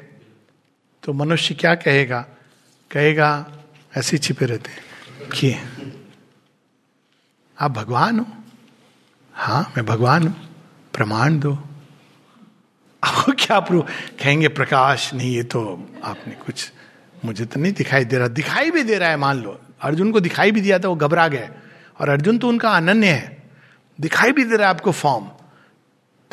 तो 1.03 1.13
मनुष्य 1.13 1.55
क्या 1.55 1.75
कहेगा? 1.75 2.21
कहेगा, 2.91 3.51
ऐसे 3.97 4.17
छिपे 4.17 4.45
रहते 4.45 4.71
हैं। 4.71 4.85
कि 5.29 5.55
आप 7.59 7.71
भगवान 7.71 8.19
हो? 8.19 8.25
हाँ 9.33 9.73
मैं 9.77 9.85
भगवान 9.85 10.27
हूँ। 10.27 10.49
प्रमाण 10.93 11.39
दो। 11.39 11.53
आपको 13.03 13.31
क्या 13.31 13.59
प्रूव 13.59 13.81
कहेंगे, 14.23 14.47
प्रकाश 14.47 15.13
नहीं, 15.13 15.35
ये 15.35 15.43
तो 15.43 15.89
आपने 16.03 16.33
कुछ 16.33 16.71
मुझे 17.25 17.45
तो 17.45 17.59
नहीं 17.59 17.73
दिखाई 17.73 18.05
दे 18.05 18.17
रहा। 18.17 18.27
दिखाई 18.27 18.71
भी 18.71 18.83
दे 18.83 18.97
रहा 18.97 19.09
है, 19.09 19.17
मान 19.17 19.37
लो। 19.37 19.61
अर्जुन 19.81 20.11
को 20.11 20.19
दिखाई 20.19 20.51
भी 20.51 20.61
दिया 20.61 20.79
था, 20.79 20.87
वो 20.87 20.95
घबरा 20.95 21.27
गए। 21.27 21.49
और 22.01 22.09
अर्जुन 22.09 22.37
तो 22.37 22.49
उनका 22.49 22.69
अनन्य 22.69 23.07
है। 23.07 23.43
दिखाई 24.01 24.31
भी 24.31 24.43
दे 24.43 24.55
रहा 24.55 24.67
है 24.67 24.73
आपको 24.75 24.91
फॉर्म 24.91 25.25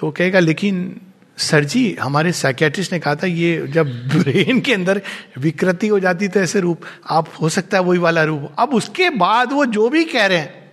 तो 0.02 0.10
कहेगा, 0.10 0.38
लेकिन 0.38 1.00
सर 1.36 1.64
जी, 1.64 1.96
हमारे 2.00 2.32
साइकेट्रिस्ट 2.32 2.92
ने 2.92 2.98
कहा 2.98 3.14
था, 3.14 3.26
ये 3.26 3.66
जब 3.66 4.08
ब्रेन 4.08 4.60
के 4.60 4.74
अंदर 4.74 5.02
विकृति 5.38 5.88
हो 5.88 6.00
जाती 6.00 6.28
तो 6.28 6.40
ऐसे 6.40 6.60
रूप, 6.60 6.80
आप 7.10 7.28
हो 7.42 7.48
सकता 7.48 7.78
है 7.78 7.82
वही 7.82 7.98
वाला 7.98 8.22
रूप। 8.22 8.56
अब 8.58 8.74
उसके 8.74 9.10
बाद 9.10 9.52
वो 9.52 9.66
जो 9.66 9.88
भी 9.88 10.04
कह 10.04 10.26
रहे 10.26 10.38
हैं 10.38 10.72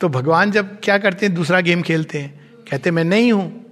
तो 0.00 0.08
भगवान 0.08 0.50
जब 0.50 0.80
क्या 0.80 0.98
करते 0.98 1.26
हैं, 1.26 1.34
दूसरा 1.34 1.60
गेम 1.60 1.82
खेलते 1.82 2.18
हैं। 2.18 2.40
कहते, 2.70 2.90
मैं 2.90 3.04
नहीं 3.04 3.32
हूँ। 3.32 3.64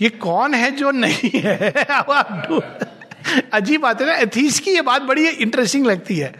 ये 0.00 0.08
कौन 0.08 0.54
है 0.54 0.70
जो 0.70 0.90
नहीं 0.90 1.30
है? 1.34 1.70
अजीब 3.52 3.80
बात 3.80 4.00
है 4.00 4.06
ना 4.06 4.14
एथीस 4.14 4.60
की 4.60 4.70
ये 4.70 4.80
बात 4.80 5.02
बड़ी 5.02 5.28
इंटरेस्टिंग 5.28 5.86
लगती 5.86 6.16
है। 6.16 6.34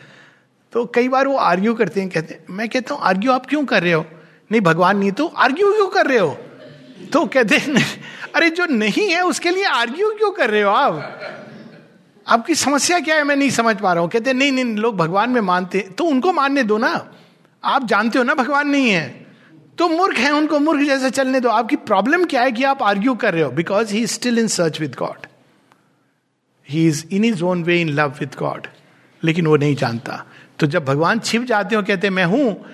तो 0.73 0.85
कई 0.85 1.09
बार 1.09 1.27
वो 1.27 1.37
आर्ग्यू 1.37 1.75
करते 1.75 2.01
हैं, 2.01 2.11
कहते 2.11 2.35
हैं, 2.35 2.45
मैं 2.51 2.69
कहता 2.69 2.95
हूँ 2.95 3.03
आर्ग्यू 3.03 3.33
आप 3.33 3.47
क्यों 3.47 3.65
कर 3.65 3.83
रहे 3.83 3.93
हो? 3.93 4.07
नहीं, 4.53 4.61
भगवान 4.61 4.99
नहीं 4.99 5.13
तो 5.13 5.27
आर्ग्यू 5.27 5.73
क्यों 5.73 5.89
कर 5.89 6.07
रहे 6.07 6.19
हो? 6.19 6.39
तो 7.07 7.25
कहते 7.27 7.57
अरे 8.35 8.51
जो 8.51 8.67
नहीं 8.67 9.09
है, 9.11 9.23
उसके 9.23 9.51
लिए 9.51 9.65
आर्ग्यू 9.65 10.11
क्यों 10.11 10.31
कर 10.31 10.51
रहे 10.51 10.63
हो 10.63 10.71
आप? 10.71 11.19
आपकी 12.27 12.55
समस्या 12.55 13.01
क्या 13.01 13.17
है? 13.17 13.25
मैं 13.25 13.37
नहीं 13.37 13.51
समझ 13.51 13.77
पा 13.77 13.93
रहा 13.93 14.03
हूँ। 14.03 14.11
कहते 14.11 14.33
नहीं 14.33 14.53
नहीं, 14.53 14.75
लोग 14.77 14.97
भगवान 14.97 15.31
में 15.31 15.41
मानते 15.41 15.81
तो 15.99 16.05
उनको 16.05 16.33
मानने 16.33 16.63
दो 16.63 16.79
ना। 16.79 16.93
आप 17.65 17.87
जानते 17.87 18.19
हो 18.19 18.25
ना, 18.25 18.35
भगवान 18.35 18.69
नहीं 18.69 18.91
है। 18.91 19.27
तो 19.79 19.89
मूर्ख 19.89 20.19
है 20.19 20.31
उनको, 20.31 20.59
मूर्ख 20.59 20.87
जैसे 20.87 21.11
चलने 21.11 21.41
दो। 21.41 21.49
आपकी 21.49 21.77
प्रॉब्लम 21.77 22.25
क्या 22.25 22.43
है 22.43 22.53
कि 22.53 22.65
आप 22.65 22.83
आर्ग्यू 22.83 23.15
कर 23.15 23.35
रहे 23.35 23.43
हो? 23.43 23.51
Because 23.51 23.93
he 23.95 24.07
still 24.07 24.39
in 24.39 24.49
search 24.49 24.81
with 24.81 24.95
God 24.99 25.27
he 26.69 26.87
is 26.89 27.05
in 27.13 27.25
his 27.25 27.43
own 27.45 27.63
way 27.65 27.81
in 27.81 27.89
love 27.89 28.15
with 28.21 28.37
God 28.39 28.67
लेकिन 29.23 29.47
वो 29.47 29.57
नहीं 29.57 29.75
जानता। 29.77 30.25
तो 30.59 30.67
जब 30.67 30.85
भगवान 30.85 31.19
छिप 31.19 31.43
जाते 31.43 31.77
हो 31.77 31.83
कहते 31.83 32.11
मैं 32.11 32.25
हूँ 32.25 32.65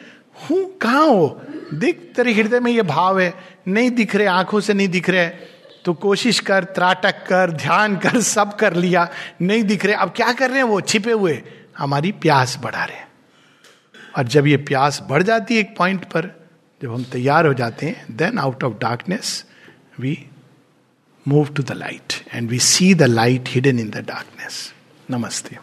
हूँ 0.41 0.65
कहा 0.79 0.99
हो? 0.99 1.41
दिख, 1.75 2.13
तेरे 2.17 2.33
हृदय 2.33 2.61
में 2.61 2.71
ये 2.73 2.83
भाव 2.83 3.21
है, 3.21 3.33
नहीं 3.69 3.91
दिख 3.91 4.17
रहे, 4.17 4.27
आँखों 4.27 4.61
से 4.61 4.75
नहीं 4.75 4.89
दिख 4.89 5.11
रहे। 5.11 5.29
तो 5.85 5.93
कोशिश 5.95 6.41
कर, 6.41 6.65
त्राटक 6.65 7.25
कर, 7.27 7.51
ध्यान 7.53 7.97
कर, 7.97 8.21
सब 8.21 8.57
कर 8.57 8.75
लिया, 8.75 9.09
नहीं 9.43 9.63
दिख 9.65 9.85
रहे। 9.85 9.95
अब 9.95 10.13
क्या 10.17 10.33
कर 10.33 10.51
रहे 10.51 10.59
हैं 10.59 10.65
वो? 10.65 10.81
छिपे 10.81 11.13
हुए। 11.13 11.43
हमारी 11.79 12.13
प्यास 12.13 12.59
बढ़ा 12.63 12.85
रहे 12.85 13.07
और 14.17 14.29
जब 14.29 14.47
ये 14.47 14.57
प्यास 14.57 15.03
बढ़ 15.11 15.23
जाती 15.23 15.55
है 15.55 15.61
एक 15.61 15.77
पॉइंट 15.77 16.05
पर, 16.05 16.31
जब 16.81 16.93
हम 16.95 17.05
तैयार 17.05 17.47
हो 17.47 17.55
जाते 17.55 17.87
हैं 17.87 18.17
then 18.17 18.39
out 18.39 18.65
of 18.65 18.75
darkness 18.75 19.45
we 20.01 20.19
move 21.29 21.49
to 21.49 21.63
the 21.63 21.73
light 21.73 22.13
and 22.35 22.51
we 22.51 22.59
see 22.59 22.95
the 22.95 23.03
light 23.03 23.49
hidden 23.49 23.79
in 23.79 23.91
the 23.91 24.05
darkness 24.09 24.73
नमस्ते। 25.11 25.57